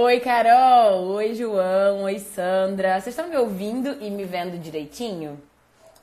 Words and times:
Oi, 0.00 0.20
Carol! 0.20 1.08
Oi, 1.14 1.34
João! 1.34 2.04
Oi, 2.04 2.20
Sandra! 2.20 3.00
Vocês 3.00 3.08
estão 3.08 3.28
me 3.28 3.36
ouvindo 3.36 4.00
e 4.00 4.08
me 4.08 4.24
vendo 4.24 4.56
direitinho? 4.56 5.42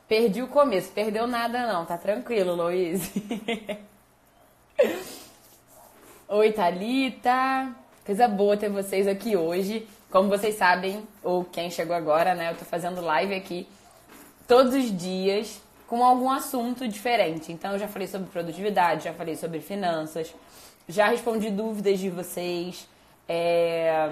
Perdi 0.06 0.42
o 0.42 0.50
começo, 0.50 0.92
perdeu 0.92 1.26
nada 1.26 1.66
não, 1.66 1.86
tá 1.86 1.98
tranquilo, 1.98 2.56
Luiz. 2.56 3.10
Oi, 6.28 6.52
Thalita! 6.52 7.74
Coisa 8.06 8.28
boa 8.28 8.58
ter 8.58 8.68
vocês 8.68 9.08
aqui 9.08 9.38
hoje. 9.38 9.88
Como 10.12 10.28
vocês 10.28 10.56
sabem, 10.56 11.08
ou 11.24 11.46
quem 11.46 11.72
chegou 11.72 11.96
agora, 11.96 12.36
né? 12.36 12.52
Eu 12.52 12.58
tô 12.58 12.66
fazendo 12.66 13.00
live 13.00 13.34
aqui 13.34 13.66
todos 14.46 14.74
os 14.74 14.92
dias 14.92 15.62
com 15.88 16.04
algum 16.04 16.30
assunto 16.30 16.86
diferente. 16.86 17.54
Então, 17.54 17.72
eu 17.72 17.80
já 17.80 17.88
falei 17.88 18.10
sobre 18.10 18.28
produtividade, 18.28 19.06
já 19.06 19.14
falei 19.14 19.38
sobre 19.38 19.62
finanças, 19.62 20.36
já 20.86 21.08
respondi 21.08 21.50
dúvidas 21.50 21.98
de 21.98 22.10
vocês. 22.10 22.94
É... 23.28 24.10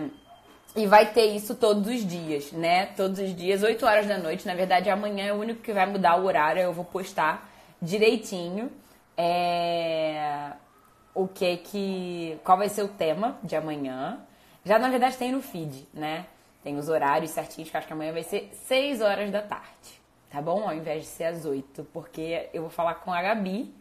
E 0.75 0.87
vai 0.87 1.13
ter 1.13 1.25
isso 1.35 1.53
todos 1.53 1.87
os 1.87 2.05
dias, 2.05 2.51
né? 2.51 2.87
Todos 2.87 3.19
os 3.19 3.35
dias, 3.35 3.61
8 3.61 3.85
horas 3.85 4.07
da 4.07 4.17
noite. 4.17 4.47
Na 4.47 4.55
verdade, 4.55 4.89
amanhã 4.89 5.27
é 5.27 5.33
o 5.33 5.35
único 5.35 5.61
que 5.61 5.71
vai 5.71 5.85
mudar 5.85 6.19
o 6.19 6.25
horário. 6.25 6.61
Eu 6.61 6.73
vou 6.73 6.83
postar 6.83 7.47
direitinho 7.79 8.71
é... 9.15 10.51
o 11.13 11.27
que 11.27 11.57
que. 11.57 12.39
qual 12.43 12.57
vai 12.57 12.69
ser 12.69 12.83
o 12.83 12.87
tema 12.87 13.37
de 13.43 13.55
amanhã. 13.55 14.19
Já 14.65 14.79
na 14.79 14.89
verdade 14.89 15.17
tem 15.17 15.31
no 15.31 15.41
feed, 15.41 15.87
né? 15.93 16.25
Tem 16.63 16.77
os 16.77 16.87
horários 16.89 17.31
certinhos, 17.31 17.69
que 17.69 17.77
acho 17.77 17.85
que 17.85 17.93
amanhã 17.93 18.13
vai 18.13 18.23
ser 18.23 18.49
6 18.65 19.01
horas 19.01 19.29
da 19.29 19.41
tarde, 19.41 20.01
tá 20.29 20.41
bom? 20.41 20.67
Ao 20.67 20.73
invés 20.73 21.03
de 21.03 21.09
ser 21.09 21.25
às 21.25 21.45
8, 21.45 21.85
porque 21.93 22.49
eu 22.53 22.61
vou 22.61 22.71
falar 22.71 22.95
com 22.95 23.13
a 23.13 23.21
Gabi, 23.21 23.71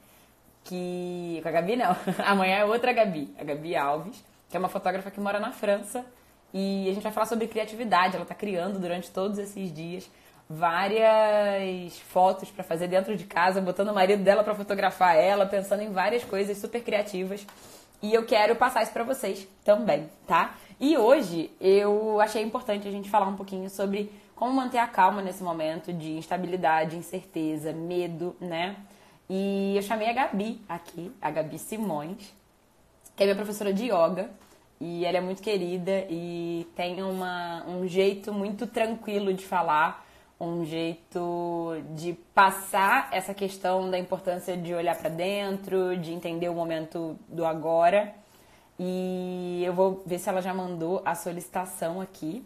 que. 0.64 1.41
Com 1.42 1.48
a 1.48 1.52
Gabi 1.52 1.77
não, 1.77 1.96
amanhã 2.27 2.56
é 2.58 2.64
outra 2.66 2.92
Gabi, 2.92 3.34
a 3.38 3.44
Gabi 3.44 3.74
Alves 3.77 4.22
que 4.52 4.56
é 4.56 4.61
uma 4.61 4.69
fotógrafa 4.69 5.11
que 5.11 5.19
mora 5.19 5.41
na 5.41 5.51
França. 5.51 6.05
E 6.52 6.87
a 6.88 6.92
gente 6.92 7.02
vai 7.02 7.11
falar 7.11 7.24
sobre 7.24 7.48
criatividade. 7.48 8.15
Ela 8.15 8.24
está 8.24 8.34
criando 8.34 8.78
durante 8.78 9.11
todos 9.11 9.38
esses 9.38 9.73
dias 9.75 10.09
várias 10.48 11.98
fotos 12.00 12.50
para 12.50 12.62
fazer 12.62 12.86
dentro 12.86 13.17
de 13.17 13.25
casa, 13.25 13.62
botando 13.62 13.89
o 13.89 13.94
marido 13.94 14.22
dela 14.22 14.44
para 14.44 14.55
fotografar 14.55 15.17
ela, 15.17 15.47
pensando 15.47 15.83
em 15.83 15.91
várias 15.91 16.22
coisas 16.22 16.59
super 16.59 16.84
criativas. 16.84 17.47
E 18.03 18.12
eu 18.12 18.27
quero 18.27 18.55
passar 18.56 18.83
isso 18.83 18.92
para 18.92 19.05
vocês 19.05 19.48
também, 19.64 20.11
tá? 20.27 20.55
E 20.78 20.98
hoje 20.98 21.50
eu 21.59 22.20
achei 22.20 22.42
importante 22.42 22.87
a 22.87 22.91
gente 22.91 23.09
falar 23.09 23.28
um 23.28 23.37
pouquinho 23.37 23.70
sobre 23.70 24.12
como 24.34 24.53
manter 24.53 24.78
a 24.78 24.87
calma 24.87 25.22
nesse 25.22 25.42
momento 25.42 25.92
de 25.92 26.11
instabilidade, 26.19 26.97
incerteza, 26.97 27.72
medo, 27.72 28.37
né? 28.39 28.77
E 29.31 29.75
eu 29.77 29.83
chamei 29.83 30.11
a 30.11 30.12
Gabi 30.12 30.61
aqui, 30.69 31.11
a 31.22 31.31
Gabi 31.31 31.59
Simões, 31.59 32.34
que 33.16 33.22
é 33.22 33.27
minha 33.27 33.37
professora 33.37 33.72
de 33.72 33.84
yoga. 33.84 34.31
E 34.84 35.05
ela 35.05 35.19
é 35.19 35.20
muito 35.20 35.41
querida 35.41 36.05
e 36.11 36.66
tem 36.75 37.05
uma, 37.05 37.64
um 37.69 37.86
jeito 37.86 38.33
muito 38.33 38.66
tranquilo 38.66 39.33
de 39.33 39.47
falar, 39.47 40.05
um 40.41 40.64
jeito 40.64 41.77
de 41.94 42.14
passar 42.34 43.08
essa 43.12 43.33
questão 43.33 43.88
da 43.88 43.97
importância 43.97 44.56
de 44.56 44.75
olhar 44.75 44.98
para 44.98 45.08
dentro, 45.08 45.97
de 45.98 46.12
entender 46.12 46.48
o 46.48 46.55
momento 46.55 47.16
do 47.28 47.47
agora. 47.47 48.12
E 48.77 49.62
eu 49.64 49.72
vou 49.72 50.03
ver 50.05 50.19
se 50.19 50.28
ela 50.28 50.42
já 50.42 50.53
mandou 50.53 51.00
a 51.05 51.14
solicitação 51.14 52.00
aqui 52.00 52.44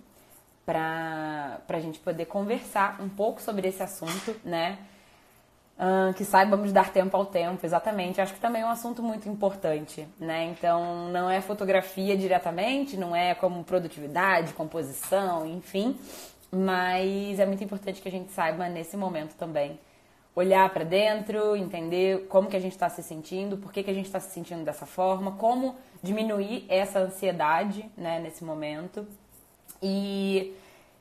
para 0.67 1.63
a 1.67 1.81
gente 1.81 1.99
poder 2.01 2.27
conversar 2.27 3.01
um 3.01 3.09
pouco 3.09 3.41
sobre 3.41 3.67
esse 3.67 3.83
assunto, 3.83 4.37
né? 4.45 4.77
Uh, 5.79 6.15
que 6.15 6.25
saibamos 6.25 6.73
dar 6.73 6.91
tempo 6.91 7.15
ao 7.15 7.27
tempo, 7.27 7.67
exatamente. 7.67 8.19
Acho 8.19 8.33
que 8.33 8.41
também 8.41 8.63
é 8.63 8.65
um 8.65 8.71
assunto 8.71 9.03
muito 9.03 9.29
importante, 9.29 10.09
né? 10.19 10.45
Então, 10.45 11.11
não 11.11 11.29
é 11.29 11.43
fotografia 11.43 12.17
diretamente, 12.17 12.97
não 12.97 13.15
é 13.15 13.35
como 13.35 13.63
produtividade, 13.63 14.55
composição, 14.55 15.47
enfim, 15.47 15.99
mas 16.51 17.39
é 17.39 17.45
muito 17.45 17.63
importante 17.63 18.01
que 18.01 18.09
a 18.09 18.11
gente 18.11 18.33
saiba 18.33 18.71
nesse 18.71 18.97
momento 18.97 19.35
também 19.35 19.79
olhar 20.37 20.69
para 20.69 20.85
dentro, 20.85 21.57
entender 21.57 22.27
como 22.29 22.49
que 22.49 22.57
a 22.57 22.61
gente 22.61 22.73
está 22.73 22.91
se 22.91 23.03
sentindo, 23.03 23.57
por 23.57 23.73
que, 23.73 23.83
que 23.83 23.91
a 23.91 23.95
gente 23.95 24.05
está 24.05 24.21
se 24.21 24.31
sentindo 24.33 24.65
dessa 24.65 24.85
forma, 24.85 25.33
como 25.33 25.77
diminuir 26.03 26.67
essa 26.69 27.01
ansiedade, 27.01 27.91
né, 27.97 28.21
nesse 28.21 28.45
momento. 28.45 29.07
E 29.83 30.55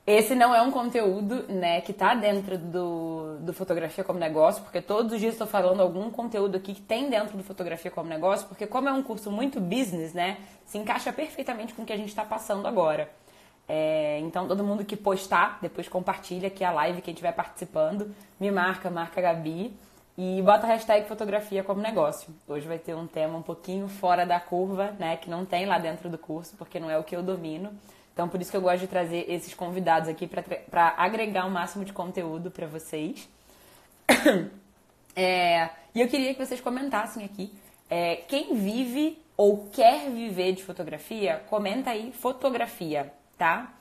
esse 0.07 0.35
não 0.35 0.53
é 0.53 0.61
um 0.61 0.69
conteúdo, 0.69 1.45
né, 1.51 1.81
que 1.81 1.91
tá 1.91 2.13
dentro 2.13 2.59
do, 2.59 3.38
do 3.39 3.53
Fotografia 3.53 4.03
como 4.03 4.19
Negócio, 4.19 4.61
porque 4.61 4.79
todos 4.79 5.11
os 5.13 5.19
dias 5.19 5.33
estou 5.33 5.47
falando 5.47 5.81
algum 5.81 6.11
conteúdo 6.11 6.57
aqui 6.57 6.75
que 6.75 6.81
tem 6.81 7.09
dentro 7.09 7.35
do 7.35 7.43
Fotografia 7.43 7.89
como 7.89 8.07
Negócio, 8.07 8.47
porque 8.47 8.67
como 8.67 8.88
é 8.88 8.93
um 8.93 9.01
curso 9.01 9.31
muito 9.31 9.59
business, 9.59 10.13
né, 10.13 10.38
se 10.63 10.77
encaixa 10.77 11.11
perfeitamente 11.11 11.73
com 11.73 11.81
o 11.81 11.85
que 11.85 11.93
a 11.93 11.97
gente 11.97 12.09
está 12.09 12.23
passando 12.23 12.67
agora. 12.67 13.09
É, 13.67 14.19
então, 14.19 14.47
todo 14.47 14.63
mundo 14.63 14.85
que 14.85 14.95
postar, 14.95 15.57
depois 15.59 15.88
compartilha 15.88 16.49
aqui 16.49 16.63
a 16.63 16.72
live, 16.72 17.01
quem 17.01 17.13
estiver 17.13 17.31
participando, 17.31 18.13
me 18.39 18.51
marca, 18.51 18.91
marca 18.91 19.19
a 19.19 19.23
Gabi 19.23 19.75
e 20.16 20.39
bota 20.43 20.67
a 20.67 20.69
hashtag 20.69 21.07
Fotografia 21.07 21.63
como 21.63 21.81
Negócio. 21.81 22.29
Hoje 22.47 22.67
vai 22.67 22.77
ter 22.77 22.95
um 22.95 23.07
tema 23.07 23.39
um 23.39 23.41
pouquinho 23.41 23.87
fora 23.87 24.23
da 24.23 24.39
curva, 24.39 24.93
né, 24.99 25.17
que 25.17 25.31
não 25.31 25.45
tem 25.45 25.66
lá 25.66 25.79
dentro 25.79 26.09
do 26.09 26.17
curso, 26.19 26.55
porque 26.57 26.79
não 26.79 26.91
é 26.91 26.97
o 26.99 27.03
que 27.03 27.16
eu 27.16 27.23
domino. 27.23 27.72
Então, 28.16 28.30
por 28.30 28.42
isso 28.42 28.50
que 28.50 28.56
eu 28.56 28.62
gosto 28.62 28.80
de 28.80 28.88
trazer 28.88 29.30
esses 29.30 29.53
convidados 29.53 30.08
aqui 30.08 30.26
para 30.26 30.94
agregar 30.96 31.46
o 31.46 31.52
máximo 31.52 31.84
de 31.84 31.92
conteúdo 31.92 32.50
para 32.50 32.66
vocês. 32.66 33.30
É, 35.18 35.70
e 35.96 36.02
eu 36.02 36.09
queria 36.09 36.34
que 36.34 36.46
vocês 36.46 36.59
comentassem 36.59 37.24
aqui. 37.24 37.50
É, 37.90 38.18
quem 38.28 38.53
vive 38.53 39.18
ou 39.38 39.70
quer 39.72 40.09
viver 40.09 40.52
de 40.52 40.62
fotografia, 40.62 41.42
comenta 41.50 41.92
aí 41.92 42.12
fotografia, 42.12 43.14
tá? 43.38 43.74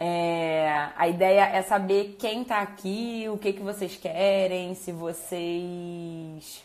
É, 0.00 0.88
a 0.96 1.06
ideia 1.06 1.50
é 1.50 1.60
saber 1.60 2.16
quem 2.18 2.44
tá 2.44 2.60
aqui, 2.60 3.26
o 3.28 3.36
que, 3.36 3.52
que 3.52 3.60
vocês 3.60 3.94
querem, 3.98 4.74
se 4.74 4.90
vocês 4.90 6.64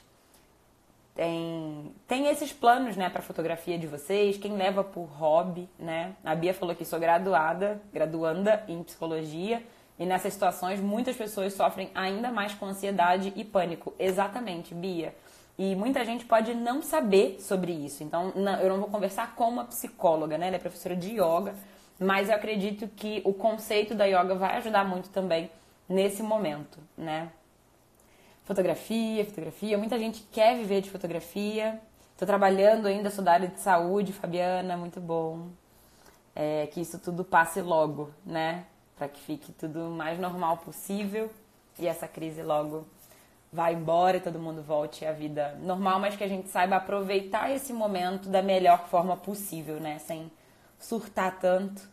tem, 1.20 1.94
tem 2.08 2.28
esses 2.28 2.54
planos, 2.54 2.96
né, 2.96 3.10
para 3.10 3.22
fotografia 3.22 3.78
de 3.78 3.86
vocês, 3.86 4.38
quem 4.38 4.56
leva 4.56 4.86
por 4.86 5.04
hobby, 5.04 5.68
né? 5.78 6.16
A 6.24 6.34
Bia 6.34 6.54
falou 6.54 6.74
que 6.74 6.86
sou 6.86 6.98
graduada, 6.98 7.82
graduanda 7.92 8.64
em 8.70 8.82
psicologia, 8.84 9.62
e 10.00 10.06
nessas 10.06 10.32
situações 10.32 10.80
muitas 10.80 11.18
pessoas 11.18 11.52
sofrem 11.52 11.92
ainda 11.94 12.32
mais 12.32 12.54
com 12.54 12.66
ansiedade 12.66 13.34
e 13.36 13.44
pânico. 13.44 13.94
Exatamente, 14.00 14.74
Bia. 14.74 15.14
E 15.58 15.76
muita 15.76 16.06
gente 16.06 16.24
pode 16.24 16.54
não 16.54 16.82
saber 16.82 17.42
sobre 17.42 17.74
isso. 17.74 18.02
Então, 18.02 18.32
não, 18.34 18.58
eu 18.62 18.70
não 18.70 18.80
vou 18.80 18.88
conversar 18.90 19.36
com 19.36 19.50
uma 19.50 19.66
psicóloga, 19.66 20.38
né? 20.38 20.48
Ela 20.48 20.56
é 20.56 20.60
professora 20.60 20.96
de 20.96 21.16
yoga, 21.16 21.54
mas 22.00 22.30
eu 22.30 22.36
acredito 22.36 22.88
que 22.88 23.22
o 23.26 23.34
conceito 23.34 23.94
da 23.94 24.06
yoga 24.06 24.36
vai 24.36 24.56
ajudar 24.56 24.86
muito 24.86 25.10
também 25.10 25.52
nesse 25.90 26.24
momento, 26.24 26.80
né? 26.98 27.30
Fotografia, 28.50 29.24
fotografia. 29.26 29.78
Muita 29.78 30.00
gente 30.00 30.24
quer 30.32 30.58
viver 30.58 30.82
de 30.82 30.90
fotografia. 30.90 31.80
Estou 32.14 32.28
trabalhando 32.28 32.88
ainda, 32.88 33.12
sou 33.12 33.24
da 33.24 33.34
área 33.34 33.48
de 33.48 33.60
saúde, 33.60 34.12
Fabiana, 34.12 34.76
muito 34.76 35.00
bom. 35.00 35.50
É, 36.36 36.66
que 36.66 36.82
isso 36.82 36.98
tudo 36.98 37.24
passe 37.24 37.62
logo, 37.62 38.10
né? 38.26 38.66
Para 38.98 39.08
que 39.08 39.22
fique 39.22 39.52
tudo 39.52 39.90
o 39.90 39.92
mais 39.92 40.20
normal 40.20 40.58
possível 40.58 41.30
e 41.78 41.86
essa 41.86 42.08
crise 42.08 42.42
logo 42.42 42.88
vá 43.54 43.72
embora 43.72 44.18
e 44.18 44.20
todo 44.20 44.40
mundo 44.40 44.64
volte 44.64 45.06
à 45.06 45.12
vida 45.12 45.56
normal, 45.62 46.00
mas 46.00 46.16
que 46.16 46.24
a 46.24 46.28
gente 46.28 46.50
saiba 46.50 46.76
aproveitar 46.78 47.52
esse 47.52 47.72
momento 47.72 48.30
da 48.30 48.42
melhor 48.42 48.88
forma 48.88 49.16
possível, 49.16 49.80
né? 49.80 50.00
Sem 50.00 50.32
surtar 50.80 51.40
tanto 51.40 51.88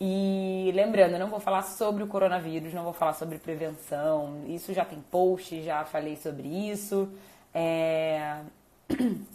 e 0.00 0.70
lembrando, 0.74 1.12
eu 1.12 1.18
não 1.18 1.28
vou 1.28 1.40
falar 1.40 1.62
sobre 1.62 2.02
o 2.02 2.06
coronavírus, 2.06 2.74
não 2.74 2.84
vou 2.84 2.92
falar 2.92 3.14
sobre 3.14 3.38
prevenção. 3.38 4.44
Isso 4.46 4.74
já 4.74 4.84
tem 4.84 5.00
post, 5.10 5.62
já 5.62 5.84
falei 5.84 6.16
sobre 6.16 6.46
isso. 6.46 7.08
É... 7.54 8.40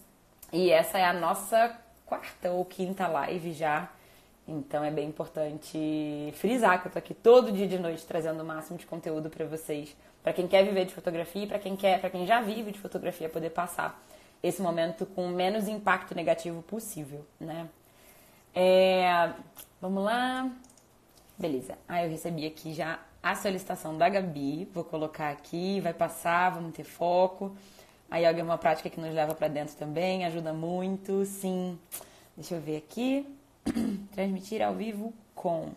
E 0.53 0.69
essa 0.69 0.97
é 0.97 1.05
a 1.05 1.13
nossa 1.13 1.79
quarta 2.05 2.51
ou 2.51 2.65
quinta 2.65 3.07
live 3.07 3.53
já. 3.53 3.89
Então 4.45 4.83
é 4.83 4.91
bem 4.91 5.07
importante 5.07 6.33
frisar 6.35 6.81
que 6.81 6.89
eu 6.89 6.91
tô 6.91 6.99
aqui 6.99 7.13
todo 7.13 7.53
dia 7.53 7.65
de 7.65 7.79
noite 7.79 8.05
trazendo 8.05 8.43
o 8.43 8.45
máximo 8.45 8.77
de 8.77 8.85
conteúdo 8.85 9.29
para 9.29 9.45
vocês, 9.45 9.95
para 10.21 10.33
quem 10.33 10.49
quer 10.49 10.65
viver 10.65 10.83
de 10.83 10.93
fotografia 10.93 11.43
e 11.45 11.47
para 11.47 11.57
quem 11.57 11.77
quer, 11.77 12.01
para 12.01 12.09
quem 12.09 12.27
já 12.27 12.41
vive 12.41 12.73
de 12.73 12.79
fotografia 12.79 13.29
poder 13.29 13.51
passar 13.51 14.03
esse 14.43 14.61
momento 14.61 15.05
com 15.05 15.27
o 15.27 15.29
menos 15.29 15.69
impacto 15.69 16.13
negativo 16.13 16.61
possível, 16.63 17.25
né? 17.39 17.69
É... 18.53 19.31
Vamos 19.81 20.03
lá. 20.03 20.47
Beleza. 21.39 21.75
Ah, 21.87 22.03
eu 22.05 22.09
recebi 22.11 22.45
aqui 22.45 22.71
já 22.71 22.99
a 23.23 23.35
solicitação 23.35 23.97
da 23.97 24.07
Gabi. 24.07 24.69
Vou 24.75 24.83
colocar 24.83 25.31
aqui, 25.31 25.79
vai 25.79 25.91
passar, 25.91 26.51
vamos 26.51 26.75
ter 26.75 26.83
foco. 26.83 27.55
A 28.09 28.19
yoga 28.19 28.41
é 28.41 28.43
uma 28.43 28.59
prática 28.59 28.91
que 28.91 29.01
nos 29.01 29.11
leva 29.11 29.33
para 29.33 29.47
dentro 29.47 29.75
também, 29.75 30.23
ajuda 30.23 30.53
muito, 30.53 31.25
sim. 31.25 31.79
Deixa 32.37 32.53
eu 32.53 32.61
ver 32.61 32.77
aqui. 32.77 33.25
Transmitir 34.13 34.61
ao 34.61 34.75
vivo 34.75 35.11
com. 35.33 35.71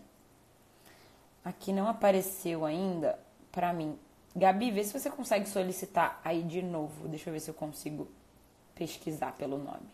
Aqui 1.43 1.73
não 1.73 1.89
apareceu 1.89 2.67
ainda 2.67 3.19
para 3.51 3.73
mim. 3.73 3.99
Gabi, 4.37 4.71
vê 4.71 4.85
se 4.85 4.93
você 4.93 5.09
consegue 5.09 5.49
solicitar 5.49 6.21
aí 6.23 6.43
de 6.43 6.61
novo. 6.61 7.09
Deixa 7.09 7.31
eu 7.31 7.33
ver 7.33 7.41
se 7.41 7.49
eu 7.49 7.55
consigo 7.55 8.07
pesquisar 8.75 9.33
pelo 9.33 9.57
nome. 9.57 9.94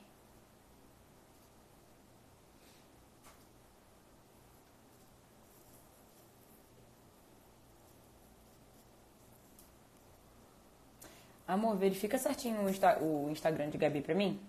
Amor, 11.50 11.76
verifica 11.76 12.16
certinho 12.16 12.62
o, 12.62 12.70
Insta 12.70 13.02
o 13.02 13.28
Instagram 13.28 13.70
de 13.70 13.76
Gabi 13.76 14.00
pra 14.00 14.14
mim. 14.14 14.40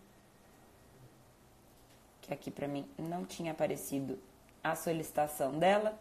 Que 2.21 2.31
aqui 2.31 2.51
pra 2.51 2.67
mim 2.67 2.87
não 2.97 3.25
tinha 3.25 3.53
aparecido 3.53 4.19
a 4.63 4.75
solicitação 4.75 5.57
dela 5.57 5.97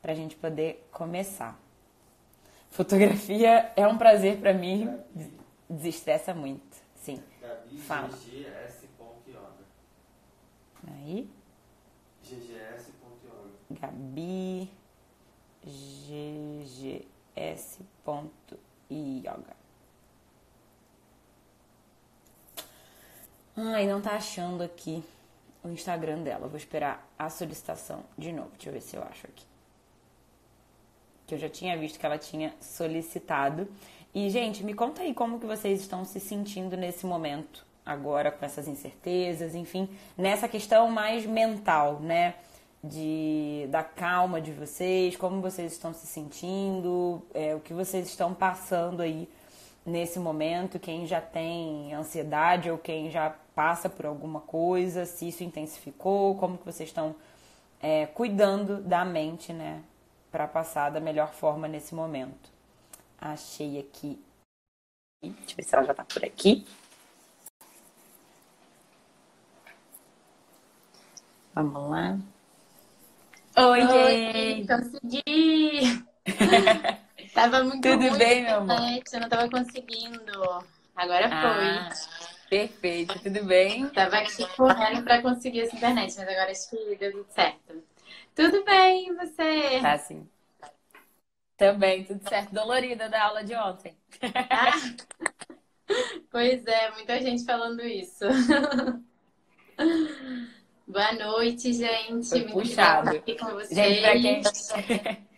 pra 0.00 0.14
gente 0.14 0.36
poder 0.36 0.86
começar. 0.92 1.58
Fotografia 2.70 3.72
é 3.74 3.84
um 3.84 3.98
prazer 3.98 4.38
pra 4.38 4.54
mim, 4.54 4.96
desestressa 5.68 6.32
muito. 6.32 6.76
Sim. 6.94 7.20
Gabi 7.40 7.78
Fala. 7.78 8.08
GGS.yoga. 8.10 9.64
Aí, 10.86 11.28
GGS.yoga. 12.22 13.50
Gabi 13.70 14.70
ggs.yoga. 15.64 16.44
Ai, 23.56 23.86
não 23.86 24.00
tá 24.00 24.12
achando 24.12 24.62
aqui 24.62 25.02
o 25.62 25.68
Instagram 25.68 26.22
dela. 26.22 26.48
Vou 26.48 26.56
esperar 26.56 27.08
a 27.18 27.30
solicitação 27.30 28.04
de 28.18 28.32
novo. 28.32 28.50
Deixa 28.52 28.68
eu 28.68 28.72
ver 28.72 28.80
se 28.80 28.96
eu 28.96 29.02
acho 29.02 29.26
aqui. 29.26 29.44
Que 31.26 31.34
eu 31.34 31.38
já 31.38 31.48
tinha 31.48 31.76
visto 31.78 31.98
que 31.98 32.04
ela 32.04 32.18
tinha 32.18 32.52
solicitado. 32.60 33.68
E, 34.14 34.28
gente, 34.28 34.62
me 34.62 34.74
conta 34.74 35.02
aí 35.02 35.14
como 35.14 35.40
que 35.40 35.46
vocês 35.46 35.80
estão 35.80 36.04
se 36.04 36.20
sentindo 36.20 36.76
nesse 36.76 37.06
momento, 37.06 37.66
agora 37.84 38.30
com 38.30 38.44
essas 38.44 38.68
incertezas, 38.68 39.56
enfim, 39.56 39.88
nessa 40.16 40.46
questão 40.46 40.88
mais 40.88 41.26
mental, 41.26 41.98
né? 42.00 42.34
De, 42.82 43.66
da 43.70 43.82
calma 43.82 44.40
de 44.42 44.52
vocês, 44.52 45.16
como 45.16 45.40
vocês 45.40 45.72
estão 45.72 45.94
se 45.94 46.06
sentindo, 46.06 47.22
é, 47.32 47.54
o 47.54 47.60
que 47.60 47.72
vocês 47.72 48.06
estão 48.06 48.34
passando 48.34 49.00
aí 49.00 49.26
nesse 49.86 50.18
momento, 50.18 50.78
quem 50.78 51.06
já 51.06 51.20
tem 51.20 51.94
ansiedade 51.94 52.70
ou 52.70 52.76
quem 52.76 53.10
já 53.10 53.34
passa 53.54 53.88
por 53.88 54.06
alguma 54.06 54.40
coisa, 54.40 55.06
se 55.06 55.28
isso 55.28 55.44
intensificou, 55.44 56.36
como 56.36 56.58
que 56.58 56.64
vocês 56.64 56.88
estão 56.88 57.14
é, 57.80 58.06
cuidando 58.06 58.80
da 58.82 59.04
mente, 59.04 59.52
né, 59.52 59.82
para 60.30 60.48
passar 60.48 60.90
da 60.90 61.00
melhor 61.00 61.32
forma 61.32 61.68
nesse 61.68 61.94
momento. 61.94 62.50
Achei 63.20 63.78
aqui. 63.78 64.22
Deixa 65.22 65.52
eu 65.52 65.56
ver 65.56 65.62
se 65.62 65.74
ela 65.74 65.84
já 65.84 65.94
tá 65.94 66.04
por 66.04 66.24
aqui. 66.24 66.66
Vamos 71.54 71.90
lá. 71.90 72.18
Oi, 73.56 73.80
Oi, 73.82 74.66
consegui! 74.66 76.04
tava 77.32 77.62
muito 77.62 77.82
Tudo 77.82 78.08
ruim 78.08 78.18
bem, 78.18 78.42
meu 78.42 78.56
amor? 78.56 78.76
eu 79.12 79.20
não 79.20 79.28
tava 79.28 79.48
conseguindo. 79.48 80.64
Agora 80.96 81.28
Ah, 81.32 81.88
perfeito, 82.54 83.18
tudo 83.18 83.44
bem? 83.44 83.88
Tava 83.88 84.18
aqui 84.18 84.46
correndo 84.56 85.02
pra 85.02 85.20
conseguir 85.20 85.62
essa 85.62 85.74
internet, 85.74 86.14
mas 86.16 86.28
agora 86.28 86.52
acho 86.52 86.70
que 86.70 86.96
deu 86.96 87.10
tudo 87.10 87.26
certo. 87.30 87.82
Tudo 88.32 88.64
bem, 88.64 89.12
você? 89.16 89.80
Tá 89.80 89.98
sim. 89.98 90.28
Também, 91.56 92.04
tudo 92.04 92.28
certo. 92.28 92.52
Dolorida 92.54 93.08
da 93.08 93.24
aula 93.24 93.42
de 93.42 93.56
ontem. 93.56 93.96
Ah, 94.50 94.72
pois 96.30 96.64
é, 96.66 96.92
muita 96.92 97.20
gente 97.20 97.44
falando 97.44 97.82
isso. 97.82 98.24
Boa 100.86 101.12
noite, 101.12 101.72
gente. 101.72 102.28
Foi 102.28 102.40
Muito 102.40 102.52
puxado. 102.52 103.10
bom 103.10 103.16
estar 103.16 103.22
aqui 103.22 103.36
com 103.36 103.46
vocês. 103.46 103.74
Gente, 103.74 104.00
pra 104.00 104.12
quem... 104.12 104.42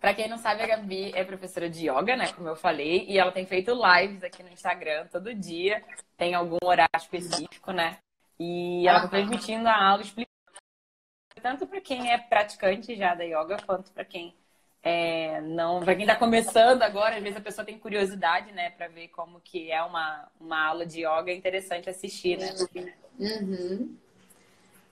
pra 0.00 0.14
quem 0.14 0.28
não 0.28 0.38
sabe, 0.38 0.62
a 0.62 0.66
Gabi 0.66 1.12
é 1.14 1.22
professora 1.22 1.68
de 1.68 1.88
yoga, 1.88 2.16
né? 2.16 2.32
Como 2.32 2.48
eu 2.48 2.56
falei, 2.56 3.04
e 3.06 3.18
ela 3.18 3.30
tem 3.30 3.46
feito 3.46 3.72
lives 3.72 4.24
aqui 4.24 4.42
no 4.42 4.48
Instagram 4.48 5.06
todo 5.06 5.34
dia. 5.34 5.84
Tem 6.16 6.34
algum 6.34 6.58
horário 6.64 6.96
específico, 6.96 7.72
né? 7.72 7.98
E 8.38 8.88
ela 8.88 9.02
tá 9.02 9.08
transmitindo 9.08 9.68
a 9.68 9.90
aula 9.90 10.02
explicando 10.02 10.30
tanto 11.42 11.66
para 11.66 11.80
quem 11.80 12.12
é 12.12 12.18
praticante 12.18 12.94
já 12.96 13.14
da 13.14 13.24
yoga, 13.24 13.56
quanto 13.64 13.90
para 13.92 14.04
quem 14.04 14.34
é, 14.82 15.42
não, 15.42 15.80
para 15.80 15.94
quem 15.94 16.06
tá 16.06 16.16
começando 16.16 16.82
agora, 16.82 17.16
às 17.16 17.22
vezes 17.22 17.36
a 17.36 17.42
pessoa 17.42 17.64
tem 17.64 17.78
curiosidade, 17.78 18.50
né, 18.52 18.70
para 18.70 18.88
ver 18.88 19.08
como 19.08 19.40
que 19.40 19.70
é 19.70 19.82
uma, 19.82 20.26
uma 20.40 20.68
aula 20.68 20.86
de 20.86 21.00
yoga, 21.00 21.30
é 21.30 21.34
interessante 21.34 21.90
assistir, 21.90 22.38
né? 22.38 22.54
Uhum. 23.18 23.94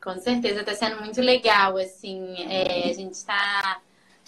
Com 0.02 0.14
certeza, 0.19 0.62
tá 0.62 0.75
sendo 0.75 1.00
muito 1.00 1.20
legal, 1.22 1.76
assim, 1.78 2.37
é, 2.50 2.90
a 2.90 2.93
gente 2.93 3.25
tá, 3.25 3.81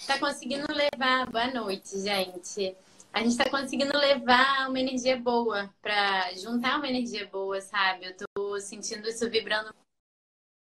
tá 0.05 0.19
conseguindo 0.19 0.65
levar, 0.73 1.29
boa 1.29 1.47
noite, 1.47 1.99
gente, 1.99 2.75
a 3.13 3.23
gente 3.23 3.37
tá 3.37 3.49
conseguindo 3.49 3.95
levar 3.97 4.69
uma 4.69 4.79
energia 4.79 5.17
boa, 5.19 5.73
pra 5.81 6.33
juntar 6.33 6.77
uma 6.77 6.87
energia 6.87 7.27
boa, 7.27 7.59
sabe, 7.61 8.05
eu 8.05 8.15
tô 8.15 8.59
sentindo 8.59 9.07
isso 9.07 9.29
vibrando, 9.29 9.73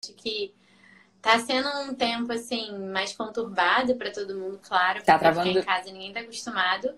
acho 0.05 0.15
que 0.15 0.55
tá 1.21 1.39
sendo 1.39 1.69
um 1.83 1.95
tempo, 1.95 2.33
assim, 2.33 2.77
mais 2.93 3.15
conturbado 3.17 3.97
pra 3.97 4.11
todo 4.11 4.39
mundo, 4.39 4.59
claro, 4.63 5.03
Tá 5.05 5.19
porque 5.19 5.31
ficar 5.31 5.33
travando. 5.33 5.59
em 5.59 5.63
casa 5.63 5.93
ninguém 5.93 6.13
tá 6.13 6.21
acostumado, 6.21 6.95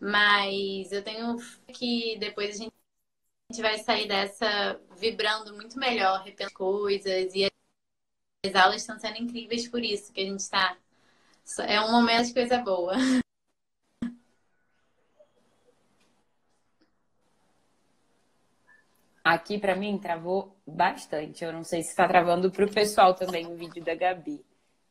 mas 0.00 0.90
eu 0.92 1.02
tenho 1.02 1.36
que 1.72 2.16
depois 2.18 2.56
a 2.56 2.58
gente 2.64 2.72
a 3.50 3.52
gente 3.52 3.62
vai 3.62 3.78
sair 3.78 4.06
dessa 4.06 4.80
vibrando 4.96 5.52
muito 5.54 5.76
melhor, 5.76 6.22
repensando 6.22 6.54
coisas. 6.54 7.34
E 7.34 7.50
as 8.46 8.54
aulas 8.54 8.76
estão 8.82 8.96
sendo 8.96 9.16
incríveis 9.18 9.66
por 9.66 9.82
isso, 9.82 10.12
que 10.12 10.20
a 10.20 10.24
gente 10.24 10.38
está. 10.38 10.76
É 11.58 11.80
um 11.80 11.90
momento 11.90 12.26
de 12.26 12.34
coisa 12.34 12.58
boa. 12.58 12.94
Aqui 19.24 19.58
pra 19.58 19.76
mim 19.76 19.98
travou 19.98 20.56
bastante. 20.66 21.44
Eu 21.44 21.52
não 21.52 21.62
sei 21.62 21.82
se 21.82 21.94
tá 21.94 22.08
travando 22.08 22.50
pro 22.50 22.70
pessoal 22.70 23.14
também 23.14 23.46
o 23.46 23.56
vídeo 23.56 23.82
da 23.84 23.94
Gabi. 23.94 24.44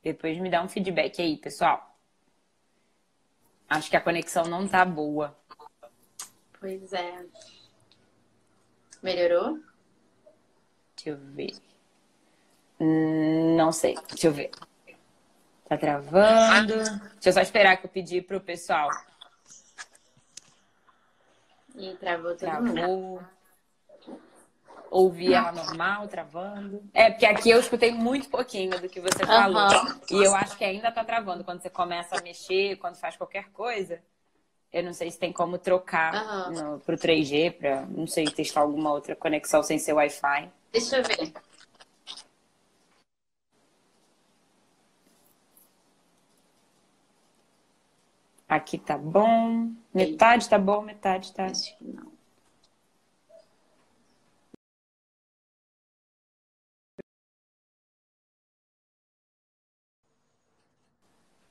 Depois 0.04 0.38
me 0.38 0.50
dá 0.50 0.64
um 0.64 0.70
feedback 0.70 1.22
aí, 1.22 1.38
pessoal. 1.38 1.98
Acho 3.70 3.90
que 3.90 3.98
a 3.98 4.02
conexão 4.02 4.46
não 4.46 4.68
tá 4.68 4.86
boa. 4.86 5.38
Pois 6.60 6.94
é. 6.94 7.26
Melhorou? 9.02 9.60
Deixa 10.96 11.10
eu 11.12 11.18
ver. 11.18 11.54
Não 13.58 13.72
sei. 13.72 13.96
Deixa 14.10 14.28
eu 14.28 14.33
ver. 14.33 14.52
Tá 15.69 15.78
travando. 15.78 16.73
Deixa 16.73 17.30
eu 17.30 17.33
só 17.33 17.42
esperar 17.42 17.78
que 17.78 17.85
eu 17.85 17.90
pedi 17.92 18.23
pro 18.23 18.42
pessoal. 18.42 18.90
E 21.76 21.94
travou 21.97 22.35
todo. 22.35 22.40
Travou. 22.40 23.21
Ouvi 24.90 25.31
ela 25.31 25.52
normal, 25.52 26.07
travando. 26.07 26.81
É, 26.92 27.11
porque 27.11 27.28
aqui 27.28 27.52
eu 27.52 27.59
escutei 27.59 27.92
muito 27.92 28.28
pouquinho 28.30 28.81
do 28.81 28.90
que 28.90 28.99
você 28.99 29.23
falou. 29.23 29.61
Aham. 29.61 29.99
E 30.09 30.16
eu 30.16 30.33
acho 30.33 30.57
que 30.57 30.66
ainda 30.66 30.92
tá 30.92 31.04
travando. 31.04 31.44
Quando 31.44 31.61
você 31.61 31.69
começa 31.69 32.18
a 32.18 32.21
mexer, 32.23 32.76
quando 32.78 32.95
faz 32.95 33.16
qualquer 33.16 33.52
coisa. 33.52 34.02
Eu 34.73 34.83
não 34.83 34.94
sei 34.94 35.11
se 35.11 35.19
tem 35.19 35.31
como 35.31 35.59
trocar 35.59 36.16
Aham. 36.16 36.49
no, 36.52 36.80
pro 36.80 36.95
3G, 36.97 37.52
pra, 37.52 37.81
não 37.85 38.07
sei, 38.07 38.26
testar 38.26 38.61
alguma 38.61 38.92
outra 38.92 39.16
conexão 39.16 39.61
sem 39.61 39.78
ser 39.78 39.94
Wi-Fi. 39.94 40.49
Deixa 40.71 40.97
eu 40.97 41.04
ver. 41.04 41.31
Aqui 48.50 48.80
tá 48.80 48.98
bom. 48.98 49.72
Metade 49.94 50.50
tá 50.50 50.58
bom, 50.58 50.82
metade 50.82 51.32
tá. 51.34 51.46
Acho 51.46 51.78
que 51.78 51.84
não. 51.84 52.12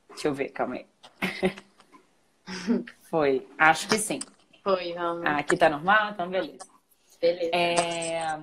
Deixa 0.09 0.27
eu 0.27 0.35
ver, 0.35 0.49
calma 0.49 0.75
aí. 0.75 0.87
Foi. 3.03 3.49
Acho 3.57 3.89
que 3.89 3.97
sim. 3.97 4.19
Foi, 4.65 4.93
vamos. 4.95 5.25
Ah, 5.25 5.39
aqui 5.39 5.57
tá 5.57 5.71
normal? 5.71 6.11
Então, 6.11 6.29
beleza. 6.29 6.67
Beleza. 7.21 7.55
É... 7.55 8.41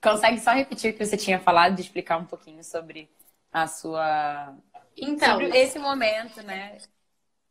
Consegue 0.00 0.40
só 0.40 0.52
repetir 0.52 0.94
o 0.94 0.96
que 0.96 1.04
você 1.04 1.18
tinha 1.18 1.38
falado, 1.38 1.74
de 1.74 1.82
explicar 1.82 2.16
um 2.16 2.24
pouquinho 2.24 2.64
sobre 2.64 3.10
a 3.52 3.66
sua. 3.66 4.56
Então, 4.96 5.32
sobre 5.32 5.48
esse 5.58 5.78
momento, 5.78 6.42
né? 6.42 6.78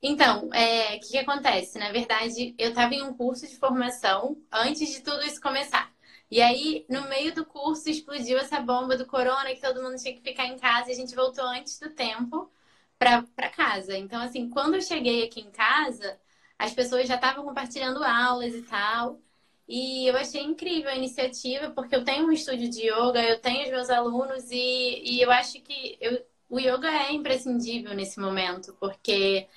Então, 0.09 0.49
é, 0.53 0.95
o 0.95 0.99
que, 1.01 1.09
que 1.09 1.17
acontece? 1.17 1.77
Na 1.77 1.91
verdade, 1.91 2.55
eu 2.57 2.69
estava 2.69 2.93
em 2.93 3.03
um 3.03 3.13
curso 3.13 3.45
de 3.47 3.57
formação 3.57 4.41
antes 4.51 4.89
de 4.89 5.01
tudo 5.01 5.21
isso 5.23 5.41
começar. 5.41 5.93
E 6.31 6.41
aí, 6.41 6.85
no 6.89 7.07
meio 7.09 7.33
do 7.35 7.45
curso, 7.45 7.89
explodiu 7.89 8.37
essa 8.37 8.59
bomba 8.61 8.97
do 8.97 9.05
corona, 9.05 9.53
que 9.53 9.61
todo 9.61 9.81
mundo 9.81 9.97
tinha 9.97 10.13
que 10.13 10.21
ficar 10.21 10.45
em 10.45 10.57
casa, 10.57 10.89
e 10.89 10.93
a 10.93 10.95
gente 10.95 11.13
voltou 11.15 11.45
antes 11.45 11.77
do 11.79 11.89
tempo 11.89 12.49
para 12.97 13.49
casa. 13.49 13.97
Então, 13.97 14.21
assim, 14.21 14.49
quando 14.49 14.75
eu 14.75 14.81
cheguei 14.81 15.25
aqui 15.25 15.41
em 15.41 15.51
casa, 15.51 16.17
as 16.57 16.73
pessoas 16.73 17.07
já 17.07 17.15
estavam 17.15 17.43
compartilhando 17.45 18.03
aulas 18.03 18.53
e 18.55 18.61
tal. 18.63 19.19
E 19.67 20.07
eu 20.07 20.15
achei 20.15 20.41
incrível 20.43 20.89
a 20.89 20.95
iniciativa, 20.95 21.69
porque 21.71 21.95
eu 21.95 22.03
tenho 22.03 22.27
um 22.27 22.31
estúdio 22.31 22.69
de 22.69 22.83
yoga, 22.89 23.21
eu 23.23 23.39
tenho 23.41 23.65
os 23.65 23.69
meus 23.71 23.89
alunos, 23.89 24.49
e, 24.51 25.03
e 25.17 25.21
eu 25.21 25.29
acho 25.31 25.61
que 25.61 25.97
eu, 25.99 26.25
o 26.49 26.59
yoga 26.59 26.87
é 26.89 27.11
imprescindível 27.13 27.93
nesse 27.93 28.19
momento, 28.19 28.73
porque 28.79 29.47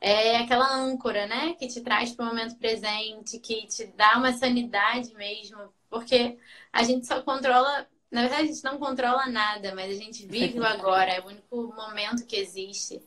é 0.00 0.36
aquela 0.38 0.74
âncora, 0.74 1.26
né? 1.26 1.54
Que 1.54 1.68
te 1.68 1.80
traz 1.80 2.12
para 2.12 2.24
o 2.24 2.28
momento 2.28 2.56
presente, 2.56 3.38
que 3.38 3.66
te 3.66 3.86
dá 3.96 4.16
uma 4.16 4.32
sanidade 4.32 5.12
mesmo, 5.14 5.58
porque 5.90 6.38
a 6.72 6.82
gente 6.82 7.06
só 7.06 7.22
controla. 7.22 7.86
Na 8.10 8.22
verdade, 8.22 8.44
a 8.44 8.46
gente 8.46 8.64
não 8.64 8.78
controla 8.78 9.26
nada, 9.26 9.74
mas 9.74 9.90
a 9.90 10.00
gente 10.00 10.26
vive 10.26 10.58
o 10.58 10.64
agora, 10.64 11.10
é 11.12 11.20
o 11.20 11.26
único 11.26 11.74
momento 11.74 12.24
que 12.26 12.36
existe. 12.36 13.02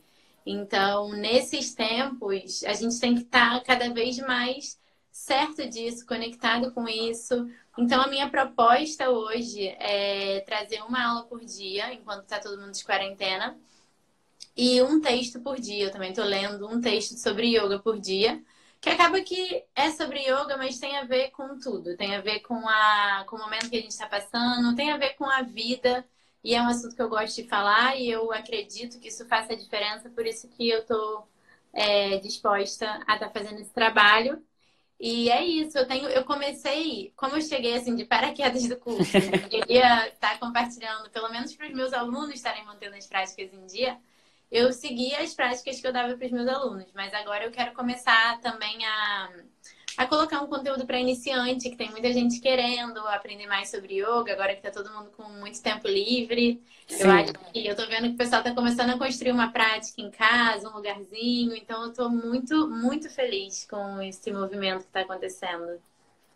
Então, 0.46 1.10
nesses 1.12 1.74
tempos, 1.74 2.62
a 2.64 2.72
gente 2.74 2.98
tem 3.00 3.14
que 3.14 3.22
estar 3.22 3.58
tá 3.58 3.64
cada 3.64 3.92
vez 3.92 4.18
mais 4.18 4.80
certo 5.10 5.68
disso, 5.68 6.06
conectado 6.06 6.72
com 6.72 6.88
isso. 6.88 7.48
Então, 7.78 8.02
a 8.02 8.08
minha 8.08 8.28
proposta 8.28 9.10
hoje 9.10 9.68
é 9.78 10.40
trazer 10.40 10.82
uma 10.82 11.04
aula 11.04 11.24
por 11.24 11.44
dia, 11.44 11.92
enquanto 11.92 12.22
está 12.22 12.40
todo 12.40 12.60
mundo 12.60 12.72
de 12.72 12.84
quarentena, 12.84 13.58
e 14.56 14.82
um 14.82 15.00
texto 15.00 15.40
por 15.40 15.58
dia. 15.60 15.84
Eu 15.84 15.90
também 15.90 16.10
estou 16.10 16.24
lendo 16.24 16.66
um 16.68 16.80
texto 16.80 17.16
sobre 17.18 17.48
yoga 17.56 17.78
por 17.78 17.98
dia, 17.98 18.42
que 18.80 18.90
acaba 18.90 19.20
que 19.20 19.64
é 19.74 19.90
sobre 19.90 20.20
yoga, 20.20 20.56
mas 20.56 20.78
tem 20.78 20.96
a 20.96 21.04
ver 21.04 21.30
com 21.30 21.58
tudo. 21.58 21.96
Tem 21.96 22.14
a 22.16 22.20
ver 22.20 22.40
com, 22.40 22.68
a, 22.68 23.24
com 23.28 23.36
o 23.36 23.38
momento 23.38 23.70
que 23.70 23.76
a 23.76 23.80
gente 23.80 23.92
está 23.92 24.06
passando, 24.06 24.74
tem 24.74 24.90
a 24.90 24.96
ver 24.96 25.14
com 25.14 25.24
a 25.24 25.42
vida. 25.42 26.04
E 26.44 26.54
é 26.54 26.62
um 26.62 26.68
assunto 26.68 26.96
que 26.96 27.02
eu 27.02 27.08
gosto 27.08 27.36
de 27.42 27.48
falar 27.48 27.96
e 27.96 28.10
eu 28.10 28.32
acredito 28.32 28.98
que 28.98 29.08
isso 29.08 29.26
faça 29.26 29.56
diferença, 29.56 30.10
por 30.10 30.26
isso 30.26 30.48
que 30.48 30.68
eu 30.68 30.80
estou 30.80 31.28
é, 31.72 32.18
disposta 32.18 32.86
a 33.06 33.14
estar 33.14 33.18
tá 33.18 33.30
fazendo 33.30 33.60
esse 33.60 33.72
trabalho. 33.72 34.42
E 35.00 35.28
é 35.30 35.44
isso, 35.44 35.76
eu 35.76 35.86
tenho, 35.86 36.08
eu 36.08 36.24
comecei, 36.24 37.12
como 37.16 37.36
eu 37.36 37.40
cheguei 37.40 37.74
assim 37.74 37.96
de 37.96 38.04
paraquedas 38.04 38.68
do 38.68 38.76
curso, 38.76 39.16
eu 39.16 39.48
queria 39.48 40.08
estar 40.08 40.38
compartilhando, 40.38 41.10
pelo 41.10 41.28
menos 41.28 41.52
para 41.56 41.66
os 41.66 41.74
meus 41.74 41.92
alunos 41.92 42.34
estarem 42.34 42.64
mantendo 42.64 42.94
as 42.94 43.06
práticas 43.08 43.52
em 43.52 43.66
dia, 43.66 43.98
eu 44.52 44.72
segui 44.72 45.14
as 45.14 45.34
práticas 45.34 45.80
que 45.80 45.86
eu 45.86 45.92
dava 45.92 46.14
para 46.14 46.26
os 46.26 46.30
meus 46.30 46.46
alunos, 46.46 46.86
mas 46.94 47.12
agora 47.14 47.44
eu 47.44 47.50
quero 47.50 47.72
começar 47.72 48.38
também 48.40 48.84
a 48.84 49.30
a 49.96 50.06
colocar 50.06 50.40
um 50.40 50.46
conteúdo 50.46 50.86
para 50.86 50.98
iniciante, 50.98 51.68
que 51.68 51.76
tem 51.76 51.90
muita 51.90 52.12
gente 52.12 52.40
querendo 52.40 52.98
aprender 53.08 53.46
mais 53.46 53.70
sobre 53.70 54.00
yoga, 54.00 54.32
agora 54.32 54.54
que 54.54 54.62
tá 54.62 54.70
todo 54.70 54.90
mundo 54.90 55.10
com 55.10 55.24
muito 55.24 55.62
tempo 55.62 55.86
livre. 55.86 56.62
Sim. 56.88 57.04
Eu 57.04 57.10
acho 57.10 57.32
que 57.32 57.66
eu 57.66 57.76
tô 57.76 57.86
vendo 57.86 58.08
que 58.08 58.14
o 58.14 58.16
pessoal 58.16 58.42
tá 58.42 58.54
começando 58.54 58.90
a 58.90 58.98
construir 58.98 59.32
uma 59.32 59.52
prática 59.52 60.00
em 60.00 60.10
casa, 60.10 60.68
um 60.68 60.76
lugarzinho, 60.76 61.54
então 61.54 61.84
eu 61.84 61.92
tô 61.92 62.08
muito, 62.08 62.68
muito 62.68 63.10
feliz 63.10 63.66
com 63.68 64.00
esse 64.00 64.32
movimento 64.32 64.84
que 64.86 64.92
tá 64.92 65.00
acontecendo. 65.00 65.78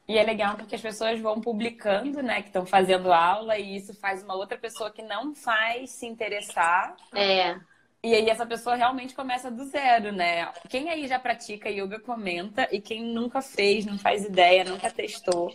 E 0.09 0.17
é 0.17 0.23
legal 0.23 0.57
porque 0.57 0.77
as 0.77 0.81
pessoas 0.81 1.19
vão 1.19 1.41
publicando, 1.41 2.23
né, 2.23 2.41
que 2.43 2.49
estão 2.49 2.65
fazendo 2.65 3.11
aula, 3.11 3.59
e 3.59 3.77
isso 3.77 3.93
faz 3.95 4.23
uma 4.23 4.35
outra 4.35 4.57
pessoa 4.57 4.91
que 4.91 5.03
não 5.03 5.35
faz 5.35 5.91
se 5.91 6.07
interessar. 6.07 6.95
É. 7.15 7.59
E 8.07 8.15
aí 8.15 8.31
essa 8.31 8.47
pessoa 8.47 8.77
realmente 8.77 9.17
começa 9.17 9.51
do 9.51 9.65
zero, 9.65 10.13
né? 10.13 10.49
Quem 10.69 10.89
aí 10.91 11.09
já 11.09 11.19
pratica 11.19 11.69
yoga 11.69 11.99
comenta 11.99 12.69
e 12.71 12.81
quem 12.81 13.03
nunca 13.03 13.43
fez, 13.43 13.85
não 13.85 13.99
faz 13.99 14.25
ideia, 14.25 14.63
nunca 14.63 14.89
testou, 14.89 15.53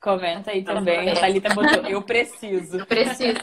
comenta 0.00 0.52
aí 0.52 0.62
também. 0.62 1.10
A 1.10 1.16
Thalita 1.16 1.52
botou, 1.52 1.88
eu 1.88 2.02
preciso. 2.02 2.78
Eu 2.78 2.86
preciso. 2.86 3.40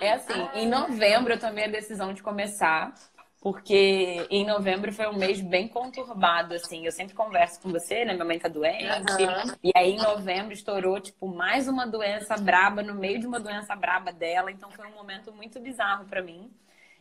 É 0.00 0.14
assim, 0.14 0.48
em 0.54 0.66
novembro 0.66 1.34
eu 1.34 1.38
tomei 1.38 1.66
a 1.66 1.68
decisão 1.68 2.12
de 2.12 2.20
começar 2.20 2.92
porque 3.40 4.26
em 4.28 4.44
novembro 4.44 4.92
foi 4.92 5.06
um 5.08 5.16
mês 5.16 5.40
bem 5.40 5.66
conturbado, 5.66 6.54
assim. 6.54 6.84
Eu 6.84 6.92
sempre 6.92 7.14
converso 7.14 7.58
com 7.60 7.70
você, 7.70 8.04
né? 8.04 8.12
Minha 8.12 8.24
mãe 8.26 8.38
tá 8.38 8.48
doente. 8.48 8.84
Uhum. 8.84 9.54
E 9.64 9.72
aí, 9.74 9.92
em 9.92 9.96
novembro, 9.96 10.52
estourou, 10.52 11.00
tipo, 11.00 11.26
mais 11.26 11.66
uma 11.66 11.86
doença 11.86 12.36
braba 12.36 12.82
no 12.82 12.94
meio 12.94 13.18
de 13.18 13.26
uma 13.26 13.40
doença 13.40 13.74
braba 13.74 14.12
dela. 14.12 14.50
Então, 14.50 14.70
foi 14.70 14.86
um 14.86 14.94
momento 14.94 15.32
muito 15.32 15.58
bizarro 15.58 16.04
para 16.04 16.20
mim. 16.20 16.50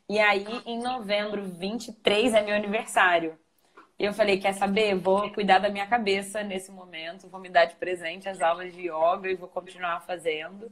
E 0.07 0.17
aí, 0.17 0.47
em 0.65 0.81
novembro 0.81 1.43
23 1.43 2.33
é 2.33 2.41
meu 2.41 2.55
aniversário. 2.55 3.37
E 3.99 4.05
eu 4.05 4.13
falei, 4.13 4.39
quer 4.39 4.53
saber? 4.53 4.95
Vou 4.95 5.29
cuidar 5.31 5.59
da 5.59 5.69
minha 5.69 5.87
cabeça 5.87 6.41
nesse 6.41 6.71
momento. 6.71 7.27
Vou 7.27 7.41
me 7.41 7.49
dar 7.49 7.65
de 7.65 7.75
presente 7.75 8.29
as 8.29 8.41
aulas 8.41 8.73
de 8.73 8.83
yoga 8.83 9.29
e 9.29 9.35
vou 9.35 9.49
continuar 9.49 9.99
fazendo. 10.05 10.71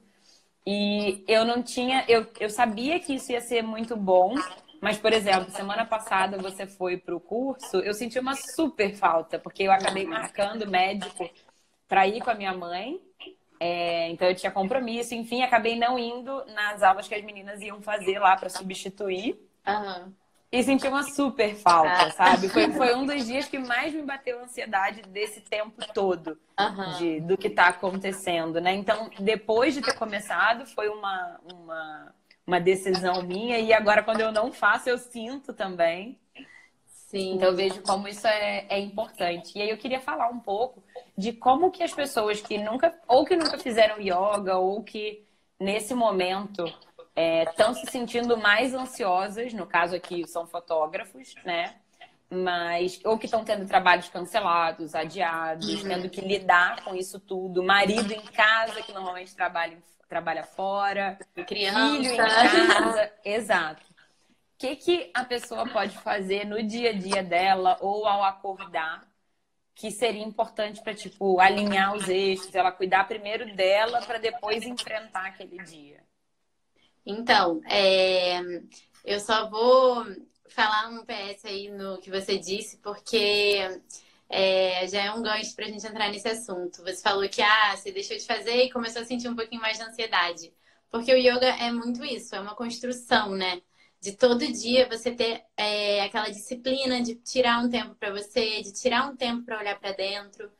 E 0.65 1.25
eu 1.27 1.43
não 1.43 1.61
tinha... 1.61 2.05
Eu, 2.07 2.25
eu 2.39 2.49
sabia 2.49 3.01
que 3.01 3.15
isso 3.15 3.33
ia 3.33 3.41
ser 3.41 3.61
muito 3.61 3.97
bom 3.97 4.33
mas, 4.81 4.97
por 4.97 5.11
exemplo, 5.11 5.51
semana 5.51 5.85
passada 5.85 6.37
você 6.37 6.67
foi 6.67 6.97
para 6.97 7.15
o 7.15 7.19
curso, 7.19 7.77
eu 7.77 7.93
senti 7.93 8.19
uma 8.19 8.35
super 8.35 8.95
falta, 8.95 9.39
porque 9.39 9.63
eu 9.63 9.71
acabei 9.71 10.05
marcando 10.05 10.69
médico 10.69 11.29
para 11.87 12.07
ir 12.07 12.21
com 12.21 12.29
a 12.29 12.35
minha 12.35 12.53
mãe. 12.53 12.99
É, 13.59 14.09
então 14.09 14.27
eu 14.27 14.35
tinha 14.35 14.51
compromisso, 14.51 15.15
enfim, 15.15 15.41
acabei 15.41 15.77
não 15.77 15.97
indo 15.97 16.45
nas 16.53 16.83
aulas 16.83 17.07
que 17.07 17.15
as 17.15 17.23
meninas 17.23 17.59
iam 17.61 17.81
fazer 17.81 18.19
lá 18.19 18.35
para 18.35 18.49
substituir. 18.49 19.39
Uhum. 19.67 20.13
E 20.49 20.63
senti 20.63 20.87
uma 20.87 21.03
super 21.03 21.55
falta, 21.55 22.07
ah. 22.07 22.11
sabe? 22.11 22.47
Foi, 22.47 22.71
foi 22.71 22.95
um 22.95 23.05
dos 23.05 23.25
dias 23.25 23.47
que 23.47 23.57
mais 23.57 23.93
me 23.93 24.03
bateu 24.03 24.39
ansiedade 24.41 25.01
desse 25.01 25.41
tempo 25.41 25.85
todo 25.93 26.37
uhum. 26.57 26.97
de, 26.97 27.19
do 27.21 27.37
que 27.37 27.47
está 27.47 27.67
acontecendo, 27.67 28.61
né? 28.61 28.73
Então, 28.73 29.09
depois 29.19 29.73
de 29.73 29.81
ter 29.81 29.93
começado, 29.95 30.65
foi 30.65 30.87
uma, 30.87 31.39
uma 31.51 32.13
uma 32.47 32.61
decisão 32.61 33.21
minha 33.21 33.59
e 33.59 33.73
agora 33.73 34.01
quando 34.01 34.21
eu 34.21 34.31
não 34.31 34.53
faço 34.53 34.89
eu 34.89 34.97
sinto 34.97 35.53
também. 35.53 36.17
Sim. 36.87 37.35
Então 37.35 37.49
eu 37.49 37.55
vejo 37.55 37.81
como 37.83 38.07
isso 38.07 38.25
é, 38.25 38.65
é 38.69 38.79
importante. 38.79 39.57
E 39.57 39.61
aí 39.61 39.69
eu 39.69 39.77
queria 39.77 39.99
falar 39.99 40.29
um 40.29 40.39
pouco 40.39 40.81
de 41.17 41.33
como 41.33 41.69
que 41.69 41.83
as 41.83 41.93
pessoas 41.93 42.41
que 42.41 42.57
nunca 42.57 42.97
ou 43.07 43.25
que 43.25 43.35
nunca 43.35 43.57
fizeram 43.57 43.99
yoga 43.99 44.57
ou 44.57 44.81
que 44.81 45.25
nesse 45.59 45.93
momento 45.93 46.65
estão 47.15 47.71
é, 47.71 47.73
se 47.73 47.87
sentindo 47.87 48.37
mais 48.37 48.73
ansiosas, 48.73 49.53
no 49.53 49.65
caso 49.65 49.95
aqui 49.95 50.25
são 50.27 50.47
fotógrafos, 50.47 51.35
né? 51.43 51.75
Mas, 52.29 52.99
ou 53.05 53.17
que 53.17 53.25
estão 53.25 53.43
tendo 53.43 53.65
trabalhos 53.65 54.09
cancelados, 54.09 54.93
adiados, 54.93 55.81
uhum. 55.81 55.87
tendo 55.87 56.09
que 56.09 56.19
lidar 56.19 56.83
com 56.83 56.93
isso 56.93 57.21
tudo, 57.21 57.63
marido 57.63 58.11
em 58.11 58.21
casa, 58.21 58.81
que 58.81 58.91
normalmente 58.91 59.33
trabalha 59.33 59.73
em 59.73 59.81
trabalha 60.07 60.43
fora, 60.43 61.17
criança. 61.47 61.97
filho 61.97 62.13
em 62.13 62.17
casa. 62.17 63.13
Exato. 63.23 63.85
O 63.91 64.57
que, 64.57 64.75
que 64.75 65.11
a 65.13 65.23
pessoa 65.23 65.67
pode 65.67 65.97
fazer 65.99 66.45
no 66.45 66.61
dia 66.63 66.89
a 66.89 66.93
dia 66.93 67.21
dela 67.21 67.77
ou 67.79 68.07
ao 68.07 68.23
acordar 68.23 69.07
que 69.75 69.91
seria 69.91 70.23
importante 70.23 70.81
para 70.81 70.95
tipo 70.95 71.39
alinhar 71.39 71.95
os 71.95 72.09
eixos, 72.09 72.53
ela 72.55 72.71
cuidar 72.71 73.07
primeiro 73.07 73.55
dela 73.55 74.01
para 74.01 74.17
depois 74.17 74.63
enfrentar 74.63 75.27
aquele 75.27 75.63
dia? 75.63 76.03
Então, 77.05 77.61
é... 77.69 78.39
eu 79.05 79.19
só 79.19 79.47
vou 79.47 80.03
falar 80.49 80.89
um 80.89 81.05
PS 81.05 81.45
aí 81.45 81.69
no 81.69 81.99
que 81.99 82.09
você 82.09 82.37
disse, 82.39 82.77
porque 82.77 83.79
é, 84.29 84.87
já 84.87 85.03
é 85.03 85.11
um 85.11 85.21
gancho 85.21 85.55
para 85.55 85.65
a 85.65 85.69
gente 85.69 85.85
entrar 85.85 86.09
nesse 86.09 86.27
assunto. 86.27 86.83
Você 86.83 87.01
falou 87.01 87.27
que 87.29 87.41
ah, 87.41 87.75
você 87.75 87.91
deixou 87.91 88.17
de 88.17 88.25
fazer 88.25 88.63
e 88.63 88.71
começou 88.71 89.01
a 89.01 89.05
sentir 89.05 89.27
um 89.29 89.35
pouquinho 89.35 89.61
mais 89.61 89.77
de 89.77 89.83
ansiedade. 89.83 90.53
Porque 90.89 91.13
o 91.13 91.17
yoga 91.17 91.47
é 91.47 91.71
muito 91.71 92.03
isso, 92.03 92.35
é 92.35 92.39
uma 92.39 92.55
construção, 92.55 93.31
né? 93.31 93.61
De 93.99 94.13
todo 94.13 94.39
dia 94.51 94.87
você 94.89 95.11
ter 95.11 95.43
é, 95.57 96.01
aquela 96.03 96.29
disciplina 96.29 97.01
de 97.01 97.15
tirar 97.15 97.59
um 97.63 97.69
tempo 97.69 97.95
para 97.95 98.11
você, 98.11 98.61
de 98.61 98.71
tirar 98.73 99.09
um 99.09 99.15
tempo 99.15 99.43
para 99.43 99.59
olhar 99.59 99.79
para 99.79 99.91
dentro. 99.93 100.51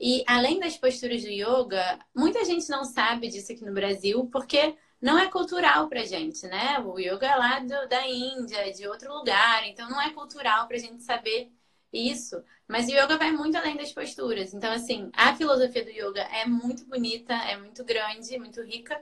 E 0.00 0.24
além 0.26 0.60
das 0.60 0.76
posturas 0.76 1.22
do 1.22 1.28
yoga, 1.28 1.98
muita 2.14 2.44
gente 2.44 2.68
não 2.70 2.84
sabe 2.84 3.28
disso 3.28 3.52
aqui 3.52 3.64
no 3.64 3.74
Brasil, 3.74 4.26
porque 4.32 4.76
não 5.00 5.18
é 5.18 5.28
cultural 5.28 5.88
pra 5.88 6.04
gente, 6.04 6.46
né? 6.46 6.78
O 6.80 6.98
yoga 6.98 7.26
é 7.26 7.36
lá 7.36 7.58
do, 7.60 7.88
da 7.88 8.06
Índia, 8.08 8.72
de 8.72 8.86
outro 8.88 9.12
lugar, 9.12 9.66
então 9.66 9.88
não 9.90 10.00
é 10.00 10.10
cultural 10.10 10.66
pra 10.68 10.78
gente 10.78 11.02
saber 11.02 11.52
isso. 11.92 12.42
Mas 12.66 12.86
o 12.88 12.92
yoga 12.92 13.16
vai 13.16 13.32
muito 13.32 13.56
além 13.56 13.76
das 13.76 13.92
posturas. 13.92 14.52
Então, 14.52 14.70
assim, 14.72 15.10
a 15.14 15.34
filosofia 15.34 15.84
do 15.84 15.90
yoga 15.90 16.20
é 16.22 16.44
muito 16.46 16.84
bonita, 16.84 17.32
é 17.34 17.56
muito 17.56 17.84
grande, 17.84 18.38
muito 18.38 18.62
rica. 18.62 19.00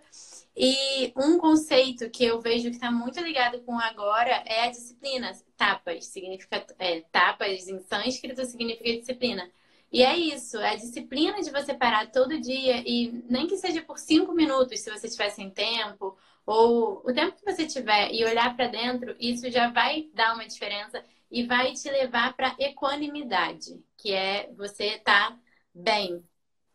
E 0.57 1.12
um 1.16 1.38
conceito 1.38 2.09
que 2.11 2.25
eu 2.25 2.40
vejo 2.40 2.71
que 2.71 2.76
está 2.76 2.90
muito 2.90 3.21
ligado 3.21 3.61
com 3.62 3.78
agora 3.78 4.43
é 4.47 4.64
a 4.64 4.71
disciplina. 4.71 5.33
Tapas 5.57 6.07
significa 6.07 6.64
é, 6.78 7.00
tapas 7.12 7.69
em 7.69 7.81
sânscrito 7.81 8.45
significa 8.45 8.99
disciplina. 8.99 9.50
E 9.93 10.02
é 10.02 10.16
isso, 10.16 10.59
é 10.59 10.71
a 10.71 10.76
disciplina 10.76 11.40
de 11.40 11.50
você 11.50 11.73
parar 11.73 12.11
todo 12.11 12.40
dia 12.40 12.83
e 12.87 13.25
nem 13.28 13.47
que 13.47 13.57
seja 13.57 13.83
por 13.83 13.99
cinco 13.99 14.33
minutos, 14.35 14.81
se 14.81 14.90
você 14.90 15.09
tiver 15.09 15.31
sem 15.31 15.49
tempo, 15.50 16.16
ou 16.45 17.02
o 17.05 17.12
tempo 17.12 17.37
que 17.37 17.45
você 17.45 17.66
tiver 17.66 18.12
e 18.12 18.25
olhar 18.25 18.55
para 18.57 18.66
dentro, 18.69 19.16
isso 19.19 19.50
já 19.50 19.71
vai 19.71 20.09
dar 20.12 20.35
uma 20.35 20.47
diferença 20.47 21.02
e 21.30 21.45
vai 21.47 21.73
te 21.73 21.90
levar 21.90 22.35
para 22.35 22.54
equanimidade, 22.59 23.83
que 23.97 24.12
é 24.12 24.50
você 24.52 24.97
estar 24.97 25.30
tá 25.30 25.38
bem. 25.75 26.25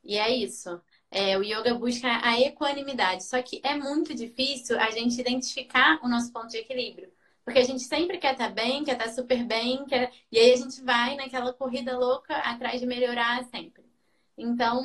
E 0.03 0.17
é 0.17 0.29
isso. 0.29 0.81
É, 1.09 1.37
o 1.37 1.43
yoga 1.43 1.73
busca 1.73 2.07
a 2.23 2.39
equanimidade. 2.39 3.23
Só 3.23 3.41
que 3.41 3.61
é 3.63 3.75
muito 3.75 4.13
difícil 4.15 4.79
a 4.79 4.89
gente 4.91 5.19
identificar 5.19 5.99
o 6.03 6.07
nosso 6.09 6.31
ponto 6.31 6.47
de 6.47 6.57
equilíbrio. 6.57 7.11
Porque 7.43 7.59
a 7.59 7.63
gente 7.63 7.83
sempre 7.83 8.17
quer 8.17 8.33
estar 8.33 8.49
tá 8.49 8.53
bem, 8.53 8.83
quer 8.83 8.93
estar 8.93 9.05
tá 9.05 9.11
super 9.11 9.43
bem, 9.43 9.85
quer... 9.85 10.11
e 10.31 10.37
aí 10.39 10.53
a 10.53 10.57
gente 10.57 10.81
vai 10.83 11.15
naquela 11.15 11.53
corrida 11.53 11.97
louca 11.97 12.35
atrás 12.37 12.79
de 12.79 12.87
melhorar 12.87 13.43
sempre. 13.45 13.83
Então, 14.37 14.83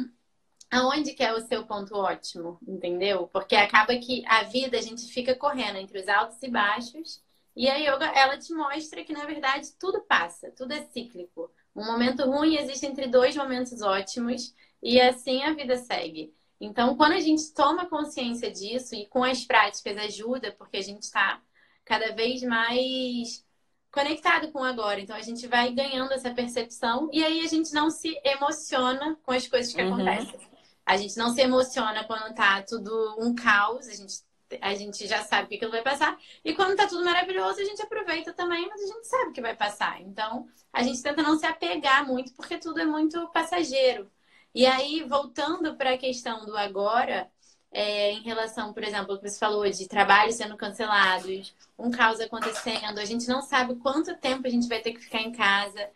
aonde 0.71 1.13
que 1.15 1.23
é 1.23 1.33
o 1.33 1.41
seu 1.41 1.67
ponto 1.67 1.95
ótimo, 1.95 2.59
entendeu? 2.67 3.29
Porque 3.29 3.55
acaba 3.57 3.97
que 3.97 4.25
a 4.27 4.43
vida 4.45 4.79
a 4.79 4.83
gente 4.83 5.07
fica 5.13 5.35
correndo 5.35 5.77
entre 5.79 5.99
os 6.01 6.09
altos 6.09 6.43
e 6.43 6.49
baixos 6.49 7.23
E 7.57 7.71
a 7.71 7.77
yoga, 7.77 8.05
ela 8.15 8.37
te 8.37 8.53
mostra 8.53 9.03
que, 9.03 9.15
na 9.15 9.25
verdade, 9.25 9.73
tudo 9.81 10.03
passa, 10.03 10.51
tudo 10.51 10.73
é 10.73 10.85
cíclico. 10.93 11.51
Um 11.75 11.87
momento 11.87 12.25
ruim 12.25 12.57
existe 12.57 12.85
entre 12.85 13.07
dois 13.07 13.35
momentos 13.35 13.81
ótimos 13.81 14.55
e 14.83 15.01
assim 15.01 15.43
a 15.43 15.55
vida 15.55 15.77
segue. 15.79 16.35
Então, 16.61 16.97
quando 16.97 17.13
a 17.13 17.21
gente 17.21 17.53
toma 17.53 17.87
consciência 17.87 18.51
disso 18.51 18.95
e 18.95 19.07
com 19.07 19.25
as 19.25 19.45
práticas 19.45 19.97
ajuda, 19.97 20.53
porque 20.53 20.77
a 20.77 20.83
gente 20.83 21.03
está 21.03 21.41
cada 21.85 22.15
vez 22.15 22.43
mais 22.43 23.45
conectado 23.91 24.53
com 24.53 24.61
o 24.61 24.65
agora. 24.65 25.01
Então, 25.01 25.17
a 25.17 25.23
gente 25.23 25.47
vai 25.47 25.73
ganhando 25.73 26.13
essa 26.13 26.33
percepção 26.33 27.09
e 27.11 27.25
aí 27.25 27.41
a 27.41 27.49
gente 27.49 27.73
não 27.73 27.91
se 27.91 28.21
emociona 28.23 29.19
com 29.23 29.33
as 29.33 29.47
coisas 29.47 29.73
que 29.73 29.83
uhum. 29.83 29.95
acontecem. 29.95 30.41
A 30.85 30.97
gente 30.97 31.17
não 31.17 31.31
se 31.31 31.41
emociona 31.41 32.05
quando 32.05 32.35
tá 32.35 32.63
tudo 32.63 33.17
um 33.19 33.35
caos, 33.35 33.89
a 33.89 33.95
gente, 33.95 34.21
a 34.61 34.75
gente 34.75 35.07
já 35.07 35.23
sabe 35.25 35.49
que 35.49 35.55
aquilo 35.57 35.71
vai 35.71 35.83
passar. 35.83 36.19
E 36.45 36.55
quando 36.55 36.77
tá 36.77 36.87
tudo 36.87 37.05
maravilhoso, 37.05 37.61
a 37.61 37.65
gente 37.65 37.83
aproveita 37.83 38.33
também, 38.33 38.69
mas 38.69 38.83
a 38.83 38.87
gente 38.87 39.07
sabe 39.07 39.33
que 39.33 39.41
vai 39.41 39.57
passar. 39.57 40.01
Então, 40.03 40.49
a 40.73 40.83
gente 40.83 41.03
tenta 41.03 41.23
não 41.23 41.39
se 41.39 41.47
apegar 41.47 42.07
muito, 42.07 42.33
porque 42.35 42.59
tudo 42.59 42.81
é 42.81 42.85
muito 42.85 43.29
passageiro. 43.29 44.11
E 44.55 44.67
aí, 44.67 45.05
voltando 45.05 45.77
para 45.77 45.95
a 45.95 45.99
questão 45.99 46.47
do 46.47 46.57
agora, 46.57 47.31
é, 47.71 48.13
em 48.13 48.23
relação, 48.23 48.73
por 48.73 48.83
exemplo, 48.83 49.13
ao 49.13 49.19
que 49.19 49.29
você 49.29 49.39
falou 49.39 49.69
de 49.69 49.87
trabalhos 49.89 50.37
sendo 50.37 50.57
cancelados, 50.57 51.55
um 51.79 51.91
caos 51.91 52.21
acontecendo, 52.21 52.99
a 52.99 53.05
gente 53.05 53.29
não 53.29 53.43
sabe 53.43 53.77
quanto 53.77 54.17
tempo 54.17 54.47
a 54.47 54.51
gente 54.51 54.69
vai 54.69 54.81
ter 54.81 54.93
que 54.93 55.01
ficar 55.01 55.21
em 55.21 55.33
casa. 55.33 55.91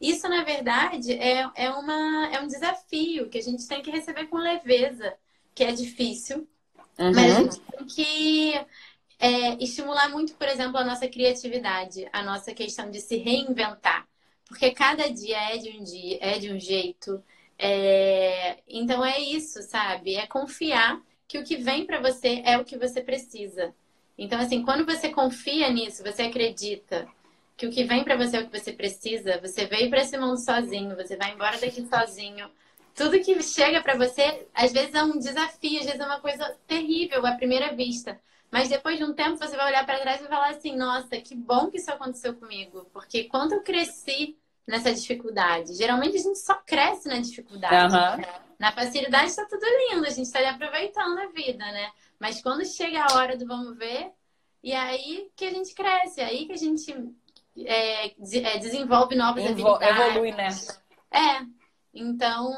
Isso, 0.00 0.28
na 0.28 0.44
verdade, 0.44 1.12
é, 1.12 1.50
é, 1.56 1.70
uma, 1.70 2.28
é 2.32 2.40
um 2.40 2.46
desafio 2.46 3.28
que 3.28 3.38
a 3.38 3.42
gente 3.42 3.66
tem 3.66 3.82
que 3.82 3.90
receber 3.90 4.26
com 4.26 4.36
leveza, 4.36 5.16
que 5.54 5.64
é 5.64 5.72
difícil, 5.72 6.48
uhum. 6.98 7.12
mas 7.12 7.36
a 7.36 7.42
gente 7.42 7.60
tem 7.60 7.86
que 7.86 8.66
é, 9.18 9.62
estimular 9.62 10.08
muito, 10.10 10.34
por 10.34 10.48
exemplo, 10.48 10.78
a 10.78 10.84
nossa 10.84 11.08
criatividade, 11.08 12.08
a 12.12 12.22
nossa 12.22 12.52
questão 12.52 12.90
de 12.90 13.00
se 13.00 13.16
reinventar. 13.16 14.06
Porque 14.46 14.70
cada 14.72 15.08
dia 15.08 15.54
é 15.54 15.58
de 15.58 15.70
um 15.70 15.82
dia, 15.82 16.18
é 16.20 16.38
de 16.38 16.52
um 16.52 16.60
jeito. 16.60 17.22
É... 17.58 18.58
Então 18.68 19.04
é 19.04 19.18
isso, 19.18 19.62
sabe? 19.62 20.16
É 20.16 20.26
confiar 20.26 21.00
que 21.26 21.38
o 21.38 21.44
que 21.44 21.56
vem 21.56 21.86
para 21.86 22.00
você 22.00 22.42
é 22.44 22.58
o 22.58 22.64
que 22.64 22.76
você 22.76 23.00
precisa. 23.00 23.74
Então, 24.16 24.38
assim, 24.38 24.62
quando 24.62 24.84
você 24.84 25.08
confia 25.08 25.70
nisso, 25.70 26.02
você 26.02 26.22
acredita 26.22 27.08
que 27.56 27.66
o 27.66 27.70
que 27.70 27.84
vem 27.84 28.04
para 28.04 28.16
você 28.16 28.36
é 28.36 28.40
o 28.40 28.48
que 28.48 28.58
você 28.58 28.72
precisa, 28.72 29.40
você 29.40 29.66
veio 29.66 29.88
para 29.90 30.02
esse 30.02 30.16
mundo 30.18 30.38
sozinho, 30.38 30.96
você 30.96 31.16
vai 31.16 31.32
embora 31.32 31.58
daqui 31.58 31.86
sozinho. 31.86 32.48
Tudo 32.94 33.20
que 33.20 33.42
chega 33.42 33.82
para 33.82 33.96
você, 33.96 34.46
às 34.54 34.72
vezes 34.72 34.94
é 34.94 35.02
um 35.02 35.18
desafio, 35.18 35.80
às 35.80 35.86
vezes 35.86 36.00
é 36.00 36.06
uma 36.06 36.20
coisa 36.20 36.56
terrível 36.66 37.26
à 37.26 37.32
primeira 37.32 37.74
vista. 37.74 38.20
Mas 38.50 38.68
depois 38.68 38.96
de 38.96 39.04
um 39.04 39.12
tempo 39.12 39.36
você 39.36 39.56
vai 39.56 39.66
olhar 39.66 39.84
para 39.84 39.98
trás 39.98 40.20
e 40.20 40.28
falar 40.28 40.50
assim: 40.50 40.76
nossa, 40.76 41.16
que 41.20 41.34
bom 41.34 41.70
que 41.70 41.78
isso 41.78 41.90
aconteceu 41.90 42.34
comigo. 42.34 42.88
Porque 42.92 43.24
quando 43.24 43.54
eu 43.54 43.62
cresci 43.62 44.38
nessa 44.64 44.94
dificuldade, 44.94 45.74
geralmente 45.74 46.16
a 46.16 46.20
gente 46.20 46.38
só 46.38 46.54
cresce 46.54 47.08
na 47.08 47.18
dificuldade. 47.18 47.94
Uhum. 47.94 48.44
Na 48.58 48.70
facilidade 48.70 49.26
está 49.26 49.44
tudo 49.44 49.66
lindo, 49.90 50.06
a 50.06 50.10
gente 50.10 50.26
está 50.26 50.48
aproveitando 50.48 51.18
a 51.18 51.26
vida, 51.26 51.64
né? 51.64 51.90
Mas 52.18 52.40
quando 52.40 52.64
chega 52.64 53.04
a 53.04 53.16
hora 53.16 53.36
do 53.36 53.44
vamos 53.44 53.76
ver, 53.76 54.12
e 54.62 54.72
aí 54.72 55.28
que 55.34 55.44
a 55.44 55.50
gente 55.50 55.74
cresce, 55.74 56.20
aí 56.20 56.46
que 56.46 56.52
a 56.52 56.56
gente 56.56 56.94
é, 57.58 58.06
é, 58.06 58.58
desenvolve 58.58 59.14
novas 59.14 59.44
Envol 59.44 59.74
habilidades. 59.74 60.10
Evolui, 60.10 60.32
né? 60.32 60.48
É. 61.10 61.53
Então, 61.94 62.52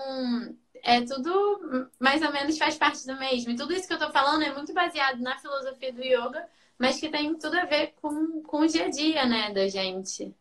é 0.83 1.01
tudo 1.03 1.91
mais 1.99 2.23
ou 2.23 2.33
menos 2.33 2.57
faz 2.57 2.77
parte 2.77 3.07
do 3.07 3.17
mesmo. 3.19 3.51
E 3.51 3.57
tudo 3.57 3.73
isso 3.73 3.87
que 3.87 3.95
eu 3.95 3.99
tô 3.99 4.11
falando 4.11 4.43
é 4.43 4.55
muito 4.55 4.73
baseado 4.73 5.21
na 5.21 5.39
filosofia 5.39 5.93
do 5.93 6.03
yoga, 6.03 6.49
mas 6.79 6.99
que 6.99 7.09
tem 7.09 7.35
tudo 7.39 7.59
a 7.59 7.65
ver 7.65 7.95
com, 8.01 8.43
com 8.43 8.61
o 8.61 8.67
dia 8.67 8.87
a 8.87 8.91
dia, 8.91 9.27
né, 9.27 9.53
da 9.53 9.69
gente. 9.69 10.35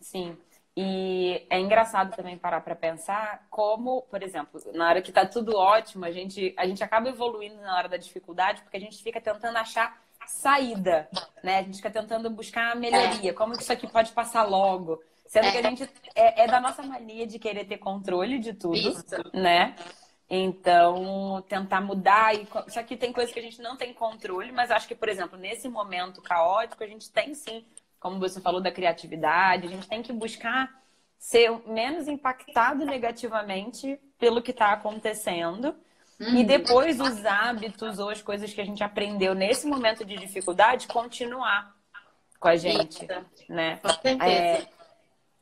Sim. 0.00 0.36
E 0.76 1.46
é 1.48 1.60
engraçado 1.60 2.14
também 2.16 2.36
parar 2.36 2.60
para 2.60 2.74
pensar 2.74 3.46
como, 3.48 4.02
por 4.02 4.22
exemplo, 4.22 4.60
na 4.74 4.88
hora 4.88 5.00
que 5.00 5.12
tá 5.12 5.24
tudo 5.24 5.56
ótimo, 5.56 6.04
a 6.04 6.10
gente, 6.10 6.52
a 6.56 6.66
gente 6.66 6.82
acaba 6.82 7.08
evoluindo 7.08 7.60
na 7.60 7.76
hora 7.76 7.88
da 7.88 7.96
dificuldade, 7.96 8.60
porque 8.62 8.76
a 8.76 8.80
gente 8.80 9.00
fica 9.02 9.20
tentando 9.20 9.56
achar 9.56 10.02
saída, 10.26 11.08
né? 11.42 11.58
A 11.58 11.62
gente 11.62 11.76
fica 11.76 11.90
tentando 11.90 12.28
buscar 12.28 12.72
a 12.72 12.74
melhoria, 12.74 13.32
como 13.32 13.52
isso 13.52 13.72
aqui 13.72 13.86
pode 13.86 14.10
passar 14.12 14.42
logo. 14.42 15.00
Sendo 15.34 15.50
que 15.50 15.58
a 15.58 15.62
gente 15.62 15.90
é, 16.14 16.44
é 16.44 16.46
da 16.46 16.60
nossa 16.60 16.82
mania 16.82 17.26
de 17.26 17.38
querer 17.38 17.64
ter 17.64 17.78
controle 17.78 18.38
de 18.38 18.54
tudo, 18.54 18.76
isso. 18.76 19.04
né? 19.32 19.74
Então, 20.30 21.44
tentar 21.48 21.80
mudar. 21.80 22.34
E... 22.34 22.46
Só 22.68 22.82
que 22.82 22.96
tem 22.96 23.12
coisas 23.12 23.32
que 23.32 23.40
a 23.40 23.42
gente 23.42 23.60
não 23.60 23.76
tem 23.76 23.92
controle, 23.92 24.52
mas 24.52 24.70
acho 24.70 24.86
que, 24.86 24.94
por 24.94 25.08
exemplo, 25.08 25.36
nesse 25.36 25.68
momento 25.68 26.22
caótico, 26.22 26.84
a 26.84 26.86
gente 26.86 27.10
tem 27.10 27.34
sim 27.34 27.64
como 28.04 28.20
você 28.20 28.38
falou 28.38 28.60
da 28.60 28.70
criatividade, 28.70 29.66
a 29.66 29.70
gente 29.70 29.88
tem 29.88 30.02
que 30.02 30.12
buscar 30.12 30.70
ser 31.18 31.50
menos 31.66 32.06
impactado 32.06 32.84
negativamente 32.84 33.98
pelo 34.18 34.42
que 34.42 34.50
está 34.50 34.72
acontecendo. 34.72 35.74
Uhum. 36.20 36.36
E 36.36 36.44
depois 36.44 37.00
os 37.00 37.24
hábitos 37.24 37.98
ou 37.98 38.10
as 38.10 38.20
coisas 38.20 38.52
que 38.52 38.60
a 38.60 38.64
gente 38.64 38.84
aprendeu 38.84 39.34
nesse 39.34 39.66
momento 39.66 40.04
de 40.04 40.18
dificuldade 40.18 40.86
continuar 40.86 41.74
com 42.38 42.48
a 42.48 42.56
gente, 42.56 43.06
Isso. 43.06 43.24
né? 43.48 43.78
Com 43.78 43.88
certeza. 43.88 44.24
É, 44.30 44.66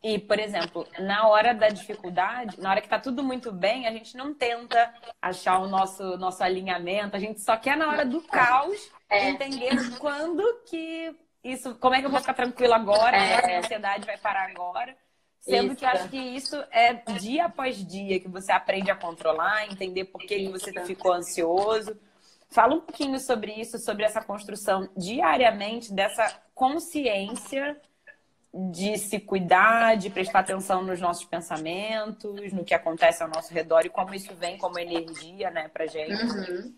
e, 0.03 0.19
por 0.19 0.39
exemplo, 0.41 0.87
na 0.99 1.29
hora 1.29 1.55
da 1.55 1.69
dificuldade, 1.69 2.61
na 2.61 2.71
hora 2.71 2.81
que 2.81 2.89
tá 2.89 2.99
tudo 2.99 3.23
muito 3.23 3.53
bem, 3.53 3.87
a 3.87 3.93
gente 3.93 4.17
não 4.17 4.35
tenta 4.35 4.93
achar 5.21 5.61
o 5.61 5.69
nosso, 5.69 6.17
nosso 6.17 6.43
alinhamento, 6.43 7.15
a 7.15 7.21
gente 7.21 7.41
só 7.41 7.57
quer 7.57 7.77
na 7.77 7.89
hora 7.89 8.05
do 8.05 8.21
caos 8.23 8.91
é. 9.09 9.31
entender 9.31 9.71
quando 10.01 10.43
que 10.69 11.15
isso, 11.45 11.77
como 11.77 11.95
é 11.95 12.01
que 12.01 12.07
eu 12.07 12.11
vou 12.11 12.19
ficar 12.19 12.35
tranquila 12.35 12.77
agora? 12.77 13.17
É. 13.17 13.57
A 13.57 13.59
ansiedade 13.61 14.05
vai 14.05 14.19
parar 14.19 14.51
agora. 14.51 14.97
Sendo 15.41 15.73
isso. 15.73 15.77
que 15.77 15.85
eu 15.85 15.89
acho 15.89 16.09
que 16.09 16.19
isso 16.19 16.57
é 16.71 16.95
dia 17.19 17.47
após 17.47 17.85
dia 17.85 18.19
que 18.19 18.29
você 18.29 18.51
aprende 18.53 18.91
a 18.91 18.97
controlar, 18.97 19.67
entender 19.67 20.05
por 20.07 20.21
que, 20.21 20.37
que 20.37 20.49
você 20.49 20.73
ficou 20.85 21.13
ansioso. 21.13 21.97
Fala 22.51 22.75
um 22.75 22.81
pouquinho 22.81 23.19
sobre 23.19 23.53
isso, 23.53 23.79
sobre 23.79 24.05
essa 24.05 24.21
construção 24.23 24.89
diariamente 24.97 25.93
dessa 25.93 26.43
consciência 26.55 27.81
de 28.55 28.99
se 28.99 29.19
cuidar, 29.19 29.97
de 29.97 30.11
prestar 30.11 30.41
atenção 30.41 30.83
nos 30.83 31.01
nossos 31.01 31.25
pensamentos, 31.25 32.53
no 32.53 32.65
que 32.65 32.75
acontece 32.75 33.23
ao 33.23 33.29
nosso 33.29 33.53
redor 33.53 33.87
e 33.87 33.91
como 33.91 34.15
isso 34.15 34.35
vem 34.35 34.59
como 34.59 34.79
energia, 34.79 35.51
né, 35.51 35.69
pra 35.69 35.87
gente. 35.87 36.23
Uhum. 36.23 36.75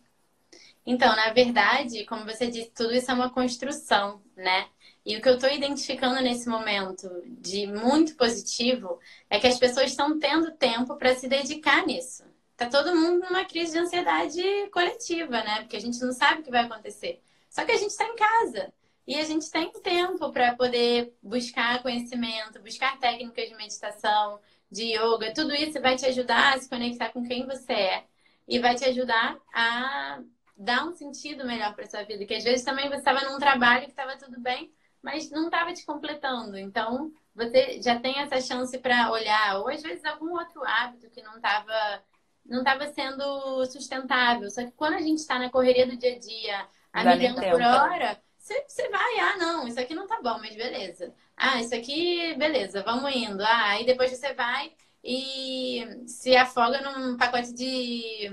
Então, 0.86 1.16
na 1.16 1.32
verdade, 1.32 2.04
como 2.04 2.24
você 2.24 2.46
disse, 2.46 2.70
tudo 2.70 2.94
isso 2.94 3.10
é 3.10 3.14
uma 3.14 3.30
construção, 3.30 4.20
né? 4.36 4.66
E 5.04 5.16
o 5.16 5.20
que 5.20 5.28
eu 5.28 5.34
estou 5.34 5.50
identificando 5.50 6.20
nesse 6.22 6.48
momento 6.48 7.10
de 7.26 7.66
muito 7.66 8.14
positivo 8.16 8.98
é 9.28 9.40
que 9.40 9.46
as 9.46 9.58
pessoas 9.58 9.90
estão 9.90 10.18
tendo 10.18 10.52
tempo 10.52 10.96
para 10.96 11.14
se 11.14 11.28
dedicar 11.28 11.86
nisso. 11.86 12.24
Tá 12.56 12.68
todo 12.68 12.94
mundo 12.94 13.24
numa 13.24 13.44
crise 13.44 13.72
de 13.72 13.78
ansiedade 13.78 14.42
coletiva, 14.70 15.42
né? 15.42 15.60
Porque 15.60 15.76
a 15.76 15.80
gente 15.80 16.00
não 16.00 16.12
sabe 16.12 16.40
o 16.40 16.44
que 16.44 16.50
vai 16.50 16.64
acontecer. 16.64 17.20
Só 17.50 17.64
que 17.64 17.72
a 17.72 17.76
gente 17.76 17.90
está 17.90 18.04
em 18.04 18.16
casa 18.16 18.72
e 19.06 19.16
a 19.16 19.24
gente 19.24 19.50
tem 19.50 19.70
tempo 19.72 20.32
para 20.32 20.54
poder 20.54 21.14
buscar 21.22 21.82
conhecimento, 21.82 22.62
buscar 22.62 22.98
técnicas 22.98 23.48
de 23.48 23.54
meditação, 23.54 24.40
de 24.70 24.94
yoga. 24.94 25.32
Tudo 25.34 25.54
isso 25.54 25.80
vai 25.80 25.96
te 25.96 26.06
ajudar 26.06 26.54
a 26.54 26.58
se 26.58 26.68
conectar 26.68 27.10
com 27.10 27.22
quem 27.22 27.46
você 27.46 27.72
é 27.72 28.04
e 28.48 28.58
vai 28.58 28.74
te 28.74 28.84
ajudar 28.84 29.36
a 29.52 30.20
dar 30.56 30.86
um 30.86 30.92
sentido 30.92 31.46
melhor 31.46 31.74
para 31.74 31.86
sua 31.86 32.02
vida. 32.02 32.24
Que 32.24 32.34
às 32.34 32.44
vezes 32.44 32.64
também 32.64 32.88
você 32.88 32.96
estava 32.96 33.20
num 33.28 33.38
trabalho 33.38 33.84
que 33.84 33.90
estava 33.90 34.16
tudo 34.16 34.40
bem, 34.40 34.72
mas 35.02 35.30
não 35.30 35.46
estava 35.46 35.72
te 35.72 35.84
completando. 35.84 36.56
Então, 36.56 37.12
você 37.34 37.82
já 37.82 37.98
tem 37.98 38.18
essa 38.20 38.40
chance 38.40 38.78
para 38.78 39.10
olhar, 39.10 39.58
ou 39.60 39.68
às 39.68 39.82
vezes 39.82 40.04
algum 40.04 40.32
outro 40.32 40.64
hábito 40.64 41.10
que 41.10 41.22
não 41.22 41.36
estava 41.36 42.02
não 42.44 42.58
estava 42.58 42.86
sendo 42.92 43.64
sustentável. 43.66 44.50
Só 44.50 44.62
que 44.64 44.72
quando 44.72 44.94
a 44.94 45.00
gente 45.00 45.18
está 45.18 45.38
na 45.38 45.50
correria 45.50 45.86
do 45.86 45.96
dia 45.96 46.14
a 46.14 46.18
dia, 46.18 46.68
a 46.92 47.02
Dá 47.02 47.16
milhão 47.16 47.34
por 47.34 47.62
hora, 47.62 48.20
você, 48.66 48.88
vai, 48.88 49.18
ah, 49.20 49.36
não, 49.38 49.66
isso 49.66 49.80
aqui 49.80 49.94
não 49.94 50.06
tá 50.06 50.20
bom, 50.22 50.38
mas 50.38 50.54
beleza. 50.54 51.14
Ah, 51.36 51.60
isso 51.60 51.74
aqui, 51.74 52.34
beleza, 52.34 52.82
vamos 52.82 53.14
indo. 53.14 53.42
Ah, 53.42 53.70
aí 53.70 53.86
depois 53.86 54.10
você 54.10 54.34
vai 54.34 54.72
e 55.02 56.04
se 56.06 56.36
afoga 56.36 56.80
num 56.80 57.16
pacote 57.16 57.52
de 57.52 58.30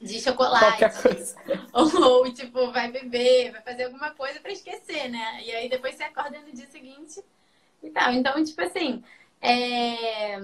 de 0.00 0.20
chocolate. 0.20 0.84
Ou, 1.72 2.02
ou, 2.02 2.32
tipo, 2.32 2.72
vai 2.72 2.90
beber, 2.90 3.52
vai 3.52 3.62
fazer 3.62 3.84
alguma 3.84 4.10
coisa 4.10 4.40
para 4.40 4.50
esquecer, 4.50 5.08
né? 5.08 5.42
E 5.44 5.52
aí 5.52 5.68
depois 5.68 5.94
você 5.94 6.04
acorda 6.04 6.40
no 6.40 6.52
dia 6.52 6.66
seguinte 6.66 7.22
e 7.82 7.90
tal. 7.90 8.12
Então, 8.12 8.42
tipo 8.42 8.60
assim, 8.62 9.04
é... 9.40 10.36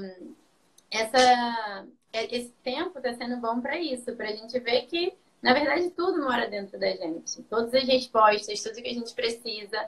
Essa... 0.91 1.87
É, 2.13 2.37
esse 2.37 2.53
tempo 2.63 3.01
tá 3.01 3.13
sendo 3.15 3.39
bom 3.39 3.61
para 3.61 3.79
isso, 3.79 4.15
pra 4.15 4.33
gente 4.33 4.59
ver 4.61 4.83
que, 4.83 5.13
na 5.47 5.55
verdade, 5.55 5.91
tudo 5.91 6.21
mora 6.23 6.49
dentro 6.49 6.77
da 6.77 6.91
gente. 6.91 7.41
Todas 7.45 7.73
as 7.73 7.87
respostas, 7.87 8.61
tudo 8.65 8.83
que 8.83 8.89
a 8.89 8.93
gente 8.93 9.15
precisa. 9.15 9.79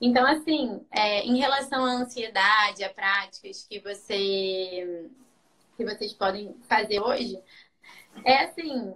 Então, 0.00 0.26
assim, 0.26 0.80
é, 0.90 1.20
em 1.20 1.36
relação 1.38 1.84
à 1.84 1.90
ansiedade, 1.90 2.82
a 2.82 2.88
práticas 2.88 3.62
que 3.68 3.78
você 3.78 5.10
que 5.76 5.84
vocês 5.84 6.14
podem 6.14 6.54
fazer 6.66 6.98
hoje, 7.00 7.38
é 8.24 8.44
assim, 8.44 8.94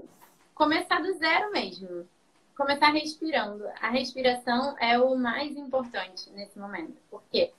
começar 0.55 1.03
do 1.03 1.13
zero 1.19 1.53
mesmo. 1.53 2.09
começar 2.57 2.91
respirando. 2.93 3.67
A 3.83 3.91
respiração 3.91 4.75
é 4.79 4.99
o 4.99 5.15
mais 5.17 5.55
importante 5.55 6.31
nesse 6.31 6.59
momento. 6.59 6.97
Por 7.11 7.23
quê? 7.31 7.53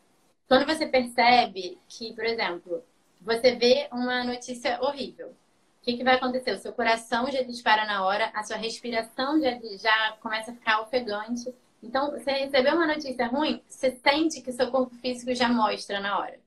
Quando 0.47 0.65
você 0.65 0.87
percebe 0.87 1.77
que, 1.87 2.13
por 2.15 2.25
exemplo, 2.25 2.83
você 3.21 3.55
vê 3.55 3.87
uma 3.91 4.23
notícia 4.23 4.79
horrível, 4.81 5.35
que, 5.87 5.95
que 5.95 6.03
vai 6.03 6.15
acontecer? 6.15 6.51
O 6.51 6.57
seu 6.57 6.73
coração 6.73 7.31
já 7.31 7.41
dispara 7.43 7.85
na 7.85 8.03
hora, 8.03 8.29
a 8.33 8.43
sua 8.43 8.57
respiração 8.57 9.39
já, 9.39 9.57
já 9.77 10.17
começa 10.19 10.51
a 10.51 10.53
ficar 10.53 10.81
ofegante. 10.81 11.55
Então, 11.81 12.11
você 12.11 12.29
recebeu 12.29 12.75
uma 12.75 12.85
notícia 12.85 13.25
ruim, 13.27 13.63
você 13.69 13.91
sente 13.91 14.41
que 14.41 14.51
seu 14.51 14.69
corpo 14.69 14.93
físico 14.95 15.33
já 15.33 15.47
mostra 15.47 16.01
na 16.01 16.19
hora. 16.19 16.37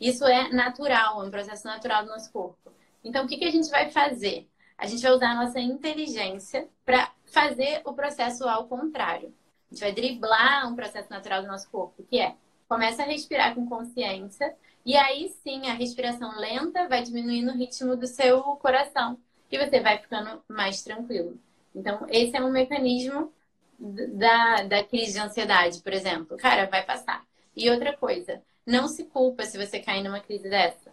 Isso 0.00 0.24
é 0.26 0.48
natural, 0.48 1.22
é 1.22 1.26
um 1.26 1.30
processo 1.30 1.64
natural 1.68 2.02
do 2.02 2.10
nosso 2.10 2.32
corpo. 2.32 2.72
Então, 3.04 3.24
o 3.24 3.28
que, 3.28 3.36
que 3.36 3.44
a 3.44 3.50
gente 3.50 3.70
vai 3.70 3.90
fazer? 3.90 4.48
A 4.76 4.86
gente 4.86 5.02
vai 5.02 5.12
usar 5.12 5.30
a 5.30 5.44
nossa 5.44 5.60
inteligência 5.60 6.66
para 6.84 7.12
fazer 7.26 7.82
o 7.84 7.92
processo 7.92 8.48
ao 8.48 8.66
contrário. 8.66 9.32
A 9.70 9.74
gente 9.74 9.80
vai 9.82 9.92
driblar 9.92 10.66
um 10.66 10.74
processo 10.74 11.08
natural 11.10 11.42
do 11.42 11.48
nosso 11.48 11.70
corpo, 11.70 12.02
que 12.10 12.18
é 12.18 12.34
começa 12.70 13.02
a 13.02 13.06
respirar 13.06 13.52
com 13.52 13.68
consciência 13.68 14.54
e 14.86 14.96
aí 14.96 15.28
sim 15.42 15.66
a 15.66 15.74
respiração 15.74 16.38
lenta 16.38 16.86
vai 16.86 17.02
diminuindo 17.02 17.50
o 17.50 17.56
ritmo 17.56 17.96
do 17.96 18.06
seu 18.06 18.40
coração 18.56 19.18
e 19.50 19.58
você 19.58 19.80
vai 19.80 19.98
ficando 19.98 20.40
mais 20.48 20.80
tranquilo. 20.80 21.36
Então, 21.74 22.06
esse 22.08 22.36
é 22.36 22.40
um 22.40 22.52
mecanismo 22.52 23.32
da, 23.76 24.62
da 24.62 24.84
crise 24.84 25.14
de 25.14 25.18
ansiedade, 25.18 25.80
por 25.82 25.92
exemplo. 25.92 26.36
Cara, 26.36 26.66
vai 26.66 26.84
passar. 26.84 27.26
E 27.56 27.68
outra 27.68 27.96
coisa, 27.96 28.40
não 28.64 28.86
se 28.86 29.04
culpa 29.04 29.44
se 29.44 29.58
você 29.58 29.80
cair 29.80 30.04
numa 30.04 30.20
crise 30.20 30.48
dessa. 30.48 30.92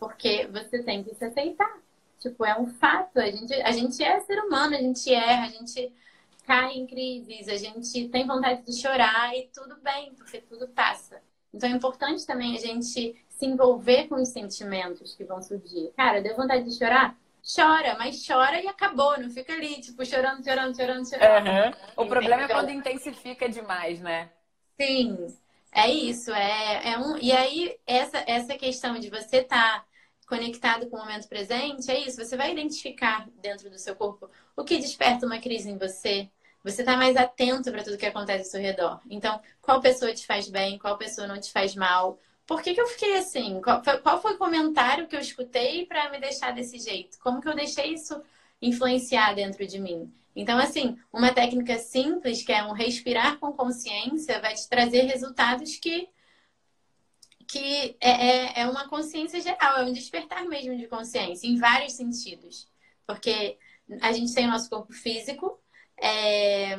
Porque 0.00 0.48
você 0.48 0.82
tem 0.82 1.04
que 1.04 1.14
se 1.14 1.24
aceitar. 1.24 1.78
Tipo, 2.18 2.44
é 2.44 2.58
um 2.58 2.66
fato. 2.66 3.20
A 3.20 3.30
gente, 3.30 3.54
a 3.54 3.70
gente 3.70 4.02
é 4.02 4.18
ser 4.20 4.40
humano, 4.40 4.74
a 4.74 4.80
gente 4.80 5.14
erra, 5.14 5.46
a 5.46 5.50
gente 5.50 5.92
cai 6.46 6.74
em 6.74 6.86
crises, 6.86 7.48
a 7.48 7.56
gente 7.56 8.08
tem 8.08 8.26
vontade 8.26 8.62
de 8.62 8.80
chorar 8.80 9.34
e 9.36 9.48
tudo 9.52 9.76
bem, 9.82 10.14
porque 10.14 10.40
tudo 10.40 10.68
passa. 10.68 11.20
Então 11.52 11.68
é 11.68 11.72
importante 11.72 12.26
também 12.26 12.56
a 12.56 12.60
gente 12.60 13.16
se 13.28 13.46
envolver 13.46 14.08
com 14.08 14.16
os 14.16 14.28
sentimentos 14.28 15.14
que 15.14 15.24
vão 15.24 15.42
surgir. 15.42 15.92
Cara, 15.96 16.20
deu 16.20 16.36
vontade 16.36 16.64
de 16.64 16.76
chorar? 16.76 17.16
Chora, 17.44 17.96
mas 17.98 18.26
chora 18.26 18.60
e 18.60 18.66
acabou, 18.66 19.20
não 19.20 19.30
fica 19.30 19.52
ali, 19.52 19.80
tipo, 19.80 20.04
chorando, 20.04 20.42
chorando, 20.42 20.74
chorando, 20.74 21.08
chorando. 21.08 21.46
Uhum. 21.46 22.04
O 22.04 22.06
problema 22.06 22.44
é 22.44 22.48
quando 22.48 22.70
intensifica 22.70 23.48
demais, 23.48 24.00
né? 24.00 24.30
Sim, 24.80 25.26
é 25.70 25.88
isso. 25.88 26.32
É, 26.32 26.92
é 26.92 26.98
um... 26.98 27.18
E 27.18 27.32
aí, 27.32 27.76
essa, 27.86 28.24
essa 28.26 28.56
questão 28.56 28.98
de 28.98 29.10
você 29.10 29.38
estar 29.38 29.80
tá 29.80 29.86
conectado 30.26 30.88
com 30.88 30.96
o 30.96 31.00
momento 31.00 31.28
presente, 31.28 31.90
é 31.90 32.00
isso. 32.00 32.24
Você 32.24 32.36
vai 32.36 32.50
identificar 32.50 33.28
dentro 33.42 33.68
do 33.68 33.78
seu 33.78 33.94
corpo 33.94 34.30
o 34.56 34.64
que 34.64 34.78
desperta 34.78 35.26
uma 35.26 35.38
crise 35.38 35.70
em 35.70 35.76
você. 35.76 36.30
Você 36.64 36.80
está 36.80 36.96
mais 36.96 37.14
atento 37.14 37.70
para 37.70 37.84
tudo 37.84 37.98
que 37.98 38.06
acontece 38.06 38.44
ao 38.44 38.50
seu 38.52 38.60
redor. 38.60 39.00
Então, 39.10 39.38
qual 39.60 39.82
pessoa 39.82 40.14
te 40.14 40.26
faz 40.26 40.48
bem, 40.48 40.78
qual 40.78 40.96
pessoa 40.96 41.26
não 41.26 41.38
te 41.38 41.52
faz 41.52 41.74
mal. 41.74 42.18
Por 42.46 42.62
que, 42.62 42.74
que 42.74 42.80
eu 42.80 42.86
fiquei 42.86 43.18
assim? 43.18 43.60
Qual 43.60 43.84
foi, 43.84 43.98
qual 43.98 44.20
foi 44.20 44.32
o 44.34 44.38
comentário 44.38 45.06
que 45.06 45.14
eu 45.14 45.20
escutei 45.20 45.84
para 45.84 46.10
me 46.10 46.18
deixar 46.18 46.52
desse 46.52 46.78
jeito? 46.78 47.18
Como 47.18 47.40
que 47.40 47.48
eu 47.48 47.54
deixei 47.54 47.92
isso 47.92 48.18
influenciar 48.62 49.34
dentro 49.34 49.66
de 49.66 49.78
mim? 49.78 50.10
Então, 50.34 50.58
assim, 50.58 50.98
uma 51.12 51.32
técnica 51.32 51.78
simples, 51.78 52.42
que 52.42 52.52
é 52.52 52.64
um 52.64 52.72
respirar 52.72 53.38
com 53.38 53.52
consciência, 53.52 54.40
vai 54.40 54.54
te 54.54 54.68
trazer 54.68 55.02
resultados 55.02 55.76
que 55.76 56.08
que 57.46 57.94
é, 58.00 58.10
é, 58.10 58.60
é 58.62 58.66
uma 58.66 58.88
consciência 58.88 59.38
geral, 59.38 59.78
é 59.78 59.84
um 59.84 59.92
despertar 59.92 60.46
mesmo 60.46 60.76
de 60.76 60.88
consciência, 60.88 61.46
em 61.46 61.58
vários 61.58 61.92
sentidos. 61.92 62.66
Porque 63.06 63.58
a 64.00 64.12
gente 64.12 64.34
tem 64.34 64.46
o 64.46 64.50
nosso 64.50 64.70
corpo 64.70 64.92
físico, 64.94 65.60
é, 66.04 66.76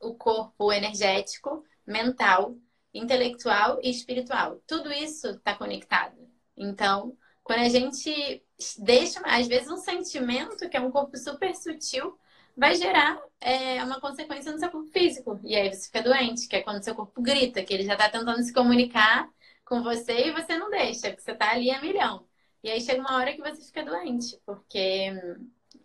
o 0.00 0.14
corpo 0.14 0.70
energético, 0.70 1.64
mental, 1.86 2.56
intelectual 2.92 3.80
e 3.82 3.90
espiritual. 3.90 4.62
Tudo 4.66 4.92
isso 4.92 5.28
está 5.28 5.54
conectado. 5.54 6.16
Então, 6.56 7.16
quando 7.42 7.60
a 7.60 7.68
gente 7.68 8.44
deixa, 8.78 9.20
às 9.24 9.48
vezes, 9.48 9.70
um 9.70 9.78
sentimento 9.78 10.68
que 10.68 10.76
é 10.76 10.80
um 10.80 10.90
corpo 10.90 11.16
super 11.16 11.54
sutil, 11.54 12.18
vai 12.56 12.74
gerar 12.76 13.20
é, 13.40 13.82
uma 13.82 14.00
consequência 14.00 14.52
no 14.52 14.58
seu 14.58 14.70
corpo 14.70 14.88
físico. 14.90 15.40
E 15.42 15.56
aí 15.56 15.72
você 15.72 15.86
fica 15.86 16.02
doente, 16.02 16.46
que 16.46 16.56
é 16.56 16.62
quando 16.62 16.84
seu 16.84 16.94
corpo 16.94 17.20
grita, 17.22 17.64
que 17.64 17.72
ele 17.74 17.84
já 17.84 17.94
está 17.94 18.08
tentando 18.10 18.42
se 18.42 18.52
comunicar 18.52 19.28
com 19.64 19.82
você 19.82 20.28
e 20.28 20.32
você 20.32 20.56
não 20.58 20.70
deixa, 20.70 21.08
porque 21.08 21.22
você 21.22 21.32
está 21.32 21.52
ali 21.52 21.70
a 21.70 21.80
milhão. 21.80 22.26
E 22.62 22.70
aí 22.70 22.80
chega 22.80 23.00
uma 23.00 23.16
hora 23.16 23.32
que 23.34 23.42
você 23.42 23.62
fica 23.62 23.84
doente, 23.84 24.38
porque 24.46 25.12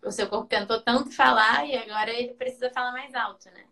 o 0.04 0.10
seu 0.10 0.28
corpo 0.28 0.46
tentou 0.46 0.80
tanto 0.80 1.10
falar 1.10 1.66
e 1.66 1.76
agora 1.76 2.10
ele 2.10 2.34
precisa 2.34 2.70
falar 2.70 2.92
mais 2.92 3.14
alto, 3.14 3.50
né? 3.50 3.64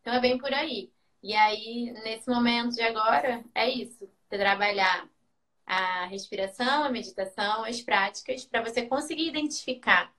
Então 0.00 0.14
é 0.14 0.20
bem 0.20 0.38
por 0.38 0.52
aí. 0.52 0.90
E 1.22 1.34
aí, 1.34 1.92
nesse 2.04 2.28
momento 2.30 2.74
de 2.74 2.82
agora, 2.82 3.44
é 3.54 3.68
isso. 3.68 4.08
Trabalhar 4.28 5.08
a 5.66 6.06
respiração, 6.06 6.84
a 6.84 6.90
meditação, 6.90 7.64
as 7.64 7.80
práticas, 7.80 8.44
para 8.44 8.62
você 8.62 8.82
conseguir 8.86 9.28
identificar 9.28 10.12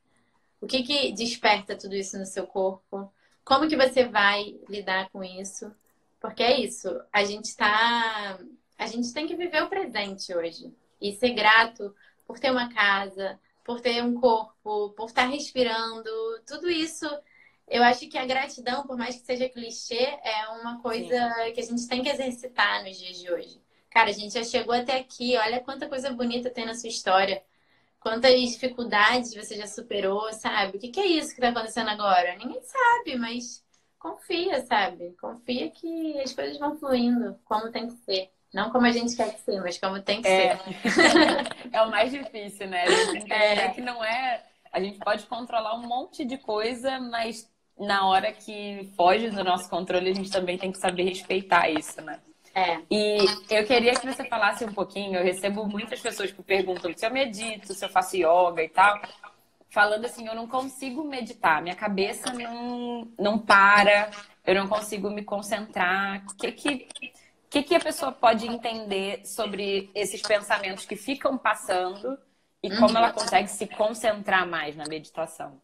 o 0.60 0.68
que, 0.68 0.84
que 0.84 1.12
desperta 1.14 1.78
tudo 1.78 1.96
isso 1.96 2.18
no 2.18 2.26
seu 2.26 2.46
corpo, 2.46 3.12
como 3.46 3.68
que 3.68 3.78
você 3.78 4.06
vai 4.06 4.60
lidar 4.68 5.10
com 5.10 5.24
isso. 5.24 5.74
Porque 6.20 6.44
é 6.44 6.60
isso, 6.60 6.90
a 7.14 7.24
gente 7.24 7.46
está 7.46 8.38
a 8.78 8.86
gente 8.86 9.12
tem 9.12 9.26
que 9.26 9.36
viver 9.36 9.64
o 9.64 9.70
presente 9.70 10.34
hoje 10.36 10.72
e 11.02 11.12
ser 11.14 11.32
grato 11.32 11.96
por 12.28 12.40
ter 12.40 12.52
uma 12.52 12.72
casa, 12.72 13.40
por 13.68 13.82
ter 13.82 14.02
um 14.02 14.16
corpo, 14.16 14.92
por 14.92 15.08
estar 15.08 15.26
respirando, 15.26 16.10
tudo 16.48 16.70
isso. 16.70 17.06
Eu 17.68 17.84
acho 17.84 18.08
que 18.08 18.18
a 18.18 18.26
gratidão, 18.26 18.88
por 18.88 18.98
mais 18.98 19.18
que 19.18 19.26
seja 19.26 19.50
clichê, 19.50 20.18
é 20.24 20.48
uma 20.62 20.82
coisa 20.82 21.34
Sim. 21.34 21.52
que 21.52 21.60
a 21.60 21.64
gente 21.64 21.86
tem 21.86 22.02
que 22.02 22.08
exercitar 22.08 22.82
nos 22.86 22.98
dias 22.98 23.20
de 23.20 23.30
hoje. 23.30 23.62
Cara, 23.92 24.10
a 24.10 24.14
gente 24.14 24.34
já 24.34 24.44
chegou 24.44 24.74
até 24.74 24.96
aqui, 24.96 25.36
olha 25.36 25.60
quanta 25.60 25.90
coisa 25.90 26.10
bonita 26.12 26.50
tem 26.50 26.66
na 26.66 26.76
sua 26.76 26.88
história. 26.88 27.44
Quantas 28.00 28.40
dificuldades 28.40 29.34
você 29.36 29.58
já 29.58 29.68
superou, 29.68 30.32
sabe? 30.32 30.78
O 30.78 30.80
que, 30.80 30.88
que 30.88 31.00
é 31.02 31.06
isso 31.06 31.36
que 31.36 31.42
está 31.42 31.50
acontecendo 31.50 31.90
agora? 31.90 32.38
Ninguém 32.38 32.62
sabe, 32.62 33.18
mas 33.18 33.66
confia, 34.00 34.66
sabe? 34.66 35.14
Confia 35.20 35.70
que 35.70 36.18
as 36.22 36.32
coisas 36.32 36.58
vão 36.58 36.78
fluindo 36.80 37.38
como 37.44 37.70
tem 37.70 37.88
que 37.88 37.98
ser. 38.06 38.32
Não 38.54 38.70
como 38.70 38.86
a 38.86 38.92
gente 38.92 39.16
quer 39.16 39.34
que 39.34 39.42
seja, 39.42 39.62
mas 39.62 39.78
como 39.78 40.02
tem 40.02 40.22
que 40.22 40.28
é. 40.28 40.58
ser. 40.58 41.70
é 41.74 41.82
o 41.82 41.92
mais 41.92 42.12
difícil, 42.12 42.68
né? 42.68 42.84
A 42.84 43.14
gente 43.14 43.32
é. 43.32 43.70
que 43.70 43.82
não 43.82 44.04
é. 44.04 44.44
A 44.72 44.80
gente 44.80 45.00
pode 45.00 45.26
controlar 45.26 45.76
um 45.76 45.88
monte 45.88 46.24
de 46.24 46.38
coisa, 46.38 47.00
mas 47.00 47.50
na 47.78 48.08
hora 48.08 48.32
que 48.32 48.92
foge 48.96 49.30
do 49.30 49.44
nosso 49.44 49.70
controle, 49.70 50.10
a 50.10 50.14
gente 50.14 50.32
também 50.32 50.58
tem 50.58 50.72
que 50.72 50.78
saber 50.78 51.04
respeitar 51.04 51.70
isso, 51.70 52.02
né? 52.02 52.20
É. 52.56 52.80
E 52.90 53.20
eu 53.52 53.64
queria 53.66 53.94
que 53.94 54.06
você 54.06 54.26
falasse 54.26 54.66
um 54.66 54.74
pouquinho. 54.74 55.20
Eu 55.20 55.24
recebo 55.24 55.66
muitas 55.66 56.00
pessoas 56.00 56.32
que 56.32 56.42
perguntam 56.42 56.92
se 56.96 57.06
eu 57.06 57.12
medito, 57.12 57.74
se 57.74 57.86
eu 57.86 57.90
faço 57.90 58.18
yoga 58.18 58.64
e 58.64 58.70
tal. 58.70 59.00
Falando 59.70 60.06
assim, 60.06 60.26
eu 60.26 60.34
não 60.34 60.48
consigo 60.48 61.04
meditar, 61.04 61.62
minha 61.62 61.76
cabeça 61.76 62.34
não, 62.34 63.08
não 63.20 63.38
para, 63.38 64.10
eu 64.44 64.56
não 64.56 64.68
consigo 64.68 65.10
me 65.10 65.24
concentrar. 65.24 66.26
O 66.26 66.36
que, 66.36 66.52
que 66.52 66.88
o 67.48 67.50
que, 67.50 67.64
que 67.64 67.76
a 67.76 67.80
pessoa 67.80 68.12
pode 68.12 68.46
entender 68.46 69.26
sobre 69.26 69.90
esses 69.96 70.22
pensamentos 70.22 70.86
que 70.86 70.98
ficam 70.98 71.38
passando 71.38 72.20
e 72.62 72.70
como 72.70 72.90
uhum. 72.90 72.98
ela 72.98 73.14
consegue 73.14 73.48
se 73.48 73.66
concentrar 73.68 74.46
mais 74.46 74.76
na 74.76 74.84
meditação? 74.86 75.62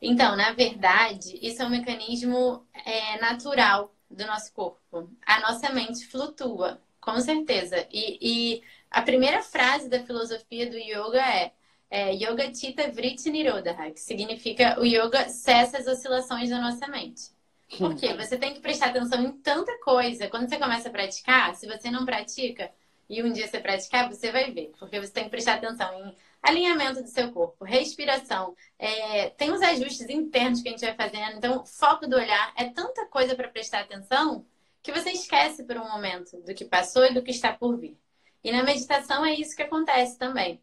Então, 0.00 0.36
na 0.36 0.52
verdade, 0.52 1.38
isso 1.40 1.62
é 1.62 1.64
um 1.64 1.70
mecanismo 1.70 2.66
é, 2.84 3.18
natural 3.18 3.94
do 4.10 4.26
nosso 4.26 4.52
corpo. 4.52 5.10
A 5.26 5.40
nossa 5.40 5.72
mente 5.72 6.06
flutua, 6.06 6.82
com 7.00 7.18
certeza. 7.18 7.88
E, 7.90 8.18
e 8.20 8.62
a 8.90 9.00
primeira 9.00 9.42
frase 9.42 9.88
da 9.88 10.04
filosofia 10.04 10.68
do 10.68 10.76
yoga 10.76 11.22
é, 11.26 11.52
é 11.90 12.12
Yoga 12.12 12.54
Chitta 12.54 12.90
Vritti 12.92 13.30
Nirodha, 13.30 13.74
que 13.90 14.00
significa 14.00 14.78
o 14.78 14.84
yoga 14.84 15.30
cessa 15.30 15.78
as 15.78 15.86
oscilações 15.86 16.50
da 16.50 16.60
nossa 16.60 16.86
mente. 16.88 17.39
Porque 17.78 18.12
você 18.14 18.36
tem 18.36 18.52
que 18.52 18.60
prestar 18.60 18.86
atenção 18.88 19.22
em 19.22 19.32
tanta 19.32 19.78
coisa. 19.78 20.28
Quando 20.28 20.48
você 20.48 20.58
começa 20.58 20.88
a 20.88 20.92
praticar, 20.92 21.54
se 21.54 21.66
você 21.66 21.90
não 21.90 22.04
pratica 22.04 22.70
e 23.08 23.22
um 23.22 23.32
dia 23.32 23.46
você 23.46 23.60
praticar, 23.60 24.08
você 24.08 24.32
vai 24.32 24.50
ver. 24.50 24.72
Porque 24.78 25.00
você 25.00 25.12
tem 25.12 25.24
que 25.24 25.30
prestar 25.30 25.54
atenção 25.54 25.92
em 26.04 26.16
alinhamento 26.42 27.02
do 27.02 27.08
seu 27.08 27.30
corpo, 27.32 27.64
respiração. 27.64 28.56
É, 28.78 29.30
tem 29.30 29.52
os 29.52 29.62
ajustes 29.62 30.08
internos 30.08 30.62
que 30.62 30.68
a 30.68 30.72
gente 30.72 30.84
vai 30.84 30.94
fazendo. 30.94 31.36
Então, 31.36 31.64
foco 31.64 32.08
do 32.08 32.16
olhar. 32.16 32.52
É 32.56 32.68
tanta 32.70 33.06
coisa 33.06 33.34
para 33.36 33.48
prestar 33.48 33.80
atenção 33.80 34.44
que 34.82 34.92
você 34.92 35.10
esquece 35.10 35.64
por 35.64 35.76
um 35.76 35.88
momento 35.88 36.40
do 36.42 36.54
que 36.54 36.64
passou 36.64 37.04
e 37.04 37.14
do 37.14 37.22
que 37.22 37.30
está 37.30 37.52
por 37.52 37.78
vir. 37.78 37.96
E 38.42 38.50
na 38.50 38.62
meditação 38.62 39.24
é 39.24 39.34
isso 39.34 39.54
que 39.54 39.62
acontece 39.62 40.18
também. 40.18 40.60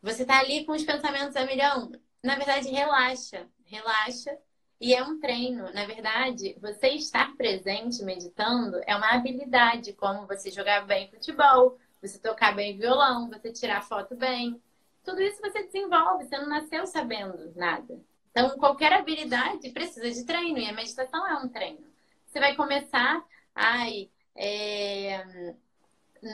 Você 0.00 0.22
está 0.22 0.38
ali 0.38 0.64
com 0.64 0.72
os 0.72 0.84
pensamentos 0.84 1.36
a 1.36 1.44
milhão. 1.44 1.90
Na 2.22 2.36
verdade, 2.36 2.68
relaxa. 2.70 3.46
Relaxa 3.64 4.38
e 4.80 4.94
é 4.94 5.02
um 5.02 5.18
treino. 5.18 5.72
Na 5.72 5.86
verdade, 5.86 6.56
você 6.60 6.88
estar 6.88 7.34
presente 7.36 8.02
meditando 8.02 8.80
é 8.86 8.96
uma 8.96 9.12
habilidade, 9.12 9.92
como 9.92 10.26
você 10.26 10.50
jogar 10.50 10.86
bem 10.86 11.08
futebol, 11.08 11.78
você 12.00 12.18
tocar 12.18 12.54
bem 12.54 12.76
violão, 12.76 13.28
você 13.28 13.52
tirar 13.52 13.82
foto 13.82 14.14
bem. 14.14 14.60
Tudo 15.04 15.22
isso 15.22 15.40
você 15.40 15.62
desenvolve, 15.64 16.24
você 16.24 16.36
não 16.38 16.48
nasceu 16.48 16.86
sabendo 16.86 17.52
nada. 17.54 17.98
Então, 18.30 18.50
qualquer 18.58 18.92
habilidade 18.92 19.70
precisa 19.70 20.10
de 20.10 20.24
treino, 20.24 20.58
e 20.58 20.68
a 20.68 20.72
meditação 20.72 21.26
é 21.26 21.34
um 21.38 21.48
treino. 21.48 21.86
Você 22.26 22.38
vai 22.38 22.54
começar, 22.54 23.24
ai, 23.54 24.10
é, 24.36 25.24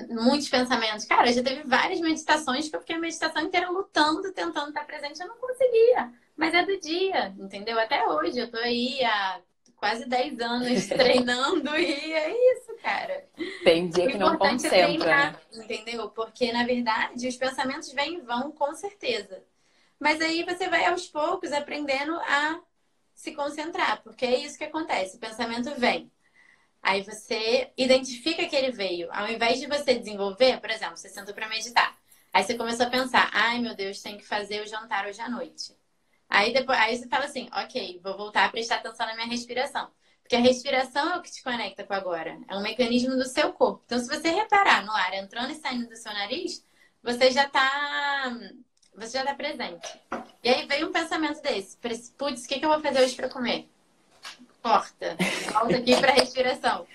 muitos 0.09 0.49
pensamentos. 0.49 1.05
Cara, 1.05 1.33
já 1.33 1.43
teve 1.43 1.63
várias 1.63 2.01
meditações 2.01 2.69
que 2.69 2.75
eu 2.75 2.81
fiquei 2.81 2.97
a 2.97 3.01
meditação 3.01 3.43
inteira 3.43 3.71
lutando, 3.71 4.33
tentando 4.33 4.69
estar 4.69 4.85
presente, 4.85 5.21
eu 5.21 5.29
não 5.29 5.37
conseguia. 5.37 6.13
Mas 6.37 6.55
é 6.55 6.65
do 6.65 6.79
dia, 6.81 7.35
entendeu? 7.39 7.79
Até 7.79 8.07
hoje, 8.07 8.39
eu 8.39 8.51
tô 8.51 8.57
aí 8.57 9.05
há 9.05 9.41
quase 9.77 10.05
10 10.07 10.41
anos 10.41 10.87
treinando 10.89 11.77
e 11.77 12.13
é 12.13 12.55
isso, 12.55 12.75
cara. 12.83 13.29
Tem 13.65 13.89
dia 13.89 14.07
que 14.07 14.17
não 14.17 14.37
concentra, 14.37 14.79
é 14.79 14.85
treinar, 14.85 15.33
né? 15.33 15.65
entendeu? 15.65 16.09
Porque, 16.11 16.53
na 16.53 16.65
verdade, 16.65 17.27
os 17.27 17.37
pensamentos 17.37 17.93
vêm 17.93 18.19
e 18.19 18.21
vão 18.21 18.53
com 18.53 18.73
certeza. 18.75 19.43
Mas 19.99 20.21
aí 20.21 20.45
você 20.45 20.69
vai 20.69 20.85
aos 20.87 21.09
poucos 21.09 21.53
aprendendo 21.53 22.15
a 22.15 22.61
se 23.15 23.33
concentrar, 23.33 24.03
porque 24.03 24.25
é 24.25 24.39
isso 24.39 24.59
que 24.59 24.65
acontece. 24.65 25.17
O 25.17 25.21
pensamento 25.21 25.75
vem. 25.77 26.11
Aí 26.83 27.03
você 27.03 27.71
identifica 27.77 28.47
que 28.47 28.57
ele 28.57 28.73
veio. 28.73 29.09
Ao 29.13 29.29
invés 29.29 29.61
de 29.61 29.67
você 29.67 29.95
desenvolver, 29.95 30.61
por 30.61 30.71
exemplo, 30.71 30.97
você 30.97 31.09
sentou 31.09 31.35
para 31.35 31.49
meditar. 31.49 31.97
Aí 32.33 32.43
você 32.43 32.55
começou 32.55 32.87
a 32.87 32.91
pensar: 32.91 33.31
ai 33.33 33.61
meu 33.61 33.77
Deus, 33.77 34.01
tem 34.01 34.17
que 34.17 34.25
fazer 34.25 34.63
o 34.63 34.67
jantar 34.67 35.07
hoje 35.07 35.21
à 35.21 35.29
noite. 35.29 35.73
Aí 36.33 36.51
depois 36.51 36.79
aí 36.79 36.97
você 36.97 37.07
fala 37.09 37.27
assim: 37.27 37.47
ok, 37.53 38.01
vou 38.03 38.17
voltar 38.17 38.47
a 38.47 38.49
prestar 38.49 38.77
atenção 38.77 39.07
na 39.07 39.15
minha 39.15 39.29
respiração. 39.29 39.91
Porque 40.23 40.35
a 40.35 40.41
respiração 40.41 41.13
é 41.13 41.19
o 41.19 41.23
que 41.23 41.31
te 41.31 41.43
conecta 41.43 41.85
com 41.85 41.93
agora. 41.93 42.39
É 42.49 42.57
um 42.57 42.63
mecanismo 42.63 43.15
do 43.17 43.27
seu 43.27 43.53
corpo. 43.53 43.83
Então, 43.85 43.99
se 43.99 44.09
você 44.09 44.31
reparar 44.31 44.83
no 44.83 44.93
ar 44.93 45.13
entrando 45.13 45.53
e 45.53 45.57
saindo 45.57 45.89
do 45.89 45.97
seu 45.97 46.13
nariz, 46.13 46.65
você 47.03 47.31
já 47.31 47.45
está 47.45 48.33
você 48.95 49.19
já 49.19 49.21
está 49.21 49.35
presente. 49.35 49.87
E 50.43 50.49
aí 50.49 50.67
veio 50.67 50.89
um 50.89 50.93
pensamento 50.93 51.43
desse: 51.43 51.77
putz, 51.77 52.45
o 52.45 52.49
que, 52.49 52.59
que 52.59 52.65
eu 52.65 52.71
vou 52.71 52.81
fazer 52.81 53.03
hoje 53.03 53.15
para 53.15 53.29
comer? 53.29 53.69
Corta. 54.63 55.17
Volta 55.53 55.77
aqui 55.77 56.01
para 56.01 56.13
respiração. 56.13 56.87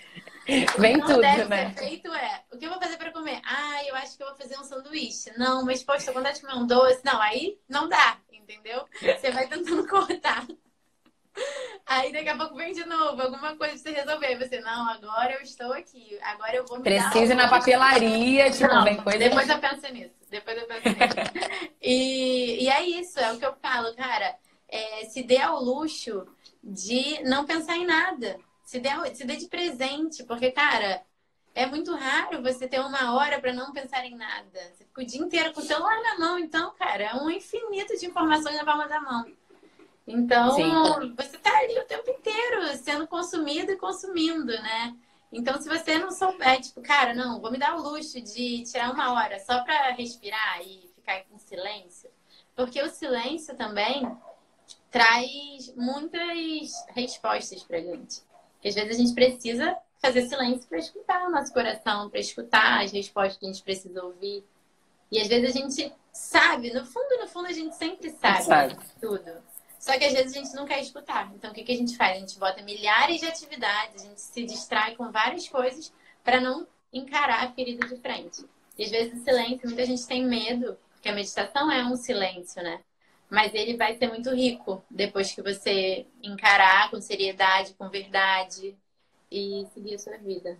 Vem 0.78 0.98
tudo, 1.00 1.20
deve 1.20 1.44
né? 1.44 1.74
Ser 1.74 1.84
feito 1.84 2.12
é, 2.12 2.42
o 2.50 2.56
que 2.56 2.64
eu 2.64 2.70
vou 2.70 2.80
fazer 2.80 2.96
para 2.96 3.12
comer? 3.12 3.40
Ah, 3.44 3.84
eu 3.86 3.94
acho 3.96 4.16
que 4.16 4.22
eu 4.22 4.28
vou 4.28 4.36
fazer 4.36 4.58
um 4.58 4.64
sanduíche. 4.64 5.30
Não, 5.36 5.64
mas 5.64 5.82
poxa, 5.82 6.06
com 6.06 6.18
vontade 6.18 6.36
de 6.36 6.46
comer 6.46 6.58
um 6.58 6.66
doce. 6.66 7.00
Não, 7.04 7.20
aí 7.20 7.58
não 7.68 7.88
dá, 7.88 8.16
entendeu? 8.32 8.86
Você 9.00 9.30
vai 9.30 9.46
tentando 9.46 9.84
cortar. 9.86 10.46
Aí 11.86 12.12
daqui 12.12 12.28
a 12.28 12.36
pouco 12.36 12.56
vem 12.56 12.72
de 12.72 12.84
novo, 12.84 13.20
alguma 13.22 13.56
coisa 13.56 13.74
pra 13.74 13.82
você 13.82 13.90
resolver. 13.90 14.38
Você, 14.38 14.60
não, 14.60 14.88
agora 14.90 15.34
eu 15.34 15.42
estou 15.42 15.72
aqui, 15.72 16.18
agora 16.22 16.56
eu 16.56 16.66
vou 16.66 16.78
me 16.78 16.84
Precisa 16.84 17.34
na 17.34 17.48
papelaria, 17.48 18.50
tipo, 18.50 18.72
não, 18.72 18.84
vem 18.84 18.96
coisa. 18.96 19.18
Depois 19.18 19.48
eu 19.48 19.58
penso 19.58 19.92
nisso, 19.92 20.14
depois 20.30 20.58
eu 20.58 20.66
penso 20.66 20.88
nisso. 20.88 21.72
e, 21.80 22.64
e 22.64 22.68
é 22.68 22.82
isso, 22.82 23.20
é 23.20 23.32
o 23.32 23.38
que 23.38 23.44
eu 23.44 23.54
falo, 23.62 23.94
cara. 23.94 24.34
É, 24.70 25.04
se 25.06 25.22
dê 25.22 25.38
ao 25.38 25.62
luxo 25.62 26.26
de 26.62 27.22
não 27.24 27.46
pensar 27.46 27.76
em 27.76 27.86
nada. 27.86 28.38
Se 28.68 28.78
dê, 28.80 28.90
se 29.14 29.24
dê 29.24 29.36
de 29.36 29.48
presente, 29.48 30.22
porque, 30.24 30.50
cara, 30.50 31.02
é 31.54 31.64
muito 31.64 31.94
raro 31.94 32.42
você 32.42 32.68
ter 32.68 32.80
uma 32.80 33.14
hora 33.16 33.40
para 33.40 33.50
não 33.50 33.72
pensar 33.72 34.04
em 34.04 34.14
nada. 34.14 34.60
Você 34.74 34.84
fica 34.84 35.00
o 35.00 35.06
dia 35.06 35.22
inteiro 35.22 35.54
com 35.54 35.60
o 35.60 35.64
celular 35.64 35.98
na 36.02 36.18
mão, 36.18 36.38
então, 36.38 36.74
cara, 36.74 37.04
é 37.04 37.14
um 37.14 37.30
infinito 37.30 37.96
de 37.98 38.04
informações 38.04 38.54
na 38.58 38.66
palma 38.66 38.86
da 38.86 39.00
mão. 39.00 39.24
Então, 40.06 40.54
Sim. 40.54 41.14
você 41.16 41.36
está 41.36 41.50
ali 41.60 41.78
o 41.78 41.86
tempo 41.86 42.10
inteiro 42.10 42.76
sendo 42.76 43.06
consumido 43.06 43.72
e 43.72 43.78
consumindo, 43.78 44.52
né? 44.52 44.94
Então, 45.32 45.58
se 45.58 45.66
você 45.66 45.98
não 45.98 46.10
souber, 46.10 46.60
tipo, 46.60 46.82
cara, 46.82 47.14
não, 47.14 47.40
vou 47.40 47.50
me 47.50 47.56
dar 47.56 47.74
o 47.74 47.80
luxo 47.80 48.20
de 48.20 48.64
tirar 48.64 48.92
uma 48.92 49.14
hora 49.14 49.40
só 49.40 49.64
para 49.64 49.92
respirar 49.92 50.60
e 50.60 50.92
ficar 50.94 51.24
em 51.32 51.38
silêncio, 51.38 52.10
porque 52.54 52.82
o 52.82 52.90
silêncio 52.90 53.56
também 53.56 54.14
traz 54.90 55.74
muitas 55.74 56.84
respostas 56.94 57.62
pra 57.62 57.80
gente. 57.80 58.27
Porque 58.58 58.68
às 58.68 58.74
vezes 58.74 58.96
a 58.96 59.00
gente 59.00 59.14
precisa 59.14 59.76
fazer 60.00 60.28
silêncio 60.28 60.68
para 60.68 60.78
escutar 60.78 61.26
o 61.26 61.30
nosso 61.30 61.52
coração, 61.52 62.10
para 62.10 62.20
escutar 62.20 62.82
as 62.84 62.92
respostas 62.92 63.38
que 63.38 63.46
a 63.46 63.48
gente 63.48 63.62
precisa 63.62 64.04
ouvir. 64.04 64.44
E 65.10 65.20
às 65.20 65.28
vezes 65.28 65.54
a 65.54 65.58
gente 65.58 65.92
sabe, 66.12 66.72
no 66.72 66.84
fundo, 66.84 67.18
no 67.20 67.28
fundo, 67.28 67.46
a 67.46 67.52
gente 67.52 67.74
sempre 67.76 68.10
sabe, 68.10 68.42
sabe. 68.42 68.76
tudo. 69.00 69.30
Só 69.78 69.96
que 69.96 70.04
às 70.04 70.12
vezes 70.12 70.36
a 70.36 70.40
gente 70.40 70.54
não 70.54 70.66
quer 70.66 70.80
escutar. 70.80 71.32
Então, 71.34 71.50
o 71.50 71.54
que, 71.54 71.62
que 71.62 71.72
a 71.72 71.76
gente 71.76 71.96
faz? 71.96 72.16
A 72.16 72.20
gente 72.20 72.38
bota 72.38 72.62
milhares 72.62 73.20
de 73.20 73.26
atividades, 73.26 74.02
a 74.02 74.08
gente 74.08 74.20
se 74.20 74.44
distrai 74.44 74.96
com 74.96 75.10
várias 75.10 75.48
coisas 75.48 75.92
para 76.24 76.40
não 76.40 76.66
encarar 76.92 77.44
a 77.44 77.52
ferida 77.52 77.86
de 77.86 77.96
frente. 77.96 78.44
E 78.76 78.84
às 78.84 78.90
vezes 78.90 79.20
o 79.20 79.24
silêncio, 79.24 79.68
muita 79.68 79.84
gente 79.84 80.06
tem 80.06 80.24
medo, 80.24 80.76
porque 80.94 81.08
a 81.08 81.14
meditação 81.14 81.70
é 81.70 81.84
um 81.84 81.96
silêncio, 81.96 82.62
né? 82.62 82.80
Mas 83.30 83.52
ele 83.54 83.76
vai 83.76 83.96
ser 83.96 84.08
muito 84.08 84.34
rico 84.34 84.82
depois 84.90 85.32
que 85.32 85.42
você 85.42 86.06
encarar 86.22 86.90
com 86.90 87.00
seriedade, 87.00 87.74
com 87.74 87.88
verdade 87.88 88.76
e 89.30 89.66
seguir 89.74 89.94
a 89.94 89.98
sua 89.98 90.16
vida. 90.16 90.58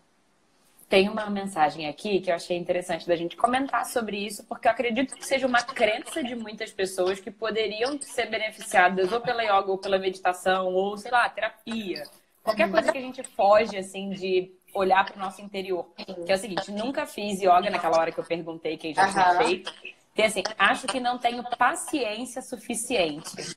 Tem 0.89 1.09
uma 1.09 1.29
mensagem 1.29 1.87
aqui 1.87 2.19
que 2.21 2.31
eu 2.31 2.35
achei 2.35 2.57
interessante 2.57 3.07
da 3.07 3.15
gente 3.15 3.37
comentar 3.37 3.85
sobre 3.85 4.17
isso, 4.19 4.45
porque 4.45 4.67
eu 4.67 4.73
acredito 4.73 5.15
que 5.15 5.27
seja 5.27 5.47
uma 5.47 5.63
crença 5.63 6.25
de 6.25 6.35
muitas 6.35 6.73
pessoas 6.73 7.21
que 7.21 7.31
poderiam 7.31 8.01
ser 8.01 8.27
beneficiadas 8.31 9.13
ou 9.13 9.21
pela 9.21 9.43
yoga 9.43 9.71
ou 9.71 9.77
pela 9.77 9.99
meditação, 9.99 10.75
ou 10.75 10.97
sei 10.97 11.11
lá, 11.11 11.29
terapia. 11.29 12.05
Qualquer 12.43 12.71
coisa 12.71 12.91
que 12.91 12.97
a 12.97 13.03
gente 13.03 13.23
foge, 13.23 13.77
assim, 13.77 14.09
de 14.09 14.51
olhar 14.73 15.05
para 15.05 15.17
o 15.17 15.19
nosso 15.19 15.43
interior. 15.43 15.87
Que 16.25 16.33
é 16.33 16.35
o 16.35 16.39
seguinte, 16.39 16.71
nunca 16.71 17.05
fiz 17.05 17.41
yoga 17.43 17.69
naquela 17.69 17.99
hora 17.99 18.11
que 18.11 18.19
eu 18.19 18.25
perguntei 18.25 18.79
quem 18.79 18.95
já 18.95 19.11
tinha 19.11 19.35
feito. 19.45 19.71
Tem 20.19 20.27
assim, 20.27 20.43
acho 20.59 20.89
que 20.89 20.99
não 20.99 21.17
tenho 21.17 21.45
paciência 21.57 22.43
suficiente. 22.43 23.57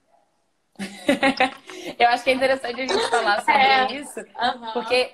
eu 1.97 2.07
acho 2.09 2.23
que 2.23 2.29
é 2.29 2.33
interessante 2.33 2.81
a 2.81 2.87
gente 2.87 3.09
falar 3.09 3.39
sobre 3.39 3.53
é. 3.53 3.93
isso, 3.93 4.19
uhum. 4.19 4.71
porque 4.71 5.11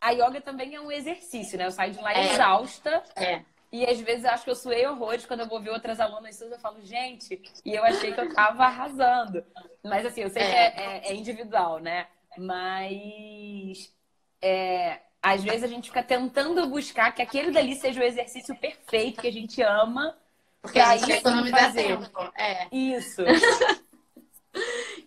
a 0.00 0.10
yoga 0.12 0.40
também 0.40 0.76
é 0.76 0.80
um 0.80 0.92
exercício, 0.92 1.58
né? 1.58 1.66
Eu 1.66 1.72
saio 1.72 1.94
de 1.94 2.00
lá 2.00 2.14
é. 2.14 2.30
exausta. 2.30 3.02
É. 3.16 3.42
E 3.72 3.84
às 3.84 3.98
vezes 4.02 4.22
eu 4.22 4.30
acho 4.30 4.44
que 4.44 4.50
eu 4.50 4.54
suei 4.54 4.86
horrores 4.86 5.26
quando 5.26 5.40
eu 5.40 5.48
vou 5.48 5.60
ver 5.60 5.70
outras 5.70 5.98
alunas 5.98 6.36
suas, 6.36 6.52
eu 6.52 6.60
falo, 6.60 6.80
gente, 6.80 7.42
e 7.64 7.74
eu 7.74 7.82
achei 7.82 8.12
que 8.12 8.20
eu 8.20 8.32
tava 8.32 8.62
arrasando. 8.62 9.44
Mas 9.82 10.06
assim, 10.06 10.20
eu 10.20 10.30
sei 10.30 10.42
é. 10.42 10.46
que 10.48 10.54
é, 10.54 10.84
é, 10.84 11.08
é, 11.08 11.14
individual, 11.16 11.80
né? 11.80 12.06
Mas 12.38 13.92
é, 14.40 15.00
às 15.20 15.42
vezes 15.42 15.64
a 15.64 15.66
gente 15.66 15.88
fica 15.88 16.04
tentando 16.04 16.64
buscar 16.68 17.12
que 17.12 17.20
aquele 17.20 17.50
dali 17.50 17.74
seja 17.74 18.00
o 18.00 18.04
exercício 18.04 18.54
perfeito 18.54 19.20
que 19.20 19.26
a 19.26 19.32
gente 19.32 19.60
ama. 19.60 20.16
Porque 20.64 20.80
a 20.80 20.96
gente 20.96 21.12
economizar 21.12 21.74
tempo. 21.74 22.32
É. 22.36 22.66
Isso. 22.74 23.22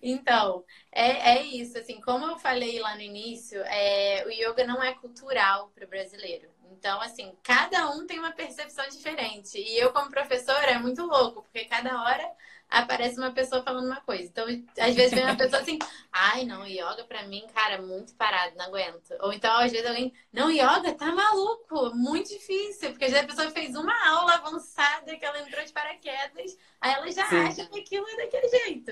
Então, 0.01 0.63
é, 0.91 1.37
é 1.37 1.41
isso. 1.41 1.77
Assim, 1.77 1.99
como 2.01 2.25
eu 2.25 2.37
falei 2.37 2.79
lá 2.79 2.95
no 2.95 3.01
início, 3.01 3.61
é, 3.63 4.25
o 4.27 4.29
yoga 4.29 4.67
não 4.67 4.83
é 4.83 4.93
cultural 4.93 5.71
para 5.73 5.85
o 5.85 5.87
brasileiro. 5.87 6.49
Então, 6.71 7.01
assim, 7.01 7.33
cada 7.41 7.89
um 7.91 8.05
tem 8.05 8.19
uma 8.19 8.31
percepção 8.31 8.87
diferente. 8.89 9.57
E 9.57 9.79
eu, 9.79 9.91
como 9.91 10.11
professora, 10.11 10.71
é 10.71 10.77
muito 10.77 11.03
louco, 11.05 11.41
porque 11.41 11.65
cada 11.65 12.03
hora 12.03 12.29
aparece 12.69 13.17
uma 13.17 13.31
pessoa 13.31 13.63
falando 13.63 13.85
uma 13.85 14.01
coisa. 14.01 14.23
Então, 14.23 14.45
às 14.79 14.95
vezes 14.95 15.11
vem 15.11 15.23
uma 15.23 15.35
pessoa 15.37 15.61
assim, 15.61 15.79
ai, 16.11 16.43
não, 16.45 16.65
yoga 16.67 17.03
pra 17.07 17.23
mim, 17.27 17.45
cara, 17.53 17.81
muito 17.81 18.13
parado, 18.15 18.55
não 18.57 18.65
aguento. 18.65 19.13
Ou 19.21 19.33
então, 19.33 19.55
às 19.57 19.71
vezes 19.71 19.87
alguém, 19.87 20.13
não, 20.31 20.51
yoga 20.51 20.93
tá 20.93 21.11
maluco, 21.11 21.95
muito 21.95 22.29
difícil, 22.29 22.89
porque 22.89 23.05
às 23.05 23.11
vezes 23.11 23.25
a 23.25 23.27
pessoa 23.27 23.51
fez 23.51 23.75
uma 23.75 23.93
aula 24.09 24.33
avançada 24.33 25.15
que 25.15 25.25
ela 25.25 25.39
entrou 25.39 25.63
de 25.63 25.71
paraquedas, 25.71 26.57
aí 26.81 26.93
ela 26.93 27.11
já 27.11 27.25
Sim. 27.27 27.37
acha 27.37 27.65
que 27.65 27.79
aquilo 27.79 28.07
é 28.09 28.17
daquele 28.17 28.47
jeito. 28.49 28.91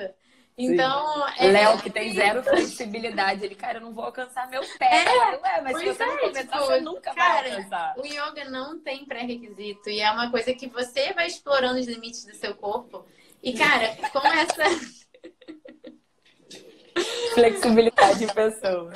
Então, 0.57 1.27
é... 1.37 1.47
Léo, 1.47 1.81
que 1.81 1.89
tem 1.89 2.13
zero 2.13 2.41
flexibilidade, 2.41 3.43
ele, 3.43 3.55
cara, 3.55 3.77
eu 3.77 3.81
não 3.81 3.93
vou 3.93 4.05
alcançar 4.05 4.49
meu 4.49 4.61
pé. 4.79 5.03
É, 5.03 5.35
Ué, 5.35 5.61
mas 5.61 5.77
se 5.77 5.85
você 5.85 6.03
é, 6.03 6.05
não 6.05 6.17
começar, 6.17 6.43
tipo, 6.43 6.57
você 6.59 6.79
nunca 6.79 7.13
cara, 7.13 7.41
vai 7.41 7.51
alcançar. 7.51 7.95
O 7.97 8.05
yoga 8.05 8.49
não 8.49 8.79
tem 8.79 9.05
pré-requisito 9.05 9.89
e 9.89 9.99
é 9.99 10.09
uma 10.09 10.31
coisa 10.31 10.53
que 10.53 10.67
você 10.67 11.11
vai 11.11 11.27
explorando 11.27 11.77
os 11.77 11.85
limites 11.85 12.23
do 12.23 12.35
seu 12.35 12.55
corpo. 12.55 13.05
E, 13.45 13.53
cara, 13.53 13.95
com 14.11 14.27
essa. 14.27 14.63
Flexibilidade 17.35 18.23
em 18.23 18.27
pessoa. 18.27 18.91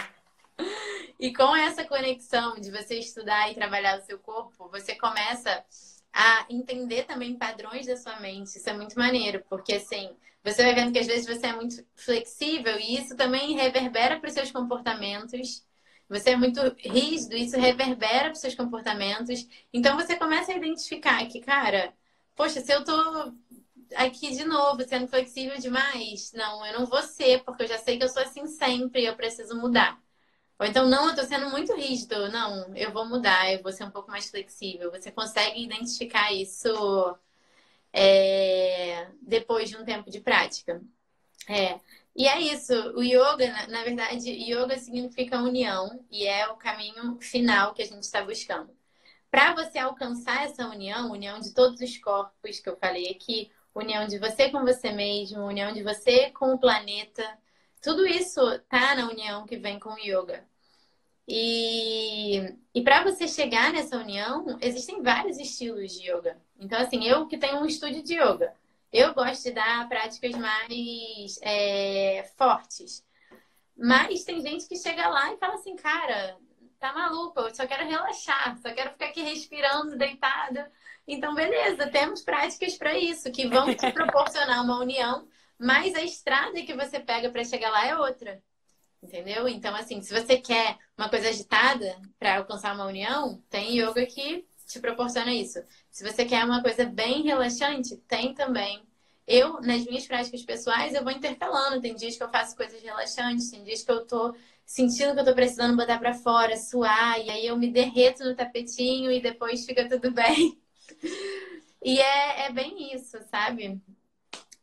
E 1.19 1.31
com 1.31 1.55
essa 1.55 1.83
conexão 1.83 2.55
de 2.55 2.71
você 2.71 2.97
estudar 2.97 3.51
e 3.51 3.53
trabalhar 3.53 3.99
o 3.99 4.01
seu 4.01 4.17
corpo, 4.17 4.67
você 4.69 4.95
começa 4.95 5.63
a 6.11 6.47
entender 6.49 7.03
também 7.03 7.37
padrões 7.37 7.85
da 7.85 7.95
sua 7.95 8.19
mente. 8.19 8.57
Isso 8.57 8.67
é 8.67 8.73
muito 8.73 8.97
maneiro, 8.97 9.43
porque 9.47 9.75
assim 9.75 10.09
você 10.43 10.63
vai 10.63 10.73
vendo 10.73 10.91
que 10.91 10.99
às 10.99 11.05
vezes 11.05 11.27
você 11.27 11.47
é 11.47 11.53
muito 11.53 11.85
flexível 11.95 12.79
e 12.79 12.97
isso 12.97 13.15
também 13.15 13.53
reverbera 13.53 14.19
para 14.19 14.29
os 14.29 14.33
seus 14.33 14.51
comportamentos. 14.51 15.63
Você 16.07 16.31
é 16.31 16.35
muito 16.35 16.59
rígido, 16.79 17.35
isso 17.35 17.59
reverbera 17.59 18.23
para 18.23 18.31
os 18.31 18.39
seus 18.39 18.55
comportamentos. 18.55 19.47
Então 19.71 19.95
você 19.95 20.15
começa 20.15 20.51
a 20.51 20.55
identificar 20.55 21.23
que, 21.27 21.39
cara, 21.39 21.93
poxa, 22.35 22.61
se 22.61 22.73
eu 22.73 22.83
tô 22.83 23.31
aqui 23.95 24.31
de 24.35 24.43
novo 24.45 24.83
sendo 24.87 25.07
flexível 25.07 25.57
demais, 25.59 26.31
não, 26.33 26.65
eu 26.65 26.79
não 26.79 26.85
vou 26.85 27.01
ser, 27.03 27.43
porque 27.43 27.63
eu 27.63 27.67
já 27.67 27.77
sei 27.77 27.97
que 27.97 28.03
eu 28.03 28.09
sou 28.09 28.21
assim 28.23 28.45
sempre 28.47 29.05
eu 29.05 29.15
preciso 29.15 29.55
mudar. 29.57 30.01
Ou 30.59 30.65
então, 30.67 30.87
não, 30.89 31.09
eu 31.09 31.15
tô 31.15 31.23
sendo 31.23 31.49
muito 31.51 31.73
rígido. 31.75 32.29
Não, 32.31 32.75
eu 32.75 32.91
vou 32.93 33.05
mudar, 33.07 33.51
eu 33.53 33.63
vou 33.63 33.71
ser 33.73 33.85
um 33.85 33.91
pouco 33.91 34.11
mais 34.11 34.29
flexível. 34.29 34.91
Você 34.91 35.11
consegue 35.11 35.63
identificar 35.63 36.33
isso 36.33 37.17
é, 37.93 39.09
depois 39.21 39.69
de 39.69 39.77
um 39.77 39.85
tempo 39.85 40.09
de 40.09 40.19
prática. 40.21 40.81
É, 41.49 41.79
E 42.15 42.27
é 42.27 42.39
isso, 42.41 42.73
o 42.95 43.03
yoga, 43.03 43.47
na, 43.51 43.67
na 43.67 43.83
verdade, 43.83 44.29
yoga 44.31 44.77
significa 44.79 45.41
união 45.41 46.05
e 46.11 46.25
é 46.27 46.47
o 46.49 46.57
caminho 46.57 47.19
final 47.21 47.73
que 47.73 47.81
a 47.81 47.85
gente 47.85 48.03
está 48.03 48.23
buscando. 48.23 48.71
Para 49.31 49.53
você 49.55 49.79
alcançar 49.79 50.45
essa 50.45 50.67
união, 50.67 51.11
união 51.11 51.39
de 51.39 51.53
todos 51.53 51.81
os 51.81 51.97
corpos 51.99 52.59
que 52.59 52.69
eu 52.69 52.77
falei 52.77 53.09
aqui, 53.11 53.51
união 53.73 54.07
de 54.07 54.17
você 54.17 54.49
com 54.49 54.63
você 54.63 54.91
mesmo, 54.91 55.45
união 55.45 55.71
de 55.71 55.83
você 55.83 56.31
com 56.31 56.53
o 56.53 56.59
planeta, 56.59 57.23
tudo 57.81 58.05
isso 58.05 58.41
tá 58.69 58.95
na 58.95 59.09
união 59.09 59.45
que 59.45 59.57
vem 59.57 59.79
com 59.79 59.93
o 59.93 59.99
yoga. 59.99 60.45
E, 61.27 62.55
e 62.73 62.81
para 62.81 63.03
você 63.03 63.27
chegar 63.27 63.71
nessa 63.71 63.97
união, 63.97 64.57
existem 64.61 65.01
vários 65.01 65.37
estilos 65.37 65.91
de 65.93 66.11
yoga. 66.11 66.41
Então, 66.59 66.79
assim, 66.79 67.05
eu 67.05 67.27
que 67.27 67.37
tenho 67.37 67.59
um 67.59 67.65
estúdio 67.65 68.03
de 68.03 68.15
yoga, 68.15 68.53
eu 68.91 69.13
gosto 69.13 69.43
de 69.43 69.51
dar 69.51 69.87
práticas 69.87 70.31
mais 70.35 71.39
é, 71.43 72.23
fortes. 72.35 73.05
Mas 73.77 74.23
tem 74.23 74.41
gente 74.41 74.67
que 74.67 74.75
chega 74.75 75.07
lá 75.07 75.31
e 75.31 75.37
fala 75.37 75.53
assim, 75.53 75.75
cara, 75.75 76.37
tá 76.79 76.91
maluco, 76.93 77.39
eu 77.41 77.53
só 77.53 77.67
quero 77.67 77.87
relaxar, 77.87 78.57
só 78.57 78.73
quero 78.73 78.91
ficar 78.91 79.05
aqui 79.05 79.21
respirando, 79.21 79.97
deitada. 79.97 80.71
Então, 81.11 81.33
beleza, 81.33 81.87
temos 81.87 82.21
práticas 82.21 82.77
para 82.77 82.95
isso, 82.95 83.31
que 83.31 83.47
vão 83.47 83.75
te 83.75 83.89
proporcionar 83.91 84.63
uma 84.63 84.79
união, 84.79 85.27
mas 85.57 85.95
a 85.95 86.03
estrada 86.03 86.61
que 86.61 86.75
você 86.75 86.99
pega 86.99 87.31
para 87.31 87.43
chegar 87.43 87.71
lá 87.71 87.87
é 87.87 87.97
outra. 87.97 88.39
Entendeu? 89.01 89.47
Então, 89.47 89.75
assim, 89.75 90.03
se 90.03 90.13
você 90.13 90.37
quer 90.37 90.77
uma 90.95 91.09
coisa 91.09 91.29
agitada 91.29 91.99
para 92.19 92.37
alcançar 92.37 92.75
uma 92.75 92.85
união, 92.85 93.41
tem 93.49 93.79
yoga 93.79 94.05
que 94.05 94.45
te 94.67 94.79
proporciona 94.79 95.33
isso. 95.33 95.59
Se 95.89 96.03
você 96.03 96.25
quer 96.25 96.45
uma 96.45 96.61
coisa 96.61 96.85
bem 96.85 97.23
relaxante, 97.23 97.97
tem 98.07 98.35
também. 98.35 98.83
Eu, 99.25 99.59
nas 99.61 99.83
minhas 99.85 100.05
práticas 100.05 100.43
pessoais, 100.43 100.93
eu 100.93 101.03
vou 101.03 101.11
intercalando. 101.11 101.81
Tem 101.81 101.95
dias 101.95 102.17
que 102.17 102.23
eu 102.23 102.29
faço 102.29 102.55
coisas 102.55 102.83
relaxantes, 102.83 103.49
tem 103.49 103.63
dias 103.63 103.81
que 103.81 103.91
eu 103.91 104.05
tô 104.05 104.35
sentindo 104.63 105.15
que 105.15 105.21
eu 105.21 105.25
tô 105.25 105.33
precisando 105.33 105.75
botar 105.75 105.97
para 105.97 106.13
fora, 106.13 106.55
suar, 106.55 107.19
e 107.19 107.31
aí 107.31 107.47
eu 107.47 107.57
me 107.57 107.71
derreto 107.71 108.23
no 108.23 108.35
tapetinho 108.35 109.11
e 109.11 109.19
depois 109.19 109.65
fica 109.65 109.89
tudo 109.89 110.11
bem. 110.13 110.59
E 111.83 111.99
é, 111.99 112.45
é 112.45 112.51
bem 112.51 112.93
isso, 112.93 113.17
sabe? 113.29 113.81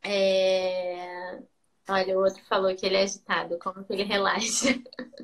É... 0.03 1.39
Olha, 1.89 2.17
o 2.17 2.23
outro 2.23 2.43
falou 2.45 2.75
que 2.75 2.85
ele 2.85 2.97
é 2.97 3.03
agitado, 3.03 3.57
como 3.59 3.83
que 3.83 3.93
ele 3.93 4.03
relaxa. 4.03 4.69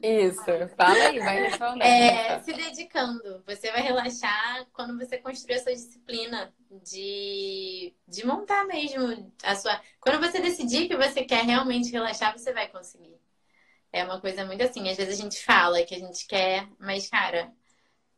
Isso, 0.02 0.44
fala 0.78 0.94
aí, 0.94 1.20
vai 1.20 1.44
respondendo. 1.44 1.82
É, 1.82 2.40
se 2.40 2.54
dedicando. 2.54 3.44
Você 3.46 3.70
vai 3.70 3.82
relaxar 3.82 4.66
quando 4.72 4.98
você 4.98 5.18
construir 5.18 5.56
a 5.56 5.60
sua 5.62 5.74
disciplina 5.74 6.54
de, 6.84 7.94
de 8.08 8.26
montar 8.26 8.66
mesmo 8.66 9.32
a 9.44 9.56
sua. 9.56 9.80
Quando 10.00 10.22
você 10.22 10.40
decidir 10.40 10.88
que 10.88 10.96
você 10.96 11.26
quer 11.26 11.44
realmente 11.44 11.92
relaxar, 11.92 12.32
você 12.38 12.54
vai 12.54 12.70
conseguir. 12.70 13.20
É 13.92 14.06
uma 14.06 14.22
coisa 14.22 14.46
muito 14.46 14.64
assim. 14.64 14.90
Às 14.90 14.96
vezes 14.96 15.20
a 15.20 15.22
gente 15.22 15.44
fala 15.44 15.84
que 15.84 15.94
a 15.94 16.00
gente 16.00 16.26
quer, 16.26 16.68
mas, 16.80 17.10
cara, 17.10 17.52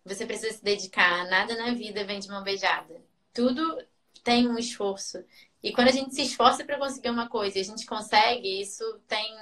você 0.05 0.25
precisa 0.25 0.53
se 0.53 0.63
dedicar. 0.63 1.27
Nada 1.27 1.55
na 1.55 1.73
vida 1.73 2.05
vem 2.05 2.19
de 2.19 2.29
mão 2.29 2.43
beijada. 2.43 3.01
Tudo 3.33 3.83
tem 4.23 4.47
um 4.47 4.57
esforço. 4.57 5.23
E 5.61 5.73
quando 5.73 5.87
a 5.87 5.91
gente 5.91 6.13
se 6.13 6.21
esforça 6.21 6.63
para 6.63 6.77
conseguir 6.77 7.09
uma 7.09 7.27
coisa 7.27 7.57
e 7.57 7.61
a 7.61 7.65
gente 7.65 7.85
consegue, 7.85 8.61
isso 8.61 8.83
tem 9.07 9.35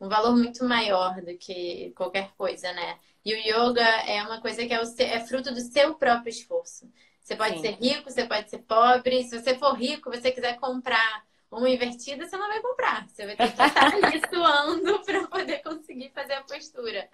um 0.00 0.08
valor 0.08 0.34
muito 0.34 0.64
maior 0.64 1.20
do 1.20 1.36
que 1.36 1.92
qualquer 1.94 2.32
coisa, 2.36 2.72
né? 2.72 2.98
E 3.22 3.34
o 3.34 3.36
yoga 3.36 3.84
é 4.06 4.22
uma 4.22 4.40
coisa 4.40 4.66
que 4.66 4.72
é, 4.72 4.82
seu, 4.86 5.06
é 5.06 5.20
fruto 5.20 5.52
do 5.52 5.60
seu 5.60 5.94
próprio 5.94 6.30
esforço. 6.30 6.90
Você 7.20 7.36
pode 7.36 7.56
Sim. 7.56 7.62
ser 7.62 7.72
rico, 7.72 8.10
você 8.10 8.24
pode 8.24 8.48
ser 8.48 8.58
pobre. 8.60 9.22
Se 9.24 9.38
você 9.38 9.54
for 9.58 9.74
rico, 9.74 10.10
você 10.10 10.32
quiser 10.32 10.58
comprar 10.58 11.24
uma 11.50 11.68
invertida, 11.68 12.26
você 12.26 12.36
não 12.38 12.48
vai 12.48 12.60
comprar. 12.60 13.06
Você 13.06 13.26
vai 13.26 13.36
ter 13.36 13.52
que 13.52 13.60
estar 13.62 13.94
ali 13.94 14.20
suando 14.30 15.04
para 15.04 15.26
poder 15.28 15.62
conseguir 15.62 16.10
fazer 16.14 16.34
a 16.34 16.42
postura. 16.42 17.08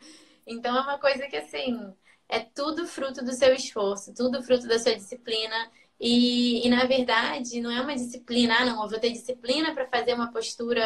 Então 0.46 0.76
é 0.76 0.80
uma 0.80 0.98
coisa 0.98 1.26
que 1.26 1.36
assim 1.36 1.92
é 2.28 2.40
tudo 2.40 2.86
fruto 2.86 3.24
do 3.24 3.32
seu 3.32 3.54
esforço, 3.54 4.14
tudo 4.14 4.42
fruto 4.42 4.66
da 4.66 4.78
sua 4.78 4.94
disciplina. 4.94 5.70
E, 5.98 6.66
e, 6.66 6.68
na 6.68 6.84
verdade, 6.84 7.60
não 7.60 7.70
é 7.70 7.80
uma 7.80 7.94
disciplina, 7.94 8.56
ah, 8.60 8.64
não, 8.64 8.82
eu 8.82 8.88
vou 8.88 8.98
ter 8.98 9.10
disciplina 9.10 9.72
para 9.72 9.86
fazer 9.86 10.14
uma 10.14 10.30
postura 10.30 10.84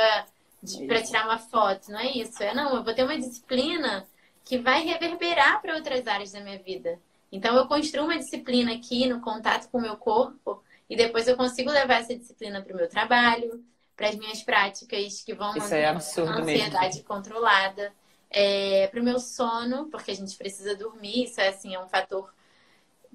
para 0.87 1.03
tirar 1.03 1.24
uma 1.24 1.38
foto, 1.38 1.90
não 1.90 1.98
é 1.98 2.11
isso. 2.12 2.42
É 2.42 2.55
não, 2.55 2.76
eu 2.76 2.85
vou 2.85 2.94
ter 2.94 3.03
uma 3.05 3.16
disciplina 3.16 4.07
que 4.44 4.59
vai 4.59 4.83
reverberar 4.83 5.61
para 5.61 5.74
outras 5.74 6.07
áreas 6.07 6.33
da 6.33 6.40
minha 6.40 6.59
vida. 6.59 6.98
Então 7.33 7.57
eu 7.57 7.66
construo 7.66 8.05
uma 8.05 8.18
disciplina 8.18 8.74
aqui 8.74 9.07
no 9.07 9.20
contato 9.20 9.70
com 9.70 9.79
o 9.79 9.81
meu 9.81 9.96
corpo 9.96 10.62
e 10.88 10.96
depois 10.96 11.26
eu 11.29 11.37
consigo 11.37 11.70
levar 11.70 12.00
essa 12.00 12.16
disciplina 12.16 12.61
para 12.61 12.74
o 12.74 12.76
meu 12.76 12.88
trabalho, 12.88 13.64
para 13.96 14.09
as 14.09 14.16
minhas 14.16 14.42
práticas 14.42 15.22
que 15.22 15.35
vão 15.35 15.57
Isso 15.57 15.74
é 15.74 15.87
absurdo 15.87 16.33
a 16.33 16.40
ansiedade 16.40 16.96
mesmo. 16.96 17.05
controlada, 17.05 17.92
é, 18.31 18.87
para 18.87 19.01
o 19.01 19.05
meu 19.05 19.19
sono, 19.19 19.87
porque 19.87 20.12
a 20.12 20.16
gente 20.16 20.37
precisa 20.37 20.75
dormir, 20.77 21.25
isso 21.25 21.40
é 21.40 21.49
assim, 21.49 21.75
é 21.75 21.81
um 21.81 21.88
fator 21.88 22.33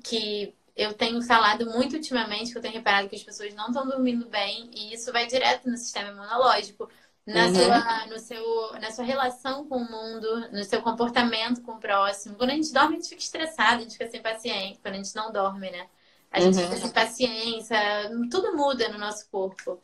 que 0.03 0.53
eu 0.75 0.93
tenho 0.93 1.21
falado 1.21 1.65
muito 1.67 1.95
ultimamente, 1.95 2.51
que 2.51 2.57
eu 2.57 2.61
tenho 2.61 2.73
reparado 2.73 3.07
que 3.07 3.15
as 3.15 3.23
pessoas 3.23 3.53
não 3.53 3.67
estão 3.67 3.87
dormindo 3.87 4.27
bem, 4.27 4.69
e 4.73 4.93
isso 4.93 5.11
vai 5.11 5.25
direto 5.25 5.69
no 5.69 5.77
sistema 5.77 6.09
imunológico, 6.09 6.89
na, 7.25 7.45
uhum. 7.45 7.55
sua, 7.55 8.05
no 8.07 8.19
seu, 8.19 8.71
na 8.73 8.91
sua 8.91 9.05
relação 9.05 9.65
com 9.67 9.77
o 9.77 9.89
mundo, 9.89 10.51
no 10.51 10.63
seu 10.63 10.81
comportamento 10.81 11.61
com 11.61 11.71
o 11.73 11.79
próximo. 11.79 12.35
Quando 12.35 12.51
a 12.51 12.55
gente 12.55 12.71
dorme, 12.71 12.97
a 12.97 12.99
gente 12.99 13.09
fica 13.09 13.21
estressado, 13.21 13.77
a 13.77 13.81
gente 13.83 13.93
fica 13.93 14.09
sem 14.09 14.21
paciência, 14.21 14.79
quando 14.81 14.95
a 14.95 14.97
gente 14.97 15.15
não 15.15 15.31
dorme, 15.31 15.71
né? 15.71 15.87
A 16.29 16.41
gente 16.41 16.57
uhum. 16.57 16.63
fica 16.63 16.77
sem 16.77 16.91
paciência, 16.91 17.77
tudo 18.29 18.55
muda 18.55 18.89
no 18.89 18.97
nosso 18.97 19.27
corpo. 19.29 19.81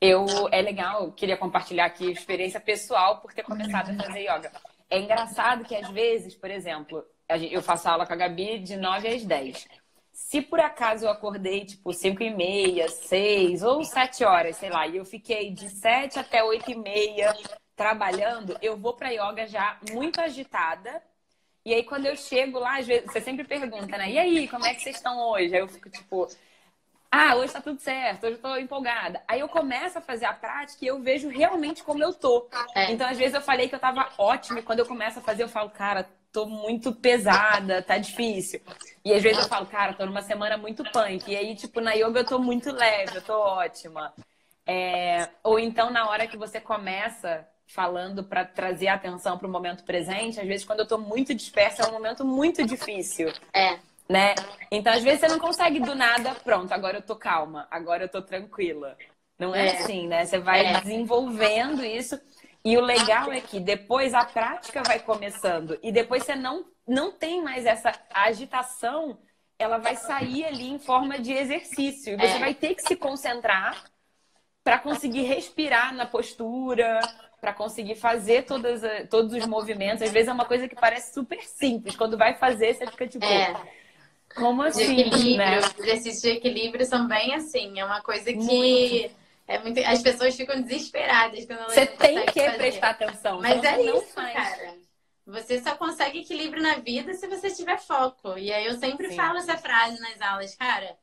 Eu, 0.00 0.26
é 0.52 0.60
legal, 0.60 1.10
queria 1.12 1.36
compartilhar 1.36 1.86
aqui 1.86 2.10
experiência 2.10 2.60
pessoal 2.60 3.20
por 3.20 3.32
ter 3.32 3.42
começado 3.42 3.90
a 3.90 4.04
fazer 4.04 4.20
yoga. 4.20 4.52
É 4.90 4.98
engraçado 4.98 5.64
que 5.64 5.74
às 5.74 5.88
vezes, 5.90 6.34
por 6.34 6.50
exemplo, 6.50 7.04
eu 7.50 7.62
faço 7.62 7.88
aula 7.88 8.06
com 8.06 8.12
a 8.12 8.16
Gabi 8.16 8.58
de 8.58 8.76
9 8.76 9.08
às 9.08 9.24
10. 9.24 9.66
Se 10.12 10.40
por 10.40 10.60
acaso 10.60 11.04
eu 11.04 11.10
acordei, 11.10 11.64
tipo, 11.64 11.92
5 11.92 12.22
e 12.22 12.30
meia, 12.30 12.88
6 12.88 13.62
ou 13.62 13.84
7 13.84 14.24
horas, 14.24 14.56
sei 14.56 14.70
lá, 14.70 14.86
e 14.86 14.96
eu 14.96 15.04
fiquei 15.04 15.50
de 15.50 15.68
7 15.68 16.18
até 16.18 16.42
8 16.42 16.70
e 16.70 16.74
meia 16.74 17.34
trabalhando, 17.74 18.56
eu 18.62 18.76
vou 18.76 18.94
pra 18.94 19.10
yoga 19.10 19.46
já 19.46 19.78
muito 19.92 20.20
agitada. 20.20 21.02
E 21.64 21.74
aí, 21.74 21.82
quando 21.82 22.06
eu 22.06 22.16
chego 22.16 22.58
lá, 22.58 22.78
às 22.78 22.86
vezes, 22.86 23.10
você 23.10 23.20
sempre 23.20 23.44
pergunta, 23.44 23.98
né? 23.98 24.10
E 24.10 24.18
aí, 24.18 24.48
como 24.48 24.64
é 24.64 24.72
que 24.72 24.82
vocês 24.82 24.96
estão 24.96 25.18
hoje? 25.30 25.54
Aí 25.54 25.60
eu 25.60 25.68
fico 25.68 25.90
tipo, 25.90 26.28
ah, 27.16 27.36
hoje 27.36 27.52
tá 27.52 27.60
tudo 27.60 27.80
certo, 27.80 28.24
hoje 28.24 28.36
eu 28.36 28.42
tô 28.42 28.56
empolgada. 28.56 29.22
Aí 29.26 29.40
eu 29.40 29.48
começo 29.48 29.98
a 29.98 30.00
fazer 30.00 30.26
a 30.26 30.32
prática 30.32 30.84
e 30.84 30.88
eu 30.88 31.00
vejo 31.00 31.28
realmente 31.28 31.82
como 31.82 32.02
eu 32.02 32.12
tô. 32.12 32.48
É. 32.74 32.92
Então, 32.92 33.08
às 33.08 33.16
vezes, 33.16 33.34
eu 33.34 33.40
falei 33.40 33.68
que 33.68 33.74
eu 33.74 33.78
tava 33.78 34.08
ótima 34.18 34.58
e 34.60 34.62
quando 34.62 34.80
eu 34.80 34.86
começo 34.86 35.18
a 35.18 35.22
fazer, 35.22 35.42
eu 35.42 35.48
falo, 35.48 35.70
cara, 35.70 36.08
tô 36.30 36.44
muito 36.44 36.92
pesada, 36.92 37.80
tá 37.80 37.96
difícil. 37.96 38.60
E 39.02 39.12
às 39.14 39.22
vezes 39.22 39.42
eu 39.42 39.48
falo, 39.48 39.66
cara, 39.66 39.94
tô 39.94 40.04
numa 40.04 40.20
semana 40.20 40.58
muito 40.58 40.84
punk. 40.90 41.30
E 41.30 41.36
aí, 41.36 41.54
tipo, 41.54 41.80
na 41.80 41.92
yoga 41.92 42.20
eu 42.20 42.26
tô 42.26 42.38
muito 42.38 42.70
leve, 42.70 43.16
eu 43.16 43.22
tô 43.22 43.32
ótima. 43.32 44.12
É... 44.66 45.28
Ou 45.42 45.58
então, 45.58 45.90
na 45.90 46.08
hora 46.10 46.26
que 46.26 46.36
você 46.36 46.60
começa 46.60 47.46
falando 47.66 48.22
para 48.22 48.44
trazer 48.44 48.88
a 48.88 48.94
atenção 48.94 49.38
para 49.38 49.48
o 49.48 49.50
momento 49.50 49.84
presente, 49.84 50.38
às 50.38 50.46
vezes 50.46 50.64
quando 50.66 50.80
eu 50.80 50.86
tô 50.86 50.98
muito 50.98 51.34
dispersa 51.34 51.82
é 51.82 51.86
um 51.86 51.92
momento 51.92 52.24
muito 52.24 52.64
difícil. 52.64 53.32
É. 53.52 53.78
Né? 54.08 54.34
Então, 54.70 54.92
às 54.92 55.02
vezes 55.02 55.20
você 55.20 55.28
não 55.28 55.38
consegue 55.38 55.80
do 55.80 55.94
nada, 55.94 56.34
pronto, 56.36 56.72
agora 56.72 56.98
eu 56.98 57.02
tô 57.02 57.16
calma, 57.16 57.66
agora 57.70 58.04
eu 58.04 58.08
tô 58.08 58.22
tranquila. 58.22 58.96
Não 59.38 59.54
é, 59.54 59.66
é. 59.66 59.76
assim, 59.78 60.06
né? 60.06 60.24
Você 60.24 60.38
vai 60.38 60.64
é. 60.64 60.80
desenvolvendo 60.80 61.84
isso. 61.84 62.18
E 62.64 62.76
o 62.76 62.80
legal 62.80 63.32
é 63.32 63.40
que 63.40 63.60
depois 63.60 64.12
a 64.14 64.24
prática 64.24 64.82
vai 64.84 64.98
começando 64.98 65.78
e 65.82 65.92
depois 65.92 66.24
você 66.24 66.34
não, 66.34 66.64
não 66.86 67.12
tem 67.12 67.40
mais 67.40 67.64
essa 67.64 67.92
agitação, 68.12 69.18
ela 69.56 69.78
vai 69.78 69.94
sair 69.94 70.44
ali 70.44 70.68
em 70.68 70.78
forma 70.78 71.18
de 71.18 71.32
exercício. 71.32 72.14
E 72.14 72.16
você 72.16 72.36
é. 72.36 72.38
vai 72.38 72.54
ter 72.54 72.74
que 72.74 72.82
se 72.82 72.96
concentrar 72.96 73.84
para 74.64 74.78
conseguir 74.80 75.22
respirar 75.22 75.94
na 75.94 76.06
postura, 76.06 76.98
para 77.40 77.52
conseguir 77.52 77.94
fazer 77.94 78.42
todas, 78.42 78.82
todos 79.08 79.32
os 79.32 79.46
movimentos. 79.46 80.02
Às 80.02 80.10
vezes 80.10 80.28
é 80.28 80.32
uma 80.32 80.44
coisa 80.44 80.68
que 80.68 80.74
parece 80.74 81.14
super 81.14 81.40
simples. 81.42 81.94
Quando 81.94 82.18
vai 82.18 82.34
fazer, 82.34 82.74
você 82.74 82.86
fica 82.88 83.06
tipo. 83.06 83.24
É. 83.24 83.54
Como 84.36 84.62
assim? 84.62 85.36
Né? 85.36 85.58
Os 85.58 85.78
exercícios 85.78 86.22
de 86.22 86.28
equilíbrio 86.28 86.84
são 86.86 87.08
bem 87.08 87.34
assim. 87.34 87.80
É 87.80 87.84
uma 87.84 88.02
coisa 88.02 88.24
que. 88.24 88.36
Muito 88.36 89.16
é 89.48 89.58
muito... 89.60 89.78
As 89.80 90.02
pessoas 90.02 90.34
ficam 90.34 90.60
desesperadas 90.60 91.44
quando 91.44 91.60
elas 91.60 91.74
Você 91.74 91.86
tem 91.86 92.26
que 92.26 92.40
fazer. 92.44 92.56
prestar 92.56 92.90
atenção. 92.90 93.40
Mas 93.40 93.62
é 93.62 93.80
isso, 93.80 94.12
faz. 94.12 94.32
cara. 94.32 94.74
Você 95.26 95.60
só 95.60 95.76
consegue 95.76 96.20
equilíbrio 96.20 96.62
na 96.62 96.74
vida 96.76 97.12
se 97.14 97.26
você 97.26 97.50
tiver 97.50 97.78
foco. 97.78 98.36
E 98.38 98.52
aí 98.52 98.66
eu 98.66 98.78
sempre 98.78 99.10
Sim. 99.10 99.16
falo 99.16 99.38
essa 99.38 99.56
frase 99.56 100.00
nas 100.00 100.20
aulas, 100.20 100.54
cara. 100.54 100.96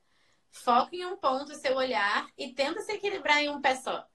Foca 0.52 0.96
em 0.96 1.06
um 1.06 1.18
ponto 1.18 1.56
seu 1.56 1.76
olhar 1.76 2.28
e 2.38 2.50
tenta 2.50 2.82
se 2.82 2.92
equilibrar 2.92 3.40
em 3.40 3.50
um 3.50 3.60
pé 3.60 3.76
só, 3.76 4.06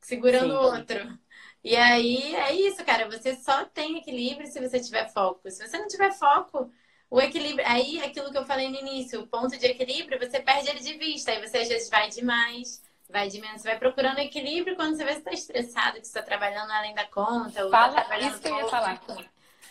segurando 0.00 0.54
o 0.54 0.62
outro. 0.62 1.18
E 1.64 1.76
aí 1.76 2.34
é 2.34 2.52
isso, 2.52 2.84
cara. 2.84 3.08
Você 3.08 3.34
só 3.36 3.64
tem 3.64 3.98
equilíbrio 3.98 4.46
se 4.46 4.60
você 4.60 4.80
tiver 4.80 5.10
foco. 5.12 5.50
Se 5.50 5.66
você 5.66 5.78
não 5.78 5.88
tiver 5.88 6.12
foco, 6.12 6.70
o 7.10 7.20
equilíbrio. 7.20 7.66
Aí 7.68 8.00
aquilo 8.02 8.30
que 8.30 8.38
eu 8.38 8.44
falei 8.46 8.68
no 8.70 8.76
início, 8.76 9.20
o 9.22 9.26
ponto 9.26 9.58
de 9.58 9.66
equilíbrio, 9.66 10.18
você 10.18 10.40
perde 10.40 10.70
ele 10.70 10.80
de 10.80 10.94
vista. 10.94 11.32
Aí 11.32 11.40
você 11.46 11.58
às 11.58 11.68
vezes 11.68 11.90
vai 11.90 12.08
demais 12.08 12.82
vai 13.12 13.28
diminuindo. 13.28 13.58
Você 13.58 13.68
vai 13.68 13.78
procurando 13.78 14.18
equilíbrio 14.18 14.76
quando 14.76 14.96
você 14.96 15.04
vê 15.04 15.12
que 15.12 15.18
está 15.18 15.32
estressado, 15.32 16.00
que 16.00 16.06
você 16.06 16.18
está 16.18 16.22
trabalhando 16.22 16.70
além 16.70 16.94
da 16.94 17.04
conta. 17.06 17.64
Ou 17.64 17.70
Fala, 17.70 17.88
tá 17.94 18.02
trabalhando 18.02 18.32
isso 18.32 18.40
que 18.40 18.48
eu 18.48 18.56
ia 18.56 18.66
falar. 18.66 19.02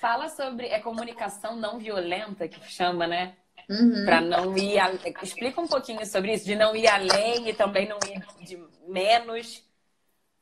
Fala 0.02 0.30
sobre 0.30 0.68
é 0.68 0.80
comunicação 0.80 1.56
não 1.56 1.78
violenta 1.78 2.48
que 2.48 2.60
chama, 2.70 3.08
né? 3.08 3.36
Uhum. 3.70 4.06
Para 4.06 4.22
não 4.22 4.58
ir. 4.58 4.80
a- 4.80 4.92
Explica 5.22 5.60
um 5.62 5.68
pouquinho 5.68 6.06
sobre 6.06 6.34
isso, 6.34 6.46
de 6.46 6.56
não 6.56 6.76
ir 6.76 6.88
além 6.88 7.50
e 7.50 7.54
também 7.54 7.88
não 7.88 7.98
ir 8.06 8.22
de 8.46 8.58
menos. 8.88 9.64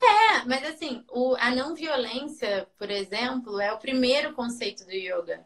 É, 0.02 0.46
mas 0.46 0.64
assim, 0.64 1.04
o, 1.10 1.36
a 1.40 1.50
não 1.52 1.74
violência, 1.76 2.68
por 2.78 2.90
exemplo, 2.90 3.60
é 3.60 3.72
o 3.74 3.80
primeiro 3.80 4.34
conceito 4.34 4.86
do 4.86 4.92
yoga. 4.92 5.46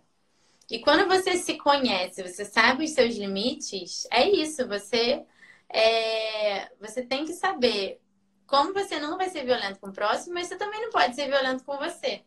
E 0.71 0.79
quando 0.79 1.07
você 1.07 1.35
se 1.37 1.57
conhece, 1.57 2.23
você 2.23 2.45
sabe 2.45 2.85
os 2.85 2.91
seus 2.91 3.15
limites, 3.15 4.07
é 4.11 4.27
isso. 4.29 4.65
Você, 4.67 5.21
é, 5.69 6.69
você 6.79 7.03
tem 7.03 7.25
que 7.25 7.33
saber 7.33 7.99
como 8.47 8.73
você 8.73 8.99
não 8.99 9.17
vai 9.17 9.29
ser 9.29 9.43
violento 9.45 9.79
com 9.79 9.89
o 9.89 9.93
próximo, 9.93 10.33
mas 10.35 10.47
você 10.47 10.57
também 10.57 10.81
não 10.81 10.89
pode 10.89 11.13
ser 11.15 11.27
violento 11.27 11.63
com 11.65 11.77
você, 11.77 12.21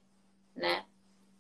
né? 0.55 0.84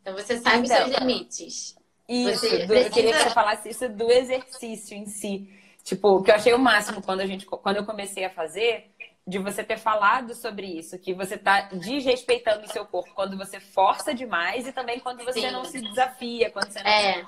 Então 0.00 0.14
você 0.14 0.38
sabe 0.38 0.64
os 0.64 0.70
Então, 0.70 0.86
seus 0.86 0.98
limites. 0.98 1.76
Isso, 2.08 2.40
Você 2.40 2.66
do- 2.66 2.74
eu 2.74 2.90
queria 2.90 2.90
que 2.90 3.00
precisa- 3.02 3.18
você 3.28 3.30
falasse 3.34 3.68
isso 3.68 3.88
do 3.88 4.10
exercício 4.10 4.96
em 4.96 5.06
si. 5.06 5.48
Tipo, 5.82 6.22
que 6.22 6.30
eu 6.30 6.34
achei 6.34 6.54
o 6.54 6.58
máximo 6.58 7.02
quando, 7.02 7.20
a 7.20 7.26
gente, 7.26 7.44
quando 7.44 7.76
eu 7.76 7.84
comecei 7.84 8.24
a 8.24 8.30
fazer, 8.30 8.93
de 9.26 9.38
você 9.38 9.64
ter 9.64 9.78
falado 9.78 10.34
sobre 10.34 10.66
isso, 10.66 10.98
que 10.98 11.14
você 11.14 11.38
tá 11.38 11.62
desrespeitando 11.62 12.66
o 12.66 12.70
seu 12.70 12.84
corpo 12.84 13.14
quando 13.14 13.38
você 13.38 13.58
força 13.58 14.14
demais 14.14 14.66
e 14.66 14.72
também 14.72 15.00
quando 15.00 15.24
você 15.24 15.40
Sim. 15.40 15.50
não 15.50 15.64
se 15.64 15.80
desafia, 15.80 16.50
quando 16.50 16.70
você 16.70 16.82
não 16.82 16.90
É. 16.90 17.24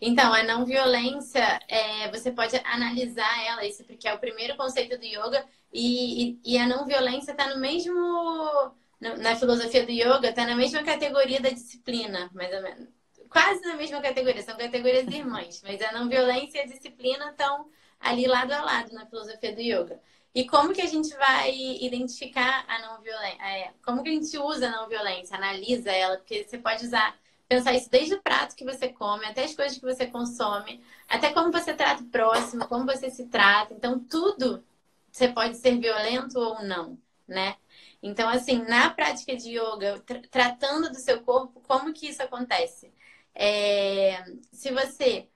Então, 0.00 0.32
a 0.32 0.42
não 0.42 0.64
violência, 0.64 1.60
é, 1.68 2.10
você 2.10 2.32
pode 2.32 2.56
analisar 2.64 3.44
ela, 3.44 3.66
isso 3.66 3.84
porque 3.84 4.08
é 4.08 4.14
o 4.14 4.18
primeiro 4.18 4.56
conceito 4.56 4.98
do 4.98 5.04
yoga, 5.04 5.44
e, 5.72 6.38
e, 6.44 6.54
e 6.54 6.58
a 6.58 6.66
não 6.66 6.86
violência 6.86 7.32
está 7.32 7.48
no 7.48 7.60
mesmo. 7.60 8.72
Na 9.00 9.34
filosofia 9.34 9.84
do 9.86 9.92
yoga, 9.92 10.28
está 10.28 10.44
na 10.44 10.54
mesma 10.54 10.82
categoria 10.82 11.40
da 11.40 11.48
disciplina, 11.48 12.30
mais 12.34 12.52
ou 12.52 12.60
menos. 12.60 12.88
Quase 13.30 13.62
na 13.62 13.74
mesma 13.74 13.98
categoria, 14.00 14.42
são 14.42 14.58
categorias 14.58 15.06
irmãs, 15.06 15.62
mas 15.62 15.80
a 15.80 15.92
não 15.92 16.06
violência 16.06 16.58
e 16.58 16.60
a 16.62 16.66
disciplina 16.66 17.30
estão 17.30 17.66
ali 17.98 18.26
lado 18.26 18.52
a 18.52 18.60
lado 18.60 18.92
na 18.92 19.06
filosofia 19.06 19.54
do 19.54 19.60
yoga. 19.60 20.00
E 20.34 20.46
como 20.46 20.72
que 20.72 20.80
a 20.80 20.86
gente 20.86 21.10
vai 21.16 21.52
identificar 21.80 22.64
a 22.68 22.78
não 22.80 23.00
violência? 23.02 23.42
É, 23.42 23.72
como 23.84 24.02
que 24.02 24.08
a 24.10 24.12
gente 24.12 24.38
usa 24.38 24.68
a 24.68 24.70
não 24.70 24.88
violência? 24.88 25.36
Analisa 25.36 25.90
ela, 25.90 26.16
porque 26.18 26.44
você 26.44 26.58
pode 26.58 26.84
usar 26.86 27.18
pensar 27.48 27.74
isso 27.74 27.90
desde 27.90 28.14
o 28.14 28.22
prato 28.22 28.54
que 28.54 28.64
você 28.64 28.88
come, 28.92 29.26
até 29.26 29.42
as 29.44 29.54
coisas 29.56 29.76
que 29.76 29.84
você 29.84 30.06
consome, 30.06 30.80
até 31.08 31.32
como 31.32 31.50
você 31.50 31.74
trata 31.74 32.02
o 32.02 32.06
próximo, 32.06 32.66
como 32.68 32.86
você 32.86 33.10
se 33.10 33.26
trata. 33.26 33.74
Então, 33.74 33.98
tudo 33.98 34.64
você 35.10 35.28
pode 35.28 35.56
ser 35.56 35.78
violento 35.78 36.38
ou 36.38 36.62
não, 36.62 36.96
né? 37.26 37.56
Então, 38.02 38.28
assim, 38.28 38.58
na 38.64 38.90
prática 38.90 39.36
de 39.36 39.50
yoga, 39.58 39.98
tra- 40.00 40.22
tratando 40.30 40.88
do 40.90 40.96
seu 41.00 41.22
corpo, 41.22 41.60
como 41.62 41.92
que 41.92 42.06
isso 42.08 42.22
acontece? 42.22 42.92
É, 43.34 44.22
se 44.52 44.70
você. 44.72 45.28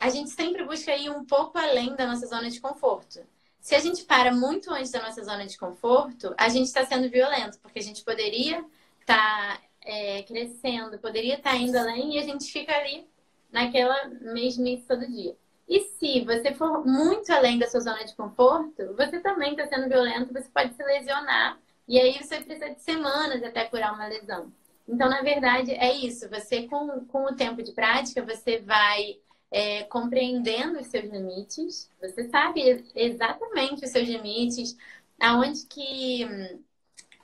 A 0.00 0.10
gente 0.10 0.30
sempre 0.30 0.64
busca 0.64 0.94
ir 0.96 1.10
um 1.10 1.24
pouco 1.24 1.58
além 1.58 1.94
da 1.96 2.06
nossa 2.06 2.26
zona 2.26 2.50
de 2.50 2.60
conforto. 2.60 3.20
Se 3.60 3.74
a 3.74 3.78
gente 3.80 4.04
para 4.04 4.32
muito 4.32 4.72
antes 4.72 4.90
da 4.90 5.02
nossa 5.02 5.22
zona 5.22 5.46
de 5.46 5.58
conforto, 5.58 6.34
a 6.36 6.48
gente 6.48 6.66
está 6.66 6.86
sendo 6.86 7.10
violento, 7.10 7.58
porque 7.60 7.78
a 7.78 7.82
gente 7.82 8.04
poderia 8.04 8.64
estar 9.00 9.60
é, 9.82 10.22
crescendo, 10.22 10.98
poderia 10.98 11.34
estar 11.34 11.56
indo 11.56 11.76
além 11.76 12.14
e 12.14 12.18
a 12.18 12.22
gente 12.22 12.50
fica 12.50 12.74
ali 12.74 13.06
naquela 13.50 14.08
mesmice 14.20 14.84
todo 14.86 15.06
dia. 15.06 15.36
E 15.68 15.80
se 15.80 16.24
você 16.24 16.54
for 16.54 16.86
muito 16.86 17.30
além 17.30 17.58
da 17.58 17.68
sua 17.68 17.80
zona 17.80 18.04
de 18.04 18.14
conforto, 18.16 18.94
você 18.96 19.20
também 19.20 19.50
está 19.50 19.66
sendo 19.66 19.88
violento, 19.88 20.32
você 20.32 20.48
pode 20.48 20.74
se 20.74 20.82
lesionar 20.82 21.58
e 21.86 21.98
aí 21.98 22.22
você 22.22 22.40
precisa 22.40 22.70
de 22.70 22.82
semanas 22.82 23.42
até 23.42 23.64
curar 23.66 23.94
uma 23.94 24.06
lesão. 24.06 24.50
Então, 24.88 25.08
na 25.10 25.20
verdade, 25.20 25.72
é 25.72 25.92
isso. 25.92 26.28
Você, 26.30 26.66
com, 26.66 27.04
com 27.06 27.24
o 27.24 27.36
tempo 27.36 27.62
de 27.62 27.72
prática, 27.72 28.22
você 28.22 28.58
vai 28.58 29.18
é, 29.50 29.84
compreendendo 29.84 30.78
os 30.80 30.86
seus 30.88 31.04
limites. 31.10 31.90
Você 32.00 32.28
sabe 32.28 32.84
exatamente 32.94 33.84
os 33.84 33.90
seus 33.90 34.08
limites, 34.08 34.76
aonde 35.20 35.66
que 35.66 36.24
hum, 36.26 36.62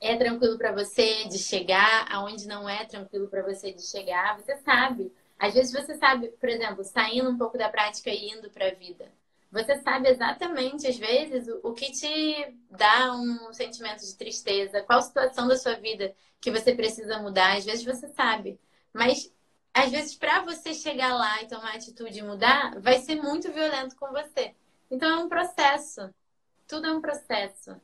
é 0.00 0.16
tranquilo 0.16 0.58
para 0.58 0.72
você 0.72 1.24
de 1.28 1.38
chegar, 1.38 2.06
aonde 2.10 2.46
não 2.46 2.68
é 2.68 2.84
tranquilo 2.84 3.28
para 3.28 3.42
você 3.42 3.72
de 3.72 3.82
chegar. 3.82 4.38
Você 4.38 4.56
sabe. 4.58 5.12
Às 5.38 5.54
vezes 5.54 5.72
você 5.72 5.96
sabe, 5.96 6.28
por 6.28 6.48
exemplo, 6.48 6.84
saindo 6.84 7.30
um 7.30 7.38
pouco 7.38 7.58
da 7.58 7.68
prática 7.68 8.10
e 8.10 8.30
indo 8.30 8.50
para 8.50 8.68
a 8.68 8.74
vida. 8.74 9.10
Você 9.50 9.80
sabe 9.82 10.08
exatamente, 10.08 10.86
às 10.86 10.96
vezes, 10.98 11.46
o, 11.48 11.60
o 11.70 11.72
que 11.74 11.90
te 11.92 12.54
dá 12.70 13.14
um 13.14 13.52
sentimento 13.52 14.04
de 14.04 14.16
tristeza, 14.16 14.82
qual 14.82 15.00
situação 15.00 15.46
da 15.46 15.56
sua 15.56 15.74
vida 15.74 16.14
que 16.40 16.50
você 16.50 16.74
precisa 16.74 17.18
mudar. 17.20 17.56
Às 17.56 17.64
vezes 17.64 17.84
você 17.84 18.08
sabe. 18.08 18.58
Mas, 18.92 19.32
às 19.74 19.90
vezes, 19.90 20.14
para 20.14 20.40
você 20.42 20.72
chegar 20.72 21.14
lá 21.14 21.42
e 21.42 21.48
tomar 21.48 21.74
atitude 21.74 22.16
e 22.16 22.22
mudar, 22.22 22.80
vai 22.80 22.98
ser 23.00 23.16
muito 23.16 23.52
violento 23.52 23.96
com 23.96 24.06
você. 24.12 24.54
Então, 24.88 25.20
é 25.20 25.24
um 25.24 25.28
processo. 25.28 26.14
Tudo 26.68 26.86
é 26.86 26.92
um 26.92 27.00
processo. 27.00 27.74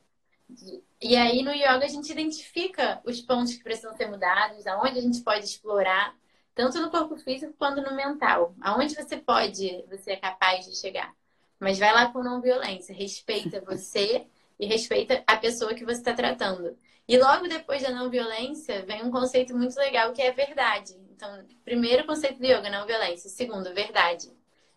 E 1.01 1.15
aí, 1.17 1.43
no 1.43 1.51
yoga, 1.51 1.83
a 1.83 1.89
gente 1.89 2.09
identifica 2.09 3.01
os 3.03 3.19
pontos 3.21 3.53
que 3.53 3.63
precisam 3.63 3.93
ser 3.93 4.09
mudados, 4.09 4.65
aonde 4.65 4.99
a 4.99 5.01
gente 5.01 5.21
pode 5.21 5.45
explorar, 5.45 6.15
tanto 6.55 6.79
no 6.79 6.89
corpo 6.89 7.17
físico 7.17 7.53
quanto 7.57 7.81
no 7.81 7.95
mental. 7.95 8.55
Aonde 8.61 8.95
você 8.95 9.17
pode, 9.17 9.83
você 9.89 10.11
é 10.11 10.15
capaz 10.15 10.65
de 10.65 10.75
chegar. 10.77 11.13
Mas 11.59 11.77
vai 11.77 11.93
lá 11.93 12.11
com 12.11 12.23
não 12.23 12.41
violência. 12.41 12.95
Respeita 12.95 13.59
você 13.65 14.27
e 14.57 14.65
respeita 14.65 15.23
a 15.27 15.35
pessoa 15.37 15.73
que 15.73 15.83
você 15.83 15.99
está 15.99 16.13
tratando. 16.13 16.77
E 17.07 17.17
logo 17.17 17.47
depois 17.47 17.81
da 17.81 17.91
não 17.91 18.09
violência, 18.09 18.85
vem 18.85 19.03
um 19.03 19.11
conceito 19.11 19.57
muito 19.57 19.75
legal 19.75 20.13
que 20.13 20.21
é 20.21 20.31
verdade. 20.31 20.95
Então, 21.21 21.45
primeiro 21.63 22.03
conceito 22.07 22.39
do 22.39 22.45
yoga, 22.45 22.67
não 22.67 22.87
violência. 22.87 23.29
Segundo, 23.29 23.71
verdade. 23.75 24.31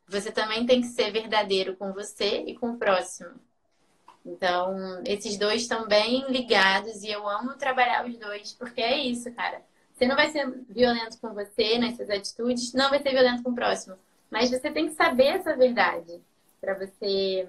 Você 0.07 0.31
também 0.31 0.67
tem 0.67 0.83
que 0.83 0.89
ser 0.89 1.11
verdadeiro 1.11 1.75
com 1.75 1.95
você 1.95 2.45
e 2.47 2.55
com 2.55 2.73
o 2.73 2.77
próximo. 2.77 3.31
Então, 4.27 5.03
esses 5.07 5.39
dois 5.39 5.63
estão 5.63 5.89
bem 5.89 6.31
ligados 6.31 7.03
e 7.03 7.11
eu 7.11 7.27
amo 7.27 7.57
trabalhar 7.57 8.07
os 8.07 8.19
dois, 8.19 8.53
porque 8.53 8.83
é 8.83 8.99
isso, 8.99 9.33
cara. 9.33 9.63
Você 9.95 10.07
não 10.07 10.17
vai 10.17 10.29
ser 10.29 10.47
violento 10.69 11.19
com 11.19 11.33
você 11.33 11.79
nessas 11.79 12.11
atitudes, 12.11 12.75
não 12.75 12.91
vai 12.91 13.01
ser 13.01 13.13
violento 13.13 13.43
com 13.43 13.51
o 13.51 13.55
próximo. 13.55 13.97
Mas 14.31 14.51
você 14.51 14.71
tem 14.71 14.89
que 14.89 14.95
saber 14.95 15.29
essa 15.29 15.57
verdade 15.57 16.21
para 16.61 16.75
você. 16.75 17.49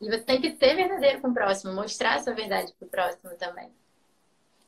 E 0.00 0.08
você 0.08 0.22
tem 0.22 0.40
que 0.40 0.52
ser 0.56 0.76
verdadeiro 0.76 1.20
com 1.20 1.28
o 1.28 1.34
próximo, 1.34 1.72
mostrar 1.72 2.14
a 2.14 2.22
sua 2.22 2.32
verdade 2.32 2.72
pro 2.78 2.86
próximo 2.86 3.34
também. 3.36 3.72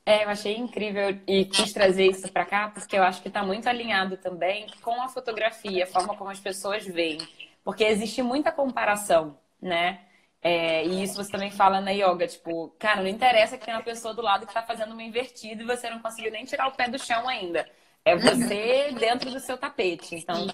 É, 0.07 0.23
eu 0.23 0.29
achei 0.29 0.55
incrível 0.55 1.19
e 1.27 1.43
quis 1.43 1.73
trazer 1.73 2.05
isso 2.07 2.31
para 2.31 2.45
cá 2.45 2.69
porque 2.69 2.95
eu 2.97 3.03
acho 3.03 3.21
que 3.21 3.27
está 3.27 3.43
muito 3.43 3.67
alinhado 3.67 4.15
também 4.15 4.65
com 4.81 5.01
a 5.01 5.09
fotografia, 5.09 5.83
a 5.83 5.87
forma 5.87 6.15
como 6.15 6.29
as 6.29 6.39
pessoas 6.39 6.85
veem. 6.85 7.17
Porque 7.61 7.83
existe 7.83 8.21
muita 8.21 8.49
comparação, 8.49 9.37
né? 9.61 9.99
É, 10.41 10.85
e 10.85 11.03
isso 11.03 11.15
você 11.21 11.29
também 11.29 11.51
fala 11.51 11.81
na 11.81 11.91
yoga, 11.91 12.25
tipo, 12.25 12.69
cara, 12.79 13.01
não 13.01 13.09
interessa 13.09 13.57
que 13.57 13.65
tem 13.65 13.73
uma 13.73 13.83
pessoa 13.83 14.13
do 14.13 14.21
lado 14.21 14.45
que 14.45 14.51
está 14.51 14.63
fazendo 14.63 14.93
uma 14.93 15.03
invertida 15.03 15.61
e 15.61 15.65
você 15.65 15.89
não 15.89 15.99
conseguiu 15.99 16.31
nem 16.31 16.45
tirar 16.45 16.67
o 16.69 16.71
pé 16.71 16.87
do 16.87 16.97
chão 16.97 17.27
ainda. 17.27 17.69
É 18.05 18.15
você 18.15 18.93
dentro 18.97 19.29
do 19.29 19.41
seu 19.41 19.57
tapete. 19.57 20.15
Então, 20.15 20.47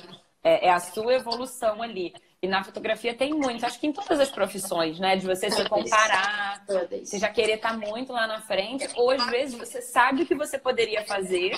é, 0.43 0.65
é 0.67 0.71
a 0.71 0.79
sua 0.79 1.13
evolução 1.13 1.83
ali. 1.83 2.11
E 2.43 2.47
na 2.47 2.61
fotografia 2.61 3.13
tem 3.13 3.33
muito, 3.33 3.65
acho 3.65 3.79
que 3.79 3.87
em 3.87 3.93
todas 3.93 4.19
as 4.19 4.29
profissões, 4.29 4.99
né? 4.99 5.15
De 5.15 5.25
você 5.25 5.49
se 5.49 5.63
comparar, 5.63 6.61
você 6.67 7.17
já 7.17 7.29
querer 7.29 7.53
estar 7.53 7.77
muito 7.77 8.11
lá 8.11 8.27
na 8.27 8.41
frente, 8.41 8.85
ou 8.95 9.11
às 9.11 9.25
vezes 9.27 9.57
você 9.57 9.81
sabe 9.81 10.23
o 10.23 10.25
que 10.25 10.35
você 10.35 10.59
poderia 10.59 11.05
fazer 11.05 11.53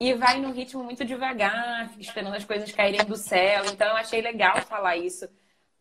e 0.00 0.14
vai 0.14 0.40
num 0.40 0.50
ritmo 0.50 0.82
muito 0.82 1.04
devagar, 1.04 1.90
esperando 1.98 2.34
as 2.34 2.44
coisas 2.46 2.72
caírem 2.72 3.04
do 3.04 3.16
céu. 3.16 3.66
Então 3.66 3.86
eu 3.86 3.96
achei 3.96 4.22
legal 4.22 4.62
falar 4.62 4.96
isso 4.96 5.28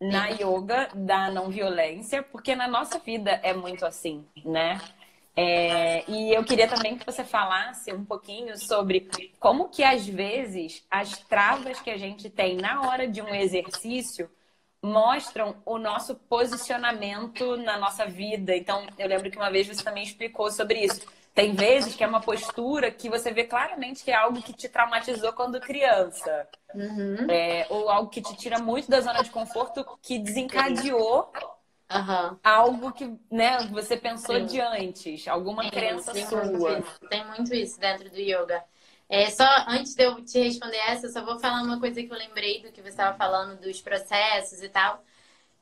na 0.01 0.27
yoga 0.27 0.89
da 0.93 1.31
não 1.31 1.49
violência, 1.49 2.21
porque 2.21 2.53
na 2.53 2.67
nossa 2.67 2.99
vida 2.99 3.39
é 3.41 3.53
muito 3.53 3.85
assim, 3.85 4.25
né? 4.43 4.81
É, 5.39 6.03
e 6.09 6.33
eu 6.33 6.43
queria 6.43 6.67
também 6.67 6.97
que 6.97 7.05
você 7.05 7.23
falasse 7.23 7.93
um 7.93 8.03
pouquinho 8.03 8.57
sobre 8.57 9.07
como 9.39 9.69
que 9.69 9.83
às 9.83 10.07
vezes 10.07 10.83
as 10.89 11.19
travas 11.19 11.79
que 11.79 11.91
a 11.91 11.97
gente 11.97 12.27
tem 12.27 12.57
na 12.57 12.81
hora 12.81 13.07
de 13.07 13.21
um 13.21 13.35
exercício 13.35 14.27
mostram 14.81 15.55
o 15.63 15.77
nosso 15.77 16.15
posicionamento 16.15 17.55
na 17.57 17.77
nossa 17.77 18.07
vida. 18.07 18.55
Então, 18.55 18.87
eu 18.97 19.07
lembro 19.07 19.29
que 19.29 19.37
uma 19.37 19.51
vez 19.51 19.67
você 19.67 19.83
também 19.83 20.03
explicou 20.03 20.51
sobre 20.51 20.83
isso. 20.83 21.05
Tem 21.35 21.53
vezes 21.53 21.95
que 21.95 22.03
é 22.03 22.07
uma 22.07 22.19
postura 22.21 22.89
que 22.89 23.07
você 23.07 23.31
vê 23.31 23.43
claramente 23.43 24.03
que 24.03 24.09
é 24.09 24.15
algo 24.15 24.41
que 24.41 24.53
te 24.53 24.67
traumatizou 24.67 25.33
quando 25.33 25.59
criança. 25.59 26.47
Uhum. 26.73 27.29
É, 27.29 27.67
ou 27.69 27.89
algo 27.89 28.09
que 28.09 28.23
te 28.23 28.35
tira 28.35 28.57
muito 28.57 28.89
da 28.89 29.01
zona 29.01 29.21
de 29.21 29.29
conforto, 29.29 29.85
que 30.01 30.17
desencadeou 30.17 31.31
Aham. 31.89 32.39
algo 32.43 32.91
que 32.93 33.05
né, 33.31 33.59
você 33.71 33.97
pensou 33.97 34.39
Sim. 34.39 34.45
de 34.45 34.59
antes, 34.61 35.27
alguma 35.27 35.63
Tem, 35.69 35.71
crença 35.71 36.13
tem 36.13 36.25
sua. 36.25 36.41
muito 36.41 36.83
tem 37.09 37.25
muito 37.27 37.53
isso 37.53 37.79
dentro 37.79 38.09
do 38.09 38.17
yoga. 38.19 38.63
É, 39.09 39.29
só 39.29 39.45
antes 39.67 39.95
de 39.95 40.03
eu 40.03 40.23
te 40.23 40.39
responder 40.39 40.77
essa, 40.77 41.07
eu 41.07 41.11
só 41.11 41.23
vou 41.23 41.39
falar 41.39 41.61
uma 41.63 41.79
coisa 41.79 42.01
que 42.03 42.11
eu 42.11 42.17
lembrei 42.17 42.61
do 42.61 42.71
que 42.71 42.81
você 42.81 42.89
estava 42.89 43.17
falando 43.17 43.59
dos 43.59 43.81
processos 43.81 44.61
e 44.61 44.69
tal. 44.69 45.03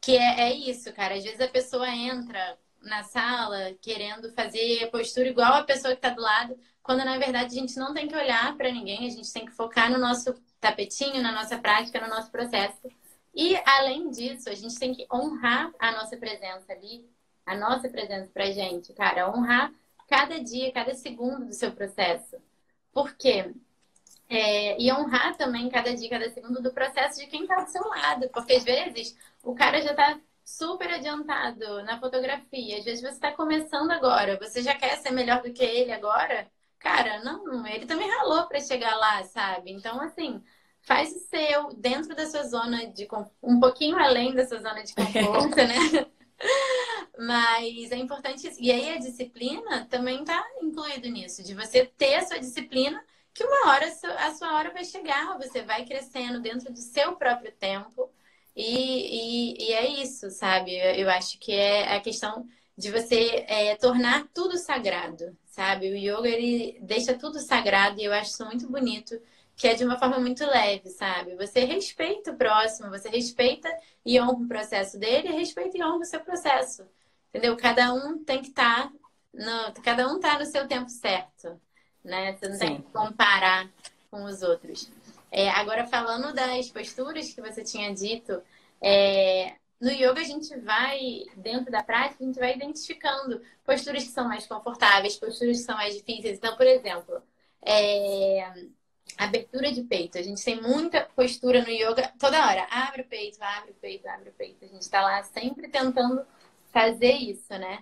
Que 0.01 0.17
é, 0.17 0.41
é 0.51 0.53
isso, 0.55 0.93
cara. 0.93 1.15
Às 1.15 1.23
vezes 1.23 1.41
a 1.41 1.47
pessoa 1.47 1.89
entra 1.89 2.57
na 2.81 3.03
sala 3.03 3.73
querendo 3.81 4.31
fazer 4.33 4.89
postura 4.91 5.29
igual 5.29 5.53
a 5.55 5.63
pessoa 5.63 5.93
que 5.95 5.99
está 5.99 6.11
do 6.11 6.21
lado, 6.21 6.57
quando 6.83 7.05
na 7.05 7.17
verdade 7.17 7.57
a 7.57 7.61
gente 7.61 7.77
não 7.77 7.93
tem 7.93 8.07
que 8.07 8.15
olhar 8.15 8.55
para 8.57 8.71
ninguém, 8.71 9.07
a 9.07 9.11
gente 9.11 9.31
tem 9.33 9.45
que 9.45 9.51
focar 9.53 9.91
no 9.91 9.97
nosso 9.99 10.33
tapetinho, 10.59 11.21
na 11.23 11.31
nossa 11.31 11.57
prática, 11.59 11.99
no 12.01 12.09
nosso 12.09 12.31
processo. 12.31 12.79
E 13.35 13.55
além 13.65 14.09
disso, 14.09 14.49
a 14.49 14.55
gente 14.55 14.79
tem 14.79 14.93
que 14.93 15.05
honrar 15.11 15.71
a 15.77 15.91
nossa 15.91 16.15
presença 16.15 16.71
ali, 16.71 17.05
a 17.45 17.55
nossa 17.55 17.89
presença 17.89 18.31
pra 18.33 18.49
gente, 18.51 18.93
cara, 18.93 19.29
honrar 19.29 19.73
cada 20.07 20.39
dia, 20.39 20.71
cada 20.71 20.93
segundo 20.95 21.45
do 21.45 21.53
seu 21.53 21.71
processo. 21.71 22.37
Por 22.93 23.13
quê? 23.15 23.53
É, 24.29 24.81
e 24.81 24.91
honrar 24.91 25.35
também 25.37 25.69
cada 25.69 25.93
dia, 25.95 26.09
cada 26.09 26.29
segundo 26.29 26.61
do 26.61 26.71
processo 26.73 27.19
de 27.19 27.27
quem 27.27 27.43
está 27.43 27.61
do 27.61 27.69
seu 27.69 27.83
lado. 27.87 28.29
Porque 28.29 28.53
às 28.53 28.63
vezes 28.63 29.17
o 29.43 29.53
cara 29.53 29.81
já 29.81 29.91
está 29.91 30.19
super 30.43 30.89
adiantado 30.91 31.83
na 31.83 31.99
fotografia. 31.99 32.77
Às 32.79 32.85
vezes 32.85 33.01
você 33.01 33.09
está 33.09 33.31
começando 33.33 33.91
agora, 33.91 34.37
você 34.37 34.61
já 34.61 34.75
quer 34.75 34.97
ser 34.97 35.11
melhor 35.11 35.41
do 35.41 35.51
que 35.53 35.63
ele 35.63 35.91
agora. 35.91 36.49
Cara, 36.79 37.23
não, 37.23 37.65
ele 37.67 37.85
também 37.85 38.09
ralou 38.09 38.47
para 38.47 38.59
chegar 38.61 38.95
lá, 38.95 39.23
sabe? 39.23 39.71
Então, 39.71 39.99
assim, 40.01 40.41
faz 40.85 41.11
o 41.13 41.19
seu 41.19 41.73
dentro 41.73 42.15
da 42.15 42.27
sua 42.27 42.43
zona 42.43 42.87
de 42.87 43.07
um 43.41 43.59
pouquinho 43.59 43.97
além 43.97 44.33
da 44.33 44.47
sua 44.47 44.59
zona 44.59 44.83
de 44.83 44.93
conforto, 44.93 45.55
né? 45.55 46.05
Mas 47.17 47.91
é 47.91 47.97
importante 47.97 48.47
isso. 48.47 48.57
E 48.61 48.71
aí 48.71 48.91
a 48.91 48.99
disciplina 48.99 49.85
também 49.89 50.21
está 50.21 50.45
incluído 50.61 51.09
nisso, 51.09 51.43
de 51.43 51.53
você 51.53 51.85
ter 51.85 52.15
a 52.15 52.25
sua 52.25 52.39
disciplina 52.39 53.03
que 53.33 53.43
uma 53.43 53.71
hora 53.71 53.85
a 54.19 54.33
sua 54.33 54.53
hora 54.55 54.71
vai 54.71 54.85
chegar, 54.85 55.37
você 55.37 55.61
vai 55.61 55.85
crescendo 55.85 56.39
dentro 56.39 56.71
do 56.71 56.79
seu 56.79 57.15
próprio 57.15 57.51
tempo. 57.51 58.09
E, 58.55 59.57
e, 59.57 59.69
e 59.69 59.73
é 59.73 60.01
isso, 60.01 60.29
sabe? 60.29 60.73
Eu, 60.75 61.09
acho 61.09 61.37
que 61.39 61.51
é 61.51 61.95
a 61.95 61.99
questão 61.99 62.47
de 62.77 62.89
você 62.89 63.43
é, 63.47 63.75
tornar 63.75 64.27
tudo 64.33 64.57
sagrado, 64.57 65.35
sabe? 65.45 65.89
O 65.89 65.95
yoga, 65.95 66.29
ele 66.29 66.79
deixa 66.81 67.13
tudo 67.13 67.39
sagrado 67.41 67.99
e 67.99 68.05
eu 68.05 68.13
acho 68.13 68.31
isso 68.31 68.45
muito 68.45 68.69
bonito, 68.69 69.19
que 69.55 69.67
é 69.67 69.73
de 69.73 69.83
uma 69.83 69.97
forma 69.97 70.19
muito 70.19 70.45
leve, 70.45 70.89
sabe? 70.89 71.35
Você 71.35 71.65
respeita 71.65 72.31
o 72.31 72.37
próximo, 72.37 72.89
você 72.89 73.09
respeita 73.09 73.69
e 74.05 74.19
honra 74.19 74.33
o 74.33 74.47
processo 74.47 74.99
dele, 74.99 75.29
respeita 75.29 75.77
e 75.77 75.83
honra 75.83 75.99
o 75.99 76.05
seu 76.05 76.19
processo, 76.19 76.85
entendeu? 77.29 77.55
Cada 77.55 77.93
um 77.93 78.23
tem 78.23 78.41
que 78.41 78.49
estar, 78.49 78.89
tá 78.89 78.93
no, 79.33 79.73
cada 79.83 80.07
um 80.07 80.19
tá 80.19 80.37
no 80.39 80.45
seu 80.45 80.67
tempo 80.67 80.89
certo 80.89 81.59
né? 82.05 82.33
Você 82.33 82.47
não 82.47 82.55
Sim. 82.55 82.59
tem 82.59 82.81
que 82.81 82.91
comparar 82.91 83.69
com 84.11 84.23
os 84.23 84.43
outros. 84.43 84.89
É, 85.31 85.49
agora, 85.49 85.87
falando 85.87 86.33
das 86.33 86.69
posturas 86.69 87.33
que 87.33 87.41
você 87.41 87.63
tinha 87.63 87.93
dito, 87.93 88.41
é, 88.79 89.55
no 89.81 89.89
yoga 89.89 90.21
a 90.21 90.23
gente 90.23 90.55
vai, 90.59 91.25
dentro 91.35 91.71
da 91.71 91.83
prática, 91.83 92.23
a 92.23 92.27
gente 92.27 92.39
vai 92.39 92.55
identificando 92.55 93.41
posturas 93.65 94.03
que 94.03 94.11
são 94.11 94.27
mais 94.27 94.45
confortáveis, 94.45 95.17
posturas 95.17 95.57
que 95.57 95.63
são 95.63 95.75
mais 95.75 95.95
difíceis. 95.95 96.37
Então, 96.37 96.55
por 96.55 96.67
exemplo, 96.67 97.21
é, 97.61 98.53
abertura 99.17 99.71
de 99.71 99.83
peito. 99.83 100.17
A 100.17 100.21
gente 100.21 100.43
tem 100.43 100.61
muita 100.61 101.01
postura 101.15 101.61
no 101.61 101.69
yoga 101.69 102.11
toda 102.19 102.45
hora. 102.45 102.67
Abre 102.69 103.01
o 103.01 103.05
peito, 103.05 103.37
abre 103.41 103.71
o 103.71 103.75
peito, 103.75 104.07
abre 104.07 104.29
o 104.29 104.33
peito. 104.33 104.65
A 104.65 104.67
gente 104.67 104.81
está 104.81 105.01
lá 105.01 105.23
sempre 105.23 105.67
tentando 105.67 106.25
fazer 106.71 107.13
isso, 107.13 107.49
né? 107.49 107.79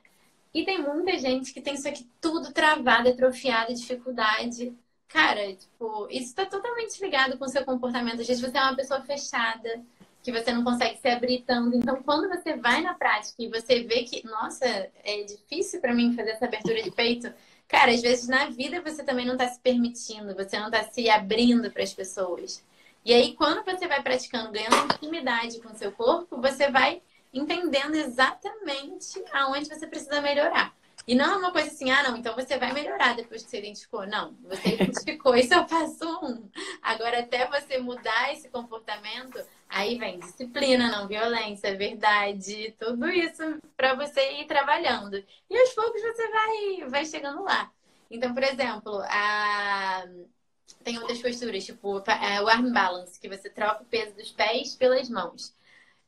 E 0.54 0.64
tem 0.64 0.82
muita 0.82 1.18
gente 1.18 1.52
que 1.52 1.62
tem 1.62 1.74
isso 1.74 1.88
aqui 1.88 2.08
tudo 2.22 2.54
travado, 2.54 3.10
atrofiado, 3.10 3.74
dificuldade. 3.74 4.72
Cara, 5.08 5.54
tipo, 5.56 6.08
isso 6.12 6.34
tá 6.36 6.46
totalmente 6.46 7.02
ligado 7.02 7.38
com 7.38 7.46
o 7.46 7.50
seu 7.50 7.66
comportamento. 7.66 8.22
Às 8.22 8.28
vezes 8.28 8.42
você 8.42 8.58
é 8.58 8.62
uma 8.62 8.76
pessoa 8.76 9.02
fechada, 9.02 9.84
que 10.24 10.32
você 10.32 10.54
não 10.54 10.64
consegue 10.64 10.98
se 10.98 11.08
abrir 11.10 11.44
tanto. 11.46 11.76
Então, 11.76 12.02
quando 12.02 12.30
você 12.30 12.56
vai 12.56 12.82
na 12.82 12.94
prática 12.94 13.44
e 13.44 13.50
você 13.50 13.84
vê 13.84 14.04
que, 14.04 14.26
nossa, 14.26 14.66
é 15.04 15.24
difícil 15.24 15.82
para 15.82 15.94
mim 15.94 16.16
fazer 16.16 16.32
essa 16.32 16.46
abertura 16.46 16.82
de 16.82 16.92
peito, 16.92 17.32
cara, 17.74 17.92
às 17.92 18.04
vezes 18.04 18.28
na 18.28 18.46
vida 18.46 18.80
você 18.82 19.04
também 19.04 19.26
não 19.26 19.36
tá 19.36 19.48
se 19.48 19.60
permitindo, 19.60 20.36
você 20.36 20.60
não 20.60 20.70
tá 20.70 20.84
se 20.84 21.10
abrindo 21.10 21.72
para 21.72 21.82
as 21.82 21.92
pessoas. 21.92 22.64
E 23.04 23.12
aí, 23.12 23.34
quando 23.34 23.66
você 23.66 23.88
vai 23.88 24.02
praticando, 24.04 24.52
ganhando 24.52 24.94
intimidade 24.94 25.60
com 25.60 25.74
o 25.74 25.76
seu 25.76 25.92
corpo, 25.92 26.40
você 26.40 26.70
vai 26.70 27.02
entendendo 27.34 27.96
exatamente 27.96 29.24
aonde 29.34 29.68
você 29.68 29.88
precisa 29.88 30.22
melhorar. 30.22 30.72
E 31.08 31.16
não 31.16 31.26
é 31.34 31.38
uma 31.38 31.52
coisa 31.52 31.68
assim, 31.70 31.90
ah, 31.90 32.04
não, 32.04 32.16
então 32.16 32.36
você 32.36 32.58
vai 32.60 32.72
melhorar 32.72 33.16
depois 33.16 33.44
que 33.44 33.50
você 33.50 33.58
identificou. 33.58 34.06
Não, 34.06 34.36
você 34.44 34.76
identificou, 34.76 35.34
isso 35.36 35.54
é 35.56 35.60
o 35.60 35.66
passo 35.66 36.08
um. 36.24 36.48
Agora, 36.80 37.22
até 37.22 37.48
você 37.48 37.80
mudar 37.80 38.32
esse 38.32 38.50
comportamento, 38.50 39.44
aí 39.74 39.98
vem 39.98 40.20
disciplina, 40.20 40.92
não 40.92 41.08
violência, 41.08 41.76
verdade, 41.76 42.76
tudo 42.80 43.10
isso 43.10 43.42
para 43.76 43.96
você 43.96 44.42
ir 44.42 44.46
trabalhando. 44.46 45.16
E 45.50 45.58
aos 45.58 45.74
poucos 45.74 46.02
você 46.02 46.30
vai, 46.30 46.90
vai 46.90 47.06
chegando 47.06 47.44
lá. 47.44 47.72
Então, 48.10 48.34
por 48.34 48.44
exemplo, 48.44 49.02
a... 49.10 50.06
tem 50.84 51.00
outras 51.00 51.20
posturas, 51.20 51.66
tipo 51.66 52.04
é, 52.08 52.42
o 52.42 52.48
arm 52.48 52.72
balance, 52.72 53.20
que 53.20 53.28
você 53.28 53.50
troca 53.50 53.82
o 53.82 53.86
peso 53.86 54.16
dos 54.16 54.32
pés 54.32 54.76
pelas 54.76 55.10
mãos. 55.10 55.56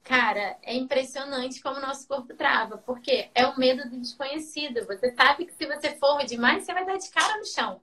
Cara, 0.04 0.58
é 0.62 0.76
impressionante 0.76 1.60
como 1.62 1.78
o 1.78 1.82
nosso 1.82 2.08
corpo 2.08 2.36
trava, 2.36 2.78
porque 2.78 3.32
é 3.34 3.48
o 3.48 3.58
medo 3.58 3.90
do 3.90 4.00
desconhecido. 4.00 4.86
Você 4.86 5.12
sabe 5.16 5.48
que 5.48 5.54
se 5.54 5.66
você 5.66 5.96
for 5.98 6.24
demais, 6.24 6.64
você 6.64 6.74
vai 6.74 6.86
dar 6.86 6.98
de 6.98 7.10
cara 7.10 7.40
no 7.40 7.46
chão. 7.46 7.82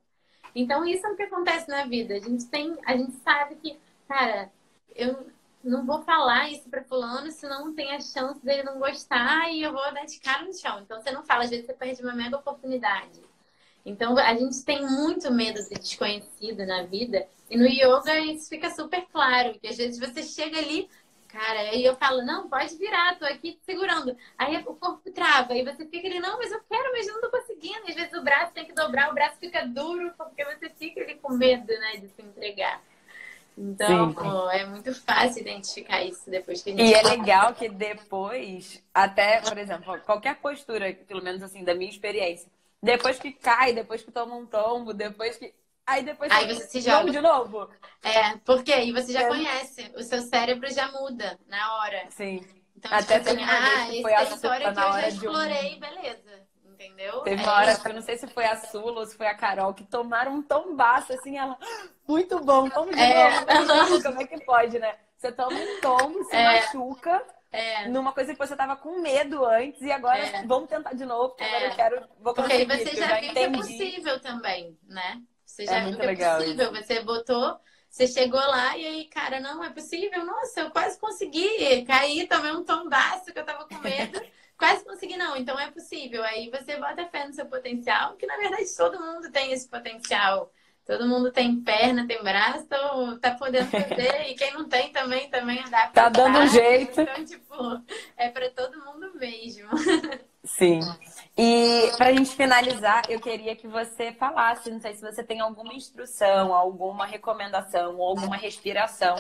Então, 0.55 0.85
isso 0.85 1.05
é 1.05 1.11
o 1.11 1.17
que 1.17 1.25
acontece 1.25 1.69
na 1.69 1.85
vida. 1.87 2.15
A 2.15 2.21
gente 2.21 2.47
tem, 2.47 2.79
a 2.87 2.97
gente 2.97 3.17
sabe 3.25 3.57
que, 3.57 3.77
cara, 4.07 4.53
eu 4.95 5.27
não 5.63 5.85
vou 5.85 6.03
falar 6.03 6.51
isso 6.51 6.69
para 6.69 6.83
fulano, 6.83 7.31
senão 7.31 7.75
tem 7.75 7.95
a 7.95 8.01
chance 8.01 8.45
dele 8.45 8.63
não 8.63 8.79
gostar 8.79 9.51
e 9.51 9.63
eu 9.63 9.73
vou 9.73 9.83
dar 9.93 10.05
de 10.05 10.19
cara 10.21 10.45
no 10.45 10.53
chão. 10.53 10.81
Então, 10.81 11.01
você 11.01 11.11
não 11.11 11.23
fala, 11.23 11.45
às 11.45 11.51
vezes 11.51 11.67
você 11.67 11.73
perde 11.73 12.03
uma 12.03 12.15
mega 12.15 12.37
oportunidade. 12.37 13.21
Então, 13.85 14.17
a 14.17 14.35
gente 14.35 14.65
tem 14.65 14.85
muito 14.87 15.31
medo 15.33 15.61
de 15.63 15.75
desconhecido 15.75 16.65
na 16.67 16.83
vida. 16.85 17.27
E 17.51 17.57
no 17.57 17.67
yoga 17.67 18.19
isso 18.21 18.49
fica 18.49 18.71
super 18.71 19.07
claro. 19.13 19.59
Que 19.59 19.69
às 19.69 19.77
vezes 19.77 19.99
você 19.99 20.23
chega 20.23 20.59
ali, 20.59 20.89
Cara, 21.33 21.61
aí 21.61 21.83
eu 21.83 21.97
falo, 21.97 22.21
não, 22.23 22.47
pode 22.47 22.77
virar, 22.77 23.19
tô 23.19 23.25
aqui 23.25 23.59
segurando. 23.63 24.15
Aí 24.37 24.59
o 24.67 24.75
corpo 24.75 25.11
trava, 25.11 25.55
aí 25.55 25.65
você 25.65 25.87
fica 25.87 26.07
ali, 26.07 26.21
não, 26.21 26.37
mas 26.37 26.53
eu 26.53 26.61
quero, 26.69 26.93
mas 26.93 27.09
eu 27.09 27.15
não 27.15 27.23
tô 27.23 27.31
conseguindo. 27.31 27.89
Às 27.89 27.95
vezes 27.95 28.13
o 28.13 28.23
braço 28.23 28.53
tem 28.53 28.67
que 28.67 28.75
dobrar, 28.75 29.11
o 29.11 29.15
braço 29.15 29.39
fica 29.39 29.67
duro, 29.67 30.13
porque 30.19 30.45
você 30.45 30.69
fica 30.69 31.01
ali 31.01 31.15
com 31.15 31.33
medo, 31.33 31.67
né, 31.67 31.97
de 31.97 32.09
se 32.09 32.21
entregar. 32.21 32.83
Então, 33.57 34.13
pô, 34.13 34.51
é 34.51 34.65
muito 34.65 34.95
fácil 34.95 35.43
identificar 35.43 36.03
isso 36.03 36.31
depois 36.31 36.63
que 36.63 36.71
a 36.71 36.77
gente. 36.77 36.89
E 36.89 36.95
é 36.95 37.03
legal 37.03 37.55
que 37.55 37.69
depois, 37.69 38.83
até, 38.95 39.41
por 39.41 39.59
exemplo, 39.59 40.01
qualquer 40.01 40.37
postura, 40.37 40.93
pelo 41.07 41.23
menos 41.23 41.43
assim, 41.43 41.63
da 41.63 41.75
minha 41.75 41.91
experiência, 41.91 42.51
depois 42.83 43.19
que 43.19 43.33
cai, 43.33 43.73
depois 43.73 44.03
que 44.03 44.11
toma 44.11 44.35
um 44.35 44.47
tombo, 44.47 44.95
depois 44.95 45.37
que 45.37 45.53
Aí 45.87 46.05
depois 46.05 46.31
aí 46.31 46.55
você, 46.55 46.69
se 46.69 46.81
joga 46.81 47.11
de 47.11 47.21
novo. 47.21 47.69
É, 48.03 48.37
porque 48.45 48.73
aí 48.73 48.93
você 48.93 49.13
já 49.13 49.23
é. 49.23 49.29
conhece, 49.29 49.93
o 49.97 50.03
seu 50.03 50.23
cérebro 50.23 50.73
já 50.73 50.91
muda 50.93 51.39
na 51.49 51.77
hora. 51.77 52.07
Sim. 52.11 52.41
Então, 52.77 52.93
Até 52.93 53.19
tipo 53.19 53.31
assim, 53.31 53.43
ah, 53.45 53.93
esse 53.93 54.41
foi 54.41 54.59
território 54.59 54.75
que 54.75 54.81
eu 54.81 54.93
já 54.93 55.09
explorei, 55.09 55.77
um... 55.77 55.81
beleza. 55.81 56.47
Entendeu? 56.85 57.21
Teve 57.21 57.43
é 57.43 57.45
uma 57.45 57.55
hora, 57.55 57.81
eu 57.85 57.95
não 57.95 58.03
sei 58.03 58.17
se 58.17 58.27
foi 58.27 58.45
a 58.45 58.57
Sula 58.57 59.01
ou 59.01 59.07
se 59.07 59.17
foi 59.17 59.27
a 59.27 59.35
Carol, 59.35 59.73
que 59.73 59.85
tomaram 59.85 60.35
um 60.35 60.43
tombaço, 60.43 61.13
assim, 61.13 61.39
ela, 61.39 61.57
muito 62.07 62.41
bom, 62.41 62.69
vamos 62.69 62.95
de 62.95 63.03
é. 63.03 63.41
novo. 63.65 64.03
Como 64.03 64.21
é 64.21 64.27
que 64.27 64.45
pode, 64.45 64.79
né? 64.79 64.97
Você 65.17 65.31
toma 65.31 65.57
um 65.57 65.81
tombo, 65.81 66.25
se 66.25 66.35
é. 66.35 66.45
machuca, 66.45 67.25
é. 67.53 67.87
Numa 67.89 68.13
coisa 68.13 68.33
que 68.33 68.39
você 68.39 68.57
tava 68.57 68.77
com 68.77 69.01
medo 69.01 69.45
antes 69.45 69.83
e 69.83 69.93
agora 69.93 70.19
é. 70.19 70.47
vamos 70.47 70.71
tentar 70.71 70.95
de 70.95 71.05
novo, 71.05 71.31
porque 71.31 71.45
é. 71.45 71.49
agora 71.49 71.67
eu 71.67 71.75
quero. 71.75 72.09
Vou 72.19 72.33
porque 72.35 72.53
aí 72.53 72.65
você 72.65 72.97
já, 72.97 73.09
já 73.09 73.21
viu 73.21 73.33
que 73.33 73.39
é 73.39 73.51
possível 73.51 74.21
também, 74.21 74.79
né? 74.89 75.21
Você 75.45 75.67
já 75.67 75.77
é 75.77 75.85
viu 75.85 75.99
que 75.99 76.07
é 76.07 76.35
possível. 76.37 76.73
Isso. 76.73 76.83
Você 76.83 77.01
botou, 77.03 77.61
você 77.91 78.07
chegou 78.07 78.41
lá 78.41 78.77
e 78.79 78.87
aí, 78.87 79.05
cara, 79.05 79.39
não 79.39 79.63
é 79.63 79.69
possível. 79.69 80.25
Nossa, 80.25 80.61
eu 80.61 80.71
quase 80.71 80.99
consegui. 80.99 81.85
Caí, 81.85 82.27
tomei 82.27 82.53
um 82.53 82.65
tombaço 82.65 83.31
que 83.31 83.39
eu 83.39 83.45
tava 83.45 83.67
com 83.69 83.79
medo. 83.79 84.19
quase 84.63 84.85
consegui, 84.85 85.17
não. 85.17 85.37
Então 85.37 85.59
é 85.59 85.73
possível. 85.73 86.23
Aí 86.23 86.49
você 86.49 86.77
bota 86.77 87.05
fé 87.07 87.27
no 87.27 87.33
seu 87.33 87.47
potencial, 87.47 88.15
que 88.15 88.27
na 88.27 88.37
verdade 88.37 88.65
todo 88.77 89.01
mundo 89.01 89.29
tem 89.33 89.53
esse 89.53 89.69
potencial. 89.69 90.53
Todo 90.87 91.07
mundo 91.07 91.31
tem 91.31 91.61
perna, 91.61 92.07
tem 92.07 92.23
braço, 92.23 92.65
então 92.65 93.19
tá 93.19 93.33
podendo 93.35 93.71
fazer. 93.71 94.27
e 94.31 94.35
quem 94.35 94.53
não 94.53 94.69
tem 94.69 94.93
também, 94.93 95.29
também 95.31 95.63
dá 95.65 95.89
pra 95.89 96.05
Tá 96.05 96.09
dando 96.09 96.39
um 96.39 96.47
jeito. 96.47 97.01
Então, 97.01 97.25
tipo, 97.25 97.55
é 98.17 98.29
para 98.29 98.51
todo 98.51 98.85
mundo 98.85 99.13
mesmo. 99.15 99.69
Sim. 100.45 100.81
E 101.39 101.91
para 101.97 102.09
a 102.09 102.13
gente 102.13 102.35
finalizar, 102.35 103.05
eu 103.09 103.21
queria 103.21 103.55
que 103.55 103.69
você 103.69 104.13
falasse, 104.13 104.73
não 104.73 104.81
sei 104.81 104.95
se 104.95 105.01
você 105.01 105.23
tem 105.23 105.41
alguma 105.41 105.73
instrução, 105.73 106.53
alguma 106.53 107.07
recomendação 107.07 107.97
ou 107.97 108.09
alguma 108.09 108.37
respiração 108.37 109.17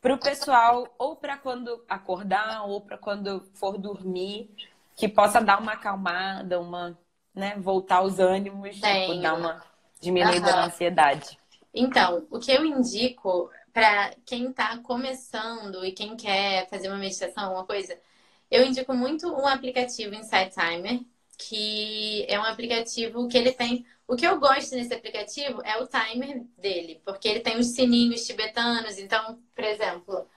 para 0.00 0.14
o 0.14 0.18
pessoal, 0.18 0.94
ou 0.98 1.16
para 1.16 1.36
quando 1.36 1.84
acordar, 1.88 2.64
ou 2.66 2.80
para 2.80 2.98
quando 2.98 3.40
for 3.54 3.78
dormir, 3.78 4.50
que 4.94 5.08
possa 5.08 5.40
dar 5.40 5.60
uma 5.60 5.72
acalmada, 5.72 6.60
uma, 6.60 6.98
né, 7.34 7.56
voltar 7.58 8.02
os 8.02 8.18
ânimos, 8.18 8.76
tipo, 8.76 9.20
dar 9.20 9.34
uma 9.34 9.62
diminuída 10.00 10.50
uhum. 10.50 10.56
na 10.56 10.64
ansiedade. 10.66 11.38
Então, 11.74 12.26
o 12.30 12.38
que 12.38 12.50
eu 12.50 12.64
indico 12.64 13.50
para 13.72 14.14
quem 14.24 14.48
está 14.48 14.78
começando 14.78 15.84
e 15.84 15.92
quem 15.92 16.16
quer 16.16 16.66
fazer 16.70 16.88
uma 16.88 16.96
meditação, 16.96 17.52
uma 17.52 17.66
coisa, 17.66 17.98
eu 18.50 18.64
indico 18.64 18.94
muito 18.94 19.28
um 19.28 19.46
aplicativo 19.46 20.14
Insight 20.14 20.54
Timer, 20.54 21.00
que 21.36 22.24
é 22.28 22.38
um 22.38 22.44
aplicativo 22.44 23.28
que 23.28 23.36
ele 23.36 23.52
tem. 23.52 23.84
O 24.06 24.16
que 24.16 24.26
eu 24.26 24.38
gosto 24.38 24.74
nesse 24.74 24.94
aplicativo 24.94 25.60
é 25.64 25.76
o 25.78 25.86
timer 25.86 26.44
dele, 26.56 27.00
porque 27.04 27.28
ele 27.28 27.40
tem 27.40 27.58
os 27.58 27.66
sininhos 27.68 28.26
tibetanos. 28.26 28.98
Então, 28.98 29.38
por 29.54 29.64
exemplo, 29.64 30.28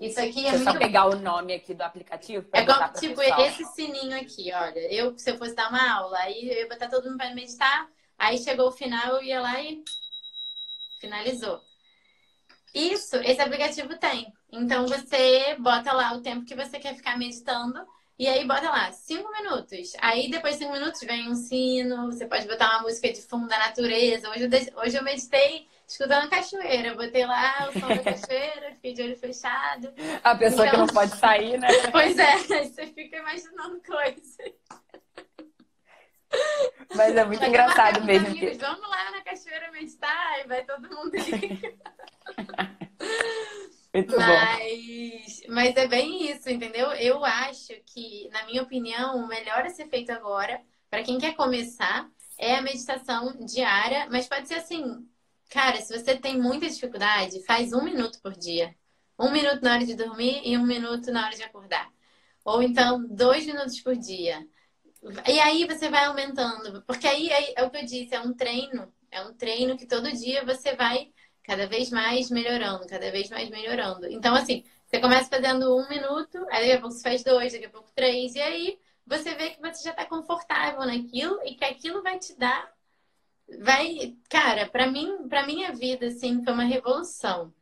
isso 0.00 0.20
aqui 0.20 0.46
é 0.46 0.50
Deixa 0.50 0.56
eu 0.56 0.58
muito. 0.58 0.72
só 0.72 0.78
pegar 0.78 1.06
o 1.06 1.16
nome 1.16 1.54
aqui 1.54 1.74
do 1.74 1.82
aplicativo. 1.82 2.46
É 2.52 2.64
como, 2.64 2.88
tipo, 2.92 3.16
pessoal. 3.16 3.40
esse 3.40 3.64
sininho 3.64 4.18
aqui, 4.18 4.52
olha. 4.52 4.92
Eu, 4.92 5.18
se 5.18 5.30
eu 5.30 5.38
fosse 5.38 5.54
dar 5.54 5.68
uma 5.68 5.98
aula, 5.98 6.18
aí 6.18 6.48
eu 6.48 6.58
ia 6.58 6.68
botar 6.68 6.88
todo 6.88 7.04
mundo 7.04 7.16
para 7.16 7.34
meditar, 7.34 7.88
aí 8.18 8.38
chegou 8.38 8.68
o 8.68 8.72
final, 8.72 9.16
eu 9.16 9.22
ia 9.22 9.40
lá 9.40 9.60
e 9.60 9.82
finalizou. 11.00 11.60
Isso, 12.74 13.16
esse 13.16 13.40
aplicativo 13.40 13.96
tem. 13.98 14.32
Então 14.52 14.86
você 14.86 15.56
bota 15.58 15.92
lá 15.92 16.12
o 16.12 16.20
tempo 16.20 16.44
que 16.44 16.54
você 16.54 16.78
quer 16.78 16.94
ficar 16.94 17.18
meditando 17.18 17.86
e 18.18 18.26
aí 18.26 18.46
bota 18.46 18.70
lá, 18.70 18.90
cinco 18.92 19.30
minutos. 19.32 19.92
Aí 20.00 20.30
depois 20.30 20.54
de 20.54 20.60
cinco 20.60 20.72
minutos 20.72 21.00
vem 21.02 21.28
um 21.28 21.34
sino, 21.34 22.06
você 22.06 22.26
pode 22.26 22.46
botar 22.46 22.70
uma 22.70 22.82
música 22.82 23.12
de 23.12 23.20
fundo 23.22 23.46
da 23.48 23.58
natureza. 23.58 24.30
Hoje 24.30 24.44
eu, 24.44 24.48
de- 24.48 24.72
hoje 24.76 24.96
eu 24.96 25.02
meditei 25.04 25.66
escutando 25.86 26.24
a 26.24 26.28
cachoeira. 26.28 26.88
Eu 26.88 26.96
botei 26.96 27.26
lá 27.26 27.68
o 27.68 27.78
som 27.78 27.86
da 27.88 27.98
cachoeira, 27.98 28.72
fiquei 28.72 28.92
de 28.94 29.02
olho 29.02 29.16
fechado. 29.16 29.92
A 30.24 30.34
pessoa 30.34 30.62
que 30.64 30.74
Então- 30.74 30.86
não 30.86 30.94
pode 30.94 31.16
sair, 31.16 31.58
né? 31.58 31.68
Pois 31.92 32.18
é, 32.18 32.38
você 32.38 32.86
fica 32.86 33.16
imaginando 33.18 33.80
coisas. 33.86 34.36
Mas 36.94 37.16
é 37.16 37.24
muito 37.24 37.44
engraçado 37.44 38.02
mesmo. 38.04 38.26
amigos, 38.28 38.50
Que... 38.56 38.58
Vamos 38.58 38.88
lá 38.88 39.10
na 39.12 39.20
cachoeira 39.22 39.70
meditar 39.70 40.40
e 40.44 40.48
vai 40.48 40.64
todo 40.64 40.88
mundo 40.88 41.14
ir. 41.16 41.76
Muito 43.96 44.12
bom. 44.12 44.18
Mas, 44.18 45.42
mas 45.48 45.76
é 45.76 45.88
bem 45.88 46.30
isso, 46.30 46.50
entendeu? 46.50 46.92
Eu 46.92 47.24
acho 47.24 47.72
que, 47.86 48.28
na 48.30 48.44
minha 48.44 48.62
opinião, 48.62 49.16
o 49.16 49.26
melhor 49.26 49.64
a 49.64 49.70
ser 49.70 49.88
feito 49.88 50.10
agora, 50.10 50.60
para 50.90 51.02
quem 51.02 51.18
quer 51.18 51.34
começar, 51.34 52.06
é 52.38 52.56
a 52.56 52.62
meditação 52.62 53.34
diária, 53.46 54.06
mas 54.10 54.28
pode 54.28 54.48
ser 54.48 54.56
assim, 54.56 55.08
cara, 55.48 55.80
se 55.80 55.96
você 55.96 56.14
tem 56.16 56.38
muita 56.38 56.68
dificuldade, 56.68 57.42
faz 57.46 57.72
um 57.72 57.82
minuto 57.82 58.20
por 58.20 58.36
dia. 58.36 58.74
Um 59.18 59.30
minuto 59.32 59.62
na 59.62 59.72
hora 59.74 59.86
de 59.86 59.94
dormir 59.94 60.42
e 60.44 60.58
um 60.58 60.66
minuto 60.66 61.10
na 61.10 61.24
hora 61.24 61.34
de 61.34 61.42
acordar. 61.42 61.90
Ou 62.44 62.62
então, 62.62 63.06
dois 63.08 63.46
minutos 63.46 63.80
por 63.80 63.96
dia. 63.96 64.46
E 65.26 65.40
aí 65.40 65.66
você 65.66 65.88
vai 65.88 66.04
aumentando, 66.04 66.82
porque 66.82 67.06
aí 67.06 67.28
é, 67.28 67.60
é 67.60 67.64
o 67.64 67.70
que 67.70 67.78
eu 67.78 67.84
disse, 67.84 68.14
é 68.14 68.20
um 68.20 68.34
treino, 68.34 68.92
é 69.10 69.22
um 69.22 69.32
treino 69.32 69.76
que 69.76 69.86
todo 69.86 70.12
dia 70.12 70.44
você 70.44 70.74
vai 70.74 71.12
cada 71.46 71.66
vez 71.66 71.90
mais 71.90 72.30
melhorando, 72.30 72.86
cada 72.86 73.10
vez 73.10 73.30
mais 73.30 73.48
melhorando. 73.48 74.06
Então, 74.10 74.34
assim, 74.34 74.64
você 74.86 75.00
começa 75.00 75.28
fazendo 75.28 75.76
um 75.76 75.88
minuto, 75.88 76.38
aí 76.50 76.60
daqui 76.60 76.72
a 76.72 76.80
pouco 76.80 76.94
você 76.94 77.02
faz 77.02 77.22
dois, 77.22 77.52
daqui 77.52 77.66
a 77.66 77.70
pouco 77.70 77.90
três, 77.94 78.34
e 78.34 78.40
aí 78.40 78.78
você 79.06 79.34
vê 79.34 79.50
que 79.50 79.60
você 79.60 79.84
já 79.84 79.90
está 79.90 80.04
confortável 80.04 80.84
naquilo 80.84 81.40
e 81.44 81.54
que 81.54 81.64
aquilo 81.64 82.02
vai 82.02 82.18
te 82.18 82.36
dar. 82.36 82.70
Vai, 83.60 84.16
cara, 84.28 84.66
para 84.66 84.88
mim, 84.90 85.28
para 85.28 85.46
minha 85.46 85.72
vida, 85.72 86.06
assim, 86.06 86.42
foi 86.42 86.52
uma 86.52 86.64
revolução. 86.64 87.52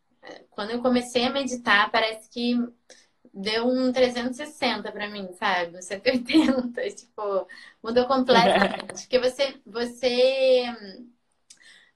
Quando 0.51 0.71
eu 0.71 0.81
comecei 0.81 1.27
a 1.27 1.31
meditar, 1.31 1.91
parece 1.91 2.31
que 2.31 2.57
deu 3.33 3.67
um 3.67 3.93
360 3.93 4.91
para 4.93 5.11
mim, 5.11 5.29
sabe? 5.35 5.77
Um 5.77 5.83
180, 5.83 6.81
tipo, 6.95 7.47
mudou 7.83 8.07
completamente. 8.07 9.03
Porque 9.05 9.19
você, 9.19 9.61
você 9.67 10.65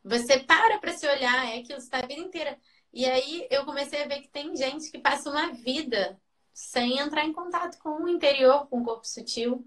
você 0.05 0.38
para 0.40 0.78
para 0.78 0.92
se 0.92 1.07
olhar, 1.07 1.46
é 1.46 1.59
aquilo, 1.59 1.80
você 1.80 1.90
tá 1.90 1.99
a 1.99 2.07
vida 2.07 2.20
inteira. 2.20 2.59
E 2.92 3.05
aí 3.07 3.46
eu 3.51 3.64
comecei 3.64 4.03
a 4.03 4.09
ver 4.09 4.20
que 4.22 4.28
tem 4.28 4.57
gente 4.57 4.90
que 4.90 4.99
passa 4.99 5.30
uma 5.30 5.53
vida 5.53 6.20
sem 6.53 6.99
entrar 6.99 7.24
em 7.24 7.32
contato 7.32 7.78
com 7.78 8.03
o 8.03 8.09
interior, 8.09 8.66
com 8.68 8.80
o 8.80 8.84
corpo 8.84 9.07
sutil. 9.07 9.64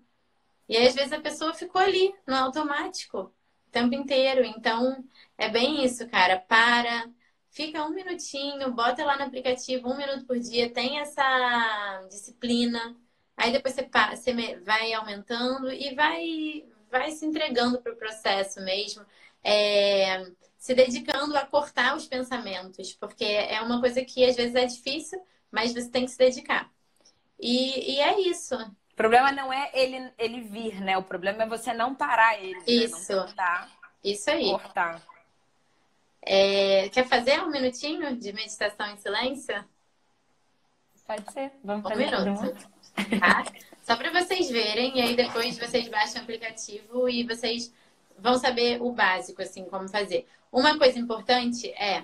E 0.67 0.77
aí, 0.77 0.88
às 0.88 0.95
vezes, 0.95 1.13
a 1.13 1.21
pessoa 1.21 1.53
ficou 1.53 1.82
ali, 1.82 2.13
no 2.27 2.36
automático, 2.36 3.34
o 3.67 3.71
tempo 3.71 3.93
inteiro. 3.95 4.43
Então, 4.45 5.03
é 5.38 5.49
bem 5.49 5.84
isso, 5.86 6.07
cara. 6.09 6.39
Para, 6.39 7.09
fica 7.49 7.84
um 7.86 7.91
minutinho, 7.91 8.73
bota 8.73 9.05
lá 9.05 9.17
no 9.17 9.23
aplicativo, 9.23 9.89
um 9.89 9.97
minuto 9.97 10.25
por 10.25 10.39
dia, 10.39 10.69
tem 10.73 10.99
essa 10.99 12.05
disciplina. 12.09 12.95
Aí 13.38 13.51
depois 13.51 13.73
você, 13.73 13.89
você 14.15 14.59
vai 14.61 14.93
aumentando 14.93 15.71
e 15.71 15.95
vai, 15.95 16.65
vai 16.89 17.11
se 17.11 17.25
entregando 17.25 17.82
para 17.82 17.93
o 17.93 17.97
processo 17.97 18.61
mesmo. 18.61 19.05
É, 19.43 20.25
se 20.57 20.75
dedicando 20.75 21.35
a 21.35 21.45
cortar 21.45 21.95
os 21.95 22.05
pensamentos, 22.05 22.93
porque 22.93 23.23
é 23.25 23.59
uma 23.61 23.79
coisa 23.79 24.03
que 24.05 24.23
às 24.23 24.35
vezes 24.35 24.55
é 24.55 24.65
difícil, 24.65 25.19
mas 25.51 25.73
você 25.73 25.89
tem 25.89 26.05
que 26.05 26.11
se 26.11 26.17
dedicar. 26.17 26.69
E, 27.39 27.95
e 27.95 27.99
é 27.99 28.19
isso. 28.21 28.55
O 28.55 28.95
problema 28.95 29.31
não 29.31 29.51
é 29.51 29.71
ele, 29.73 30.11
ele 30.17 30.41
vir, 30.41 30.79
né? 30.79 30.97
O 30.97 31.03
problema 31.03 31.43
é 31.43 31.47
você 31.47 31.73
não 31.73 31.95
parar 31.95 32.37
ele. 32.39 32.53
Né? 32.53 32.63
Isso. 32.67 33.15
Não 33.15 33.25
tentar 33.25 33.69
Isso 34.03 34.29
aí. 34.29 34.51
cortar. 34.51 35.01
É, 36.21 36.87
quer 36.89 37.07
fazer 37.07 37.41
um 37.41 37.49
minutinho 37.49 38.15
de 38.15 38.31
meditação 38.31 38.85
em 38.87 38.97
silêncio? 38.97 39.65
Pode 41.07 41.33
ser. 41.33 41.51
Vamos 41.63 41.83
Um 41.85 41.89
fazer 41.89 42.05
minuto. 42.05 42.57
Tá? 43.19 43.43
Só 43.83 43.95
para 43.95 44.11
vocês 44.11 44.49
verem, 44.49 44.99
e 44.99 45.01
aí 45.01 45.15
depois 45.15 45.57
vocês 45.57 45.87
baixam 45.87 46.21
o 46.21 46.23
aplicativo 46.23 47.09
e 47.09 47.23
vocês 47.23 47.73
vão 48.22 48.38
saber 48.38 48.82
o 48.82 48.91
básico, 48.91 49.41
assim, 49.41 49.65
como 49.65 49.89
fazer. 49.89 50.28
Uma 50.51 50.78
coisa 50.78 50.99
importante 50.99 51.69
é 51.72 52.03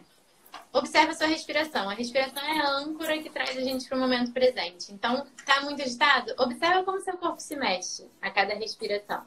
observe 0.73 1.11
a 1.11 1.15
sua 1.15 1.27
respiração. 1.27 1.89
A 1.89 1.93
respiração 1.93 2.43
é 2.43 2.59
a 2.59 2.69
âncora 2.69 3.21
que 3.21 3.29
traz 3.29 3.55
a 3.57 3.61
gente 3.61 3.87
para 3.87 3.97
o 3.97 4.01
momento 4.01 4.31
presente. 4.31 4.91
Então, 4.91 5.25
tá 5.45 5.61
muito 5.61 5.81
agitado? 5.81 6.33
Observa 6.37 6.83
como 6.83 6.99
seu 7.01 7.17
corpo 7.17 7.39
se 7.39 7.55
mexe 7.55 8.09
a 8.21 8.31
cada 8.31 8.55
respiração. 8.55 9.23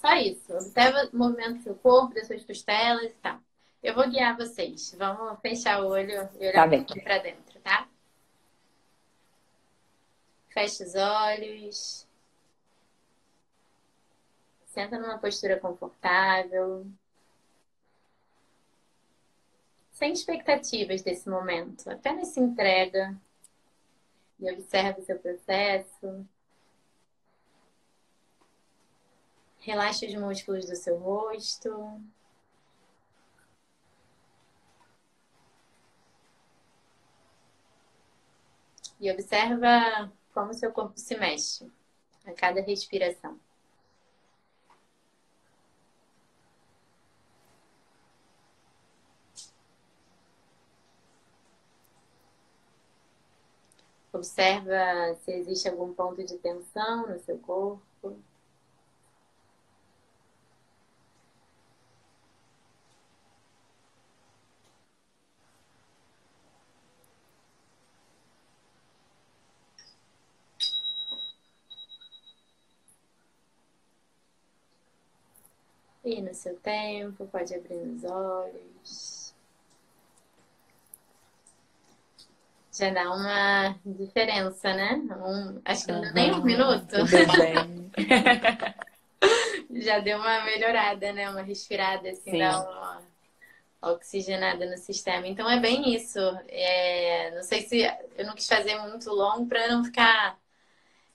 Só 0.00 0.14
isso. 0.16 0.52
Observa 0.52 1.08
o 1.12 1.16
movimento 1.16 1.58
do 1.58 1.62
seu 1.62 1.74
corpo, 1.76 2.14
das 2.14 2.26
suas 2.26 2.44
costelas 2.44 3.10
e 3.10 3.16
tal. 3.22 3.38
Eu 3.82 3.94
vou 3.94 4.08
guiar 4.08 4.36
vocês. 4.36 4.94
Vamos 4.98 5.40
fechar 5.40 5.82
o 5.82 5.88
olho 5.88 6.28
e 6.38 6.48
olhar 6.48 6.70
Tá 6.70 7.02
para 7.02 7.18
dentro, 7.18 7.60
tá? 7.60 7.88
Feche 10.50 10.84
os 10.84 10.94
olhos. 10.94 12.06
Senta 14.72 14.98
numa 14.98 15.18
postura 15.18 15.60
confortável. 15.60 16.86
Sem 19.90 20.14
expectativas 20.14 21.02
desse 21.02 21.28
momento. 21.28 21.90
Apenas 21.90 22.28
se 22.28 22.40
entrega 22.40 23.14
e 24.40 24.50
observa 24.50 24.98
o 24.98 25.04
seu 25.04 25.18
processo. 25.18 26.26
Relaxa 29.58 30.06
os 30.06 30.14
músculos 30.14 30.64
do 30.64 30.74
seu 30.74 30.96
rosto. 30.96 32.00
E 38.98 39.10
observa 39.10 40.10
como 40.32 40.54
seu 40.54 40.72
corpo 40.72 40.98
se 40.98 41.14
mexe 41.18 41.70
a 42.24 42.32
cada 42.32 42.62
respiração. 42.62 43.38
Observa 54.12 55.14
se 55.24 55.32
existe 55.32 55.68
algum 55.68 55.92
ponto 55.94 56.22
de 56.22 56.36
tensão 56.38 57.08
no 57.08 57.18
seu 57.18 57.38
corpo. 57.38 57.82
E 76.04 76.20
no 76.20 76.34
seu 76.34 76.54
tempo, 76.60 77.26
pode 77.28 77.54
abrir 77.54 77.76
os 77.76 78.04
olhos. 78.04 79.21
Já 82.82 82.90
dá 82.90 83.12
uma 83.12 83.76
diferença, 83.86 84.74
né? 84.74 85.00
Um, 85.24 85.62
acho 85.64 85.86
que 85.86 85.92
não 85.92 86.00
deu 86.00 86.12
nem 86.12 86.34
um 86.34 86.42
minuto. 86.42 86.96
Já 89.70 90.00
deu 90.00 90.18
uma 90.18 90.42
melhorada, 90.42 91.12
né? 91.12 91.30
Uma 91.30 91.42
respirada, 91.42 92.10
assim, 92.10 92.32
Sim. 92.32 92.38
dá 92.38 92.60
uma 92.60 93.00
oxigenada 93.82 94.68
no 94.68 94.76
sistema. 94.78 95.28
Então 95.28 95.48
é 95.48 95.60
bem 95.60 95.94
isso. 95.94 96.18
É, 96.48 97.30
não 97.36 97.44
sei 97.44 97.62
se 97.62 97.88
eu 98.18 98.26
não 98.26 98.34
quis 98.34 98.48
fazer 98.48 98.76
muito 98.78 99.10
longo 99.10 99.46
para 99.46 99.68
não 99.68 99.84
ficar 99.84 100.36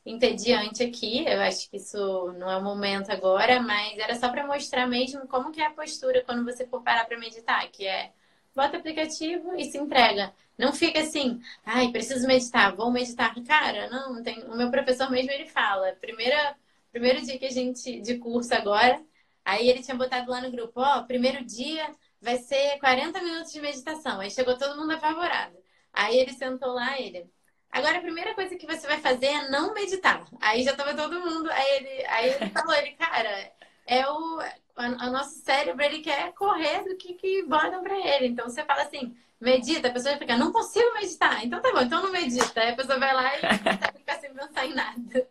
entediante 0.05 0.81
aqui. 0.81 1.27
Eu 1.27 1.41
acho 1.41 1.69
que 1.69 1.75
isso 1.75 2.31
não 2.37 2.49
é 2.49 2.55
o 2.55 2.63
momento 2.63 3.11
agora, 3.11 3.61
mas 3.61 3.97
era 3.97 4.15
só 4.15 4.29
para 4.29 4.47
mostrar 4.47 4.87
mesmo 4.87 5.27
como 5.27 5.51
que 5.51 5.59
é 5.59 5.65
a 5.65 5.71
postura 5.71 6.23
quando 6.23 6.45
você 6.45 6.65
for 6.65 6.81
parar 6.81 7.03
para 7.03 7.19
meditar, 7.19 7.69
que 7.69 7.85
é 7.85 8.13
bota 8.57 8.77
aplicativo 8.77 9.55
e 9.55 9.65
se 9.65 9.77
entrega. 9.77 10.33
Não 10.57 10.73
fica 10.73 11.01
assim, 11.01 11.39
ai, 11.63 11.91
preciso 11.91 12.27
meditar, 12.27 12.75
vou 12.75 12.91
meditar. 12.91 13.33
Cara, 13.45 13.89
não, 13.89 14.23
tem. 14.23 14.43
O 14.45 14.57
meu 14.57 14.71
professor 14.71 15.09
mesmo 15.11 15.31
ele 15.31 15.45
fala, 15.45 15.95
primeira, 16.01 16.57
primeiro 16.91 17.21
dia 17.21 17.37
que 17.37 17.45
a 17.45 17.51
gente 17.51 18.01
de 18.01 18.17
curso 18.17 18.53
agora, 18.55 18.99
aí 19.45 19.69
ele 19.69 19.83
tinha 19.83 19.95
botado 19.95 20.31
lá 20.31 20.41
no 20.41 20.51
grupo, 20.51 20.81
ó, 20.81 21.03
primeiro 21.03 21.45
dia 21.45 21.87
vai 22.19 22.37
ser 22.37 22.79
40 22.79 23.21
minutos 23.21 23.53
de 23.53 23.61
meditação. 23.61 24.19
Aí 24.19 24.31
chegou 24.31 24.57
todo 24.57 24.77
mundo 24.79 24.91
apavorado. 24.93 25.55
Aí 25.93 26.17
ele 26.17 26.33
sentou 26.33 26.73
lá, 26.73 26.99
ele. 26.99 27.29
Agora 27.71 27.99
a 27.99 28.01
primeira 28.01 28.33
coisa 28.33 28.55
que 28.55 28.65
você 28.65 28.87
vai 28.87 28.99
fazer 28.99 29.27
é 29.27 29.49
não 29.49 29.73
meditar. 29.73 30.25
Aí 30.41 30.63
já 30.63 30.75
tava 30.75 30.95
todo 30.95 31.19
mundo. 31.19 31.49
Aí 31.51 31.77
ele, 31.77 32.05
aí 32.07 32.29
ele 32.33 32.49
falou, 32.49 32.73
ele, 32.75 32.91
cara, 32.93 33.51
é 33.85 34.07
o, 34.09 34.39
o 34.77 35.11
nosso 35.11 35.39
cérebro 35.39 35.83
ele 35.83 35.99
quer 35.99 36.33
correr 36.33 36.83
do 36.83 36.95
que, 36.95 37.13
que 37.13 37.43
para 37.47 37.97
ele. 37.97 38.27
Então 38.27 38.47
você 38.47 38.63
fala 38.63 38.83
assim, 38.83 39.15
medita, 39.39 39.87
a 39.87 39.91
pessoa 39.91 40.17
fica, 40.17 40.37
não 40.37 40.51
consigo 40.51 40.93
meditar. 40.93 41.43
Então 41.43 41.61
tá 41.61 41.71
bom, 41.71 41.81
então 41.81 42.01
não 42.03 42.11
medita. 42.11 42.61
Aí 42.61 42.69
a 42.71 42.75
pessoa 42.75 42.99
vai 42.99 43.13
lá 43.13 43.35
e 43.35 43.39
fica 43.97 44.19
sem 44.19 44.33
pensar 44.33 44.65
em 44.65 44.73
nada. 44.73 45.27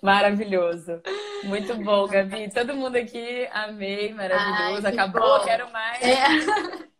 Maravilhoso. 0.00 1.00
Muito 1.44 1.74
bom, 1.76 2.06
Gabi. 2.06 2.52
Todo 2.52 2.74
mundo 2.74 2.96
aqui, 2.96 3.48
amei, 3.52 4.12
maravilhoso. 4.14 4.86
Ai, 4.86 4.92
Acabou, 4.92 5.38
bom. 5.38 5.44
quero 5.44 5.70
mais. 5.72 6.02
É. 6.02 6.92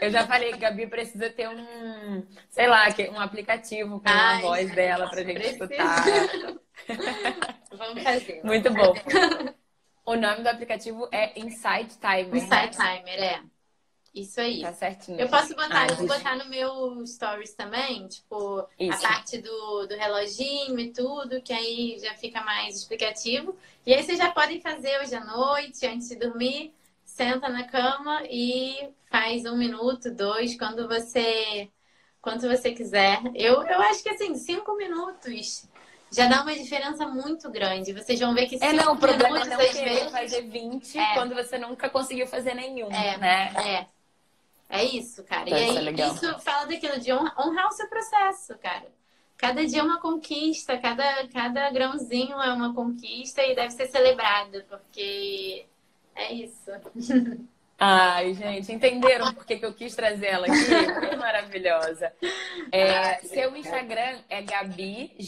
Eu 0.00 0.10
já 0.10 0.26
falei 0.26 0.52
que 0.52 0.58
Gabi 0.58 0.86
precisa 0.86 1.30
ter 1.30 1.48
um, 1.48 2.26
sei 2.50 2.66
lá, 2.66 2.86
um 3.12 3.20
aplicativo 3.20 4.00
com 4.00 4.08
Ai, 4.08 4.38
a 4.38 4.40
voz 4.40 4.74
dela 4.74 5.08
pra 5.08 5.22
gente 5.22 5.34
precisa. 5.34 5.64
escutar. 5.64 6.04
Vamos 7.76 8.02
fazer. 8.02 8.40
Muito 8.44 8.72
bom. 8.72 8.94
O 10.04 10.16
nome 10.16 10.42
do 10.42 10.48
aplicativo 10.48 11.08
é 11.12 11.38
Insight 11.38 11.96
Timer. 11.98 12.36
Insight 12.36 12.78
né? 12.78 12.98
Timer, 12.98 13.22
é. 13.22 13.42
Isso 14.14 14.40
aí. 14.40 14.60
Tá 14.60 14.72
certinho. 14.72 15.18
Eu 15.18 15.28
posso 15.28 15.54
botar, 15.54 15.88
eu 15.88 15.96
vou 15.96 16.06
botar 16.06 16.36
no 16.36 16.44
meu 16.46 17.06
stories 17.06 17.54
também, 17.54 18.06
tipo, 18.08 18.66
Isso. 18.78 19.06
a 19.06 19.08
parte 19.08 19.38
do, 19.38 19.86
do 19.86 19.94
reloginho 19.94 20.78
e 20.78 20.92
tudo, 20.92 21.40
que 21.40 21.52
aí 21.52 21.98
já 21.98 22.14
fica 22.14 22.42
mais 22.42 22.76
explicativo. 22.76 23.56
E 23.86 23.94
aí 23.94 24.02
vocês 24.02 24.18
já 24.18 24.30
podem 24.30 24.60
fazer 24.60 25.00
hoje 25.00 25.14
à 25.14 25.24
noite, 25.24 25.86
antes 25.86 26.08
de 26.08 26.16
dormir, 26.16 26.74
senta 27.04 27.48
na 27.48 27.64
cama 27.64 28.22
e 28.28 28.90
faz 29.10 29.46
um 29.46 29.56
minuto, 29.56 30.10
dois, 30.10 30.58
quando 30.58 30.86
você 30.86 31.70
quando 32.20 32.42
você 32.42 32.70
quiser. 32.72 33.20
Eu, 33.34 33.62
eu 33.62 33.80
acho 33.82 34.02
que 34.02 34.10
assim, 34.10 34.34
cinco 34.36 34.76
minutos 34.76 35.68
já 36.12 36.26
dá 36.26 36.42
uma 36.42 36.52
diferença 36.54 37.06
muito 37.06 37.50
grande. 37.50 37.92
Vocês 37.92 38.20
vão 38.20 38.34
ver 38.34 38.46
que 38.46 38.58
cinco 38.58 38.64
é, 38.64 38.72
não, 38.72 38.92
o 38.92 38.98
problema 38.98 39.40
é 39.40 39.44
não 39.46 39.56
querer 39.58 39.94
vezes... 39.94 40.10
fazer 40.10 40.42
20 40.42 40.98
é. 40.98 41.14
quando 41.14 41.34
você 41.34 41.58
nunca 41.58 41.88
conseguiu 41.88 42.26
fazer 42.26 42.54
nenhum, 42.54 42.90
é, 42.90 43.16
né? 43.16 43.52
É. 43.66 43.86
É 44.68 44.84
isso, 44.84 45.22
cara. 45.24 45.42
Então, 45.42 45.58
e 45.58 45.78
aí, 45.78 45.88
é 45.88 46.06
isso 46.06 46.40
fala 46.40 46.66
daquilo 46.66 46.98
de 46.98 47.12
honrar 47.12 47.68
o 47.68 47.72
seu 47.72 47.86
processo, 47.88 48.56
cara. 48.58 48.86
Cada 49.36 49.66
dia 49.66 49.80
é 49.80 49.82
uma 49.82 50.00
conquista, 50.00 50.78
cada, 50.78 51.28
cada 51.28 51.68
grãozinho 51.70 52.40
é 52.40 52.52
uma 52.52 52.72
conquista 52.72 53.42
e 53.42 53.54
deve 53.54 53.70
ser 53.70 53.88
celebrado, 53.88 54.64
porque 54.68 55.66
é 56.14 56.32
isso. 56.32 56.70
Ai, 57.84 58.32
gente, 58.34 58.70
entenderam 58.70 59.34
por 59.34 59.44
que, 59.44 59.56
que 59.56 59.66
eu 59.66 59.74
quis 59.74 59.92
trazer 59.96 60.26
ela 60.26 60.46
aqui? 60.46 61.08
Que 61.10 61.16
maravilhosa. 61.16 62.12
É, 62.70 63.14
seu 63.22 63.56
Instagram 63.56 64.20
é 64.30 64.40
gabiggs.yoga. 64.40 65.20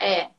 É. 0.00 0.30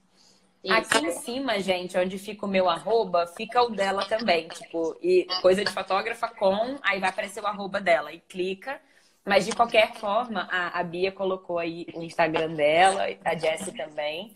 Isso. 0.63 0.73
Aqui 0.73 1.05
em 1.05 1.11
cima, 1.11 1.59
gente, 1.59 1.95
onde 1.99 2.17
fica 2.17 2.47
o 2.47 2.49
meu 2.49 2.67
arroba, 2.67 3.27
fica 3.37 3.61
o 3.61 3.69
dela 3.69 4.03
também. 4.05 4.47
Tipo, 4.47 4.97
e 5.03 5.27
coisa 5.43 5.63
de 5.63 5.71
fotógrafa 5.71 6.29
com, 6.29 6.79
aí 6.81 6.99
vai 6.99 7.11
aparecer 7.11 7.43
o 7.43 7.45
arroba 7.45 7.79
dela. 7.79 8.11
E 8.11 8.19
clica. 8.21 8.81
Mas 9.23 9.45
de 9.45 9.51
qualquer 9.55 9.93
forma, 9.93 10.49
a, 10.51 10.79
a 10.79 10.83
Bia 10.83 11.11
colocou 11.11 11.59
aí 11.59 11.85
o 11.93 12.01
Instagram 12.01 12.55
dela, 12.55 13.05
a 13.23 13.35
Jessie 13.35 13.71
também. 13.71 14.35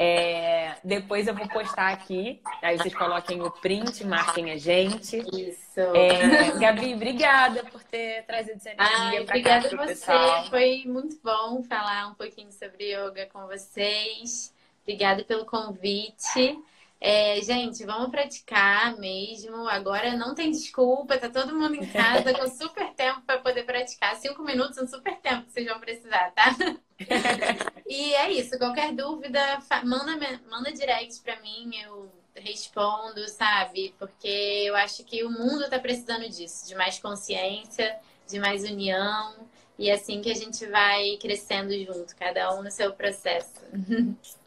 É, 0.00 0.76
depois 0.84 1.26
eu 1.26 1.34
vou 1.34 1.48
postar 1.48 1.88
aqui. 1.88 2.40
Aí 2.62 2.78
vocês 2.78 2.94
coloquem 2.94 3.42
o 3.42 3.50
print, 3.50 4.04
marquem 4.04 4.52
a 4.52 4.56
gente. 4.56 5.16
Isso. 5.32 5.80
É, 5.80 6.52
Gabi, 6.58 6.94
obrigada 6.94 7.64
por 7.64 7.82
ter 7.82 8.22
trazido 8.24 8.56
essa 8.56 8.70
energia 8.70 8.96
para 8.96 9.10
cá 9.10 9.20
Obrigada 9.22 9.66
a 9.66 9.70
você. 9.70 9.86
Pessoal. 9.86 10.44
Foi 10.46 10.84
muito 10.86 11.18
bom 11.22 11.64
falar 11.64 12.06
um 12.06 12.14
pouquinho 12.14 12.52
sobre 12.52 12.94
yoga 12.94 13.26
com 13.32 13.46
vocês. 13.48 14.54
Obrigada 14.82 15.24
pelo 15.24 15.44
convite. 15.44 16.56
É, 17.00 17.40
gente, 17.42 17.84
vamos 17.84 18.10
praticar 18.10 18.96
mesmo. 18.98 19.68
Agora 19.68 20.16
não 20.16 20.34
tem 20.34 20.50
desculpa, 20.50 21.18
tá 21.18 21.28
todo 21.28 21.54
mundo 21.54 21.76
em 21.76 21.86
casa 21.86 22.34
com 22.34 22.46
super 22.50 22.92
tempo 22.94 23.22
para 23.22 23.38
poder 23.38 23.64
praticar. 23.64 24.16
Cinco 24.16 24.42
minutos 24.42 24.78
é 24.78 24.82
um 24.82 24.88
super 24.88 25.16
tempo 25.18 25.44
que 25.44 25.52
vocês 25.52 25.66
vão 25.66 25.78
precisar, 25.78 26.32
tá? 26.32 26.56
e 27.86 28.14
é 28.14 28.32
isso. 28.32 28.58
Qualquer 28.58 28.92
dúvida, 28.92 29.40
manda, 29.84 30.40
manda 30.50 30.72
direct 30.72 31.20
para 31.20 31.40
mim, 31.40 31.70
eu 31.82 32.10
respondo, 32.34 33.28
sabe? 33.28 33.94
Porque 33.98 34.64
eu 34.66 34.74
acho 34.76 35.04
que 35.04 35.22
o 35.24 35.30
mundo 35.30 35.68
tá 35.68 35.78
precisando 35.78 36.28
disso, 36.28 36.66
de 36.66 36.74
mais 36.74 36.98
consciência, 36.98 37.96
de 38.26 38.40
mais 38.40 38.64
união. 38.64 39.34
E 39.78 39.88
é 39.88 39.94
assim 39.94 40.20
que 40.20 40.30
a 40.30 40.34
gente 40.34 40.66
vai 40.66 41.16
crescendo 41.20 41.72
junto, 41.84 42.16
cada 42.16 42.52
um 42.56 42.62
no 42.64 42.70
seu 42.70 42.92
processo. 42.92 43.62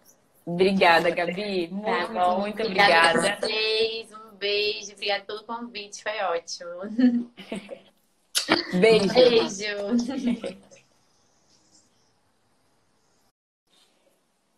Obrigada, 0.53 1.09
Gabi. 1.09 1.67
Muito, 1.69 2.13
tá 2.13 2.35
muito, 2.37 2.61
obrigada. 2.61 3.19
Obrigada 3.19 3.33
a 3.33 3.47
vocês. 3.47 4.11
Um 4.11 4.35
beijo. 4.35 4.93
Obrigada 4.93 5.23
pelo 5.23 5.43
convite. 5.43 6.03
Foi 6.03 6.19
ótimo. 6.21 7.31
Beijo. 8.79 9.13
Beijo. 9.13 10.61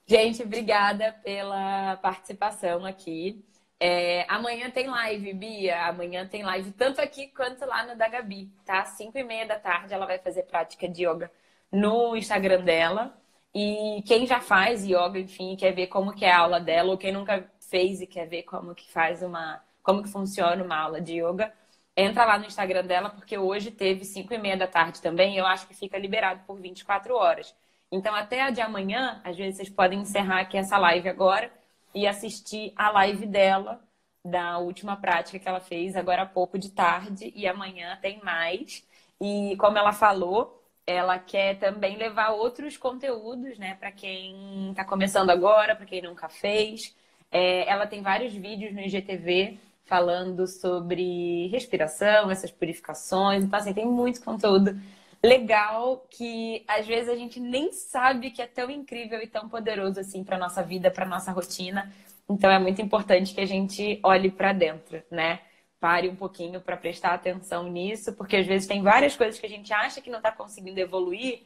Gente, 0.06 0.44
obrigada 0.44 1.14
pela 1.24 1.98
participação 1.98 2.86
aqui. 2.86 3.44
É, 3.80 4.26
amanhã 4.30 4.70
tem 4.70 4.88
live, 4.88 5.34
Bia. 5.34 5.88
Amanhã 5.88 6.28
tem 6.28 6.44
live, 6.44 6.72
tanto 6.72 7.02
aqui 7.02 7.28
quanto 7.28 7.66
lá 7.66 7.86
no 7.86 7.98
da 7.98 8.08
Gabi, 8.08 8.52
tá? 8.66 8.86
Cinco 8.86 9.18
e 9.18 9.24
meia 9.24 9.46
da 9.46 9.60
tarde 9.60 9.94
ela 9.94 10.06
vai 10.06 10.20
fazer 10.20 10.44
prática 10.44 10.88
de 10.88 11.06
yoga 11.06 11.32
no 11.72 12.16
Instagram 12.16 12.64
dela. 12.64 13.18
E 13.56 14.02
quem 14.08 14.26
já 14.26 14.40
faz 14.42 14.84
yoga, 14.86 15.20
enfim, 15.20 15.56
quer 15.56 15.74
ver 15.74 15.88
como 15.88 16.14
que 16.14 16.26
é 16.26 16.32
a 16.32 16.40
aula 16.40 16.60
dela, 16.60 16.92
ou 16.92 16.98
quem 16.98 17.12
nunca 17.12 17.50
fez 17.60 18.02
e 18.02 18.08
quer 18.08 18.28
ver 18.28 18.44
como 18.44 18.74
que 18.74 18.92
faz 18.92 19.22
uma, 19.22 19.62
como 19.84 20.02
que 20.04 20.10
funciona 20.10 20.64
uma 20.64 20.78
aula 20.78 21.00
de 21.02 21.20
yoga, 21.22 21.54
entra 21.96 22.26
lá 22.26 22.38
no 22.40 22.46
Instagram 22.46 22.84
dela, 22.86 23.10
porque 23.10 23.38
hoje 23.38 23.72
teve 23.72 24.06
5 24.06 24.34
e 24.34 24.38
meia 24.38 24.58
da 24.58 24.68
tarde 24.68 25.02
também, 25.02 25.38
eu 25.38 25.46
acho 25.46 25.68
que 25.68 25.76
fica 25.76 25.98
liberado 25.98 26.42
por 26.48 26.60
24 26.60 27.16
horas. 27.16 27.56
Então, 27.92 28.16
até 28.16 28.42
a 28.42 28.50
de 28.50 28.62
amanhã, 28.62 29.22
às 29.24 29.38
vezes 29.38 29.58
vocês 29.58 29.70
podem 29.70 30.00
encerrar 30.00 30.42
aqui 30.42 30.58
essa 30.58 30.78
live 30.78 31.08
agora 31.10 31.52
e 31.94 32.08
assistir 32.08 32.74
a 32.76 32.90
live 32.92 33.28
dela, 33.28 33.80
da 34.26 34.58
última 34.58 34.96
prática 34.98 35.38
que 35.38 35.48
ela 35.48 35.60
fez 35.60 35.96
agora 35.96 36.24
há 36.24 36.26
pouco 36.26 36.58
de 36.58 36.72
tarde, 36.72 37.32
e 37.36 37.48
amanhã 37.48 37.98
tem 38.02 38.20
mais. 38.24 38.84
E 39.22 39.56
como 39.58 39.78
ela 39.78 39.92
falou, 39.94 40.63
ela 40.86 41.18
quer 41.20 41.58
também 41.60 41.98
levar 41.98 42.32
outros 42.32 42.78
conteúdos, 42.78 43.58
né, 43.58 43.76
para 43.76 43.92
quem 43.92 44.72
está 44.72 44.84
começando 44.84 45.30
agora, 45.30 45.76
para 45.76 45.86
quem 45.86 46.02
nunca 46.02 46.28
fez. 46.30 46.96
É, 47.32 47.68
ela 47.70 47.88
tem 47.88 48.02
vários 48.02 48.34
vídeos 48.34 48.74
no 48.74 48.82
IGTV 48.82 49.58
falando 49.86 50.48
sobre 50.48 51.48
respiração, 51.48 52.30
essas 52.32 52.52
purificações. 52.52 53.44
Então, 53.44 53.60
assim, 53.60 53.74
tem 53.74 53.86
muito 53.86 54.24
conteúdo 54.24 54.80
legal 55.24 56.06
que 56.10 56.64
às 56.68 56.86
vezes 56.86 57.10
a 57.10 57.16
gente 57.16 57.40
nem 57.40 57.72
sabe 57.72 58.32
que 58.32 58.42
é 58.42 58.48
tão 58.48 58.70
incrível 58.70 59.22
e 59.22 59.28
tão 59.28 59.48
poderoso 59.48 60.00
assim 60.00 60.24
para 60.24 60.38
nossa 60.38 60.62
vida, 60.62 60.92
para 60.92 61.06
nossa 61.06 61.32
rotina. 61.32 61.92
Então, 62.30 62.52
é 62.52 62.60
muito 62.60 62.82
importante 62.82 63.34
que 63.34 63.42
a 63.42 63.46
gente 63.46 64.00
olhe 64.04 64.30
para 64.32 64.54
dentro, 64.54 65.02
né? 65.12 65.40
Pare 65.84 66.08
um 66.08 66.16
pouquinho 66.16 66.62
para 66.62 66.78
prestar 66.78 67.14
atenção 67.14 67.70
nisso, 67.70 68.14
porque 68.14 68.38
às 68.38 68.48
vezes 68.48 68.66
tem 68.66 68.82
várias 68.82 69.18
coisas 69.18 69.38
que 69.38 69.46
a 69.46 69.50
gente 69.50 69.74
acha 69.74 70.00
que 70.00 70.10
não 70.10 70.20
está 70.20 70.32
conseguindo 70.32 70.80
evoluir 70.80 71.42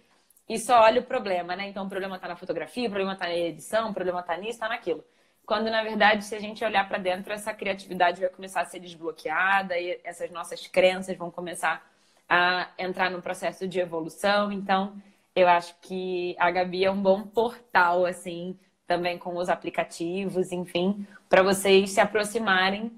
e 0.47 0.59
só 0.59 0.81
olha 0.81 1.01
o 1.01 1.03
problema, 1.03 1.55
né? 1.55 1.67
Então 1.67 1.87
o 1.87 1.89
problema 1.89 2.17
está 2.17 2.27
na 2.27 2.35
fotografia, 2.35 2.87
o 2.87 2.91
problema 2.91 3.13
está 3.13 3.25
na 3.25 3.35
edição, 3.35 3.89
o 3.89 3.93
problema 3.95 4.19
está 4.19 4.37
nisso, 4.37 4.51
está 4.51 4.69
naquilo. 4.69 5.03
Quando 5.43 5.71
na 5.71 5.81
verdade, 5.81 6.23
se 6.23 6.35
a 6.35 6.39
gente 6.39 6.63
olhar 6.63 6.87
para 6.87 6.99
dentro, 6.99 7.33
essa 7.33 7.51
criatividade 7.51 8.21
vai 8.21 8.29
começar 8.29 8.61
a 8.61 8.65
ser 8.65 8.79
desbloqueada 8.79 9.75
e 9.75 9.99
essas 10.03 10.29
nossas 10.29 10.67
crenças 10.67 11.17
vão 11.17 11.31
começar 11.31 11.83
a 12.29 12.69
entrar 12.77 13.09
num 13.09 13.21
processo 13.21 13.67
de 13.67 13.79
evolução. 13.79 14.51
Então, 14.51 15.01
eu 15.35 15.47
acho 15.47 15.73
que 15.81 16.35
a 16.37 16.51
Gabi 16.51 16.85
é 16.85 16.91
um 16.91 17.01
bom 17.01 17.23
portal, 17.23 18.05
assim, 18.05 18.55
também 18.85 19.17
com 19.17 19.35
os 19.35 19.49
aplicativos, 19.49 20.51
enfim, 20.51 21.07
para 21.27 21.41
vocês 21.41 21.89
se 21.89 21.99
aproximarem 21.99 22.91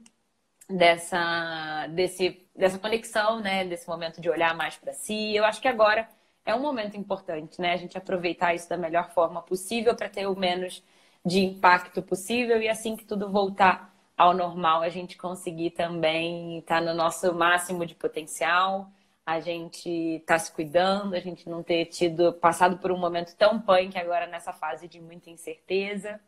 dessa, 0.70 1.88
desse, 1.88 2.48
dessa 2.56 2.78
conexão, 2.80 3.40
né? 3.42 3.66
Desse 3.66 3.88
momento 3.88 4.22
de 4.22 4.30
olhar 4.30 4.56
mais 4.56 4.78
para 4.78 4.94
si. 4.94 5.36
Eu 5.36 5.46
acho 5.46 5.62
que 5.62 5.68
agora 5.68 6.08
é 6.46 6.54
um 6.56 6.62
momento 6.62 6.96
importante, 6.98 7.60
né? 7.62 7.74
A 7.74 7.78
gente 7.78 7.98
aproveitar 7.98 8.54
isso 8.54 8.70
da 8.70 8.78
melhor 8.78 9.12
forma 9.12 9.42
possível 9.42 9.96
para 9.96 10.10
ter 10.10 10.28
o 10.28 10.36
menos 10.36 10.84
de 11.26 11.40
impacto 11.42 12.02
possível 12.02 12.62
e 12.62 12.70
assim 12.70 12.96
que 12.96 13.06
tudo 13.06 13.30
voltar 13.30 13.94
ao 14.18 14.34
normal, 14.34 14.82
a 14.82 14.90
gente 14.90 15.18
conseguir 15.18 15.72
também 15.72 16.60
estar 16.60 16.80
tá 16.80 16.86
no 16.86 16.94
nosso 16.94 17.34
máximo 17.34 17.86
de 17.86 17.96
potencial, 17.96 18.92
a 19.26 19.40
gente 19.40 19.90
estar 19.90 20.36
tá 20.36 20.40
se 20.40 20.52
cuidando, 20.52 21.14
a 21.16 21.20
gente 21.20 21.48
não 21.50 21.64
ter 21.64 21.86
tido 21.86 22.34
passado 22.34 22.78
por 22.80 22.92
um 22.92 22.98
momento 22.98 23.36
tão 23.38 23.62
punk 23.62 23.98
agora 23.98 24.28
nessa 24.28 24.52
fase 24.54 24.88
de 24.88 25.00
muita 25.00 25.30
incerteza. 25.30 26.20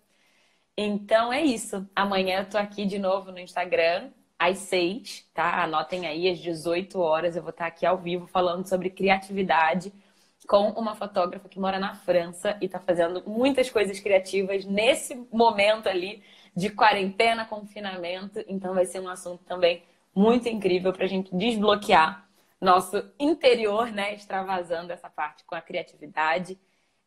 Então 0.78 1.34
é 1.34 1.42
isso. 1.42 1.88
Amanhã 1.96 2.40
eu 2.42 2.50
tô 2.50 2.58
aqui 2.58 2.86
de 2.86 2.98
novo 3.00 3.32
no 3.32 3.40
Instagram, 3.40 4.12
às 4.42 4.58
seis, 4.58 5.30
tá? 5.36 5.64
Anotem 5.64 6.08
aí, 6.08 6.28
às 6.28 6.40
18 6.40 7.00
horas 7.00 7.36
eu 7.36 7.44
vou 7.44 7.52
estar 7.52 7.68
aqui 7.68 7.86
ao 7.86 7.98
vivo 7.98 8.26
falando 8.26 8.68
sobre 8.68 8.90
criatividade 8.90 9.94
com 10.48 10.70
uma 10.72 10.96
fotógrafa 10.96 11.48
que 11.48 11.60
mora 11.60 11.80
na 11.80 11.94
França 11.94 12.58
e 12.60 12.66
está 12.66 12.80
fazendo 12.80 13.24
muitas 13.28 13.70
coisas 13.70 14.00
criativas 14.00 14.66
nesse 14.66 15.16
momento 15.32 15.88
ali 15.88 16.24
de 16.56 16.72
quarentena, 16.72 17.46
confinamento. 17.46 18.44
Então 18.48 18.74
vai 18.74 18.86
ser 18.86 19.00
um 19.00 19.08
assunto 19.08 19.44
também 19.44 19.84
muito 20.14 20.50
incrível 20.50 20.92
para 20.92 21.06
a 21.06 21.08
gente 21.08 21.34
desbloquear 21.36 22.28
nosso 22.60 23.04
interior, 23.20 23.92
né? 23.92 24.16
Extravasando 24.16 24.92
essa 24.92 25.10
parte 25.10 25.44
com 25.46 25.54
a 25.54 25.62
criatividade. 25.62 26.58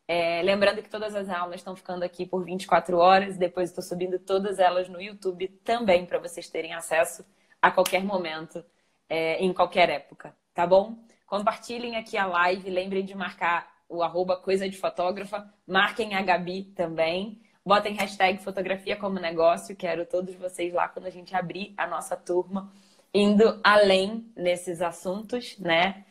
É, 0.07 0.41
lembrando 0.43 0.83
que 0.83 0.89
todas 0.89 1.15
as 1.15 1.29
aulas 1.29 1.57
estão 1.57 1.75
ficando 1.75 2.03
aqui 2.03 2.25
por 2.25 2.43
24 2.43 2.97
horas, 2.97 3.37
depois 3.37 3.69
estou 3.69 3.83
subindo 3.83 4.19
todas 4.19 4.59
elas 4.59 4.87
no 4.87 5.01
YouTube 5.01 5.47
também 5.63 6.05
para 6.05 6.19
vocês 6.19 6.47
terem 6.47 6.73
acesso 6.73 7.25
a 7.61 7.71
qualquer 7.71 8.03
momento, 8.03 8.63
é, 9.09 9.43
em 9.43 9.51
qualquer 9.51 9.89
época, 9.89 10.35
tá 10.53 10.67
bom? 10.67 10.95
Compartilhem 11.25 11.95
aqui 11.95 12.17
a 12.17 12.27
live, 12.27 12.69
lembrem 12.69 13.03
de 13.03 13.15
marcar 13.15 13.67
o 13.89 14.03
arroba 14.03 14.37
coisa 14.37 14.69
de 14.69 14.77
fotógrafa, 14.77 15.51
marquem 15.67 16.13
a 16.13 16.21
Gabi 16.21 16.65
também, 16.75 17.41
botem 17.65 17.93
hashtag 17.95 18.43
fotografia 18.43 18.95
como 18.95 19.19
negócio, 19.19 19.75
quero 19.75 20.05
todos 20.05 20.35
vocês 20.35 20.71
lá 20.71 20.87
quando 20.87 21.07
a 21.07 21.09
gente 21.11 21.35
abrir 21.35 21.73
a 21.75 21.87
nossa 21.87 22.15
turma, 22.15 22.71
indo 23.11 23.59
além 23.63 24.31
nesses 24.35 24.81
assuntos, 24.81 25.57
né? 25.57 26.05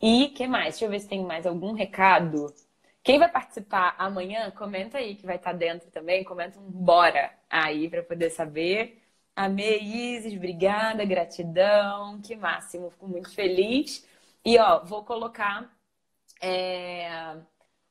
E 0.00 0.28
que 0.28 0.46
mais? 0.46 0.74
Deixa 0.74 0.84
eu 0.84 0.90
ver 0.90 1.00
se 1.00 1.08
tem 1.08 1.24
mais 1.24 1.46
algum 1.46 1.72
recado. 1.72 2.54
Quem 3.02 3.18
vai 3.18 3.30
participar 3.30 3.94
amanhã, 3.98 4.50
comenta 4.50 4.98
aí 4.98 5.14
que 5.16 5.26
vai 5.26 5.36
estar 5.36 5.52
dentro 5.52 5.90
também. 5.90 6.24
Comenta 6.24 6.58
um 6.58 6.70
bora 6.70 7.32
aí 7.48 7.88
para 7.88 8.02
poder 8.02 8.30
saber. 8.30 9.02
Amei, 9.34 9.80
Isis, 9.80 10.34
obrigada, 10.36 11.04
gratidão, 11.04 12.20
que 12.20 12.36
máximo, 12.36 12.90
fico 12.90 13.08
muito 13.08 13.30
feliz. 13.34 14.06
E 14.44 14.58
ó, 14.58 14.84
vou 14.84 15.04
colocar 15.04 15.70
é, 16.42 17.36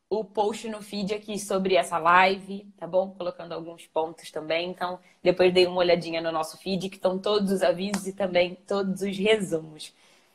o 0.10 0.24
post 0.26 0.68
no 0.70 0.82
feed 0.82 1.14
aqui 1.14 1.40
sobre 1.40 1.76
essa 1.76 1.98
live, 1.98 2.66
tá 2.78 2.88
bom? 2.88 3.12
Colocando 3.12 3.54
alguns 3.54 3.86
pontos 3.88 4.32
também. 4.32 4.70
Então, 4.72 5.00
depois 5.24 5.54
dei 5.54 5.68
uma 5.68 5.78
olhadinha 5.80 6.22
no 6.22 6.32
nosso 6.32 6.58
feed, 6.58 6.90
que 6.90 6.96
estão 6.98 7.20
todos 7.20 7.52
os 7.52 7.62
avisos 7.64 8.08
e 8.08 8.14
também 8.14 8.56
todos 8.56 9.02
os 9.02 9.18
resumos. 9.18 9.94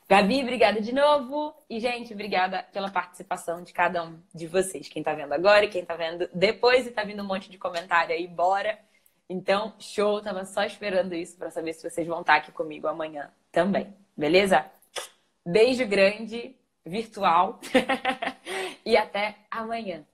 Gabi, 0.09 0.42
obrigada 0.42 0.80
de 0.80 0.92
novo. 0.92 1.55
E, 1.68 1.80
gente, 1.80 2.12
obrigada 2.12 2.62
pela 2.72 2.90
participação 2.90 3.62
de 3.62 3.72
cada 3.72 4.05
um 4.05 4.20
de 4.34 4.46
vocês. 4.46 4.88
Quem 4.88 5.02
tá 5.02 5.14
vendo 5.14 5.32
agora 5.32 5.64
e 5.64 5.68
quem 5.68 5.84
tá 5.84 5.96
vendo 5.96 6.28
depois 6.34 6.86
e 6.86 6.90
tá 6.90 7.02
vindo 7.05 7.22
um 7.22 7.26
monte 7.26 7.50
de 7.50 7.57
comentário 7.57 8.14
aí, 8.14 8.26
bora. 8.26 8.78
Então, 9.28 9.74
show. 9.78 10.20
Tava 10.20 10.44
só 10.44 10.62
esperando 10.64 11.14
isso 11.14 11.36
para 11.38 11.50
saber 11.50 11.72
se 11.72 11.88
vocês 11.88 12.07
vão 12.07 12.20
estar 12.20 12.36
aqui 12.36 12.52
comigo 12.52 12.86
amanhã 12.86 13.30
também. 13.50 13.94
Beleza? 14.16 14.66
Beijo 15.46 15.86
grande, 15.86 16.55
virtual. 16.84 17.59
e 18.84 18.96
até 18.96 19.36
amanhã. 19.50 20.05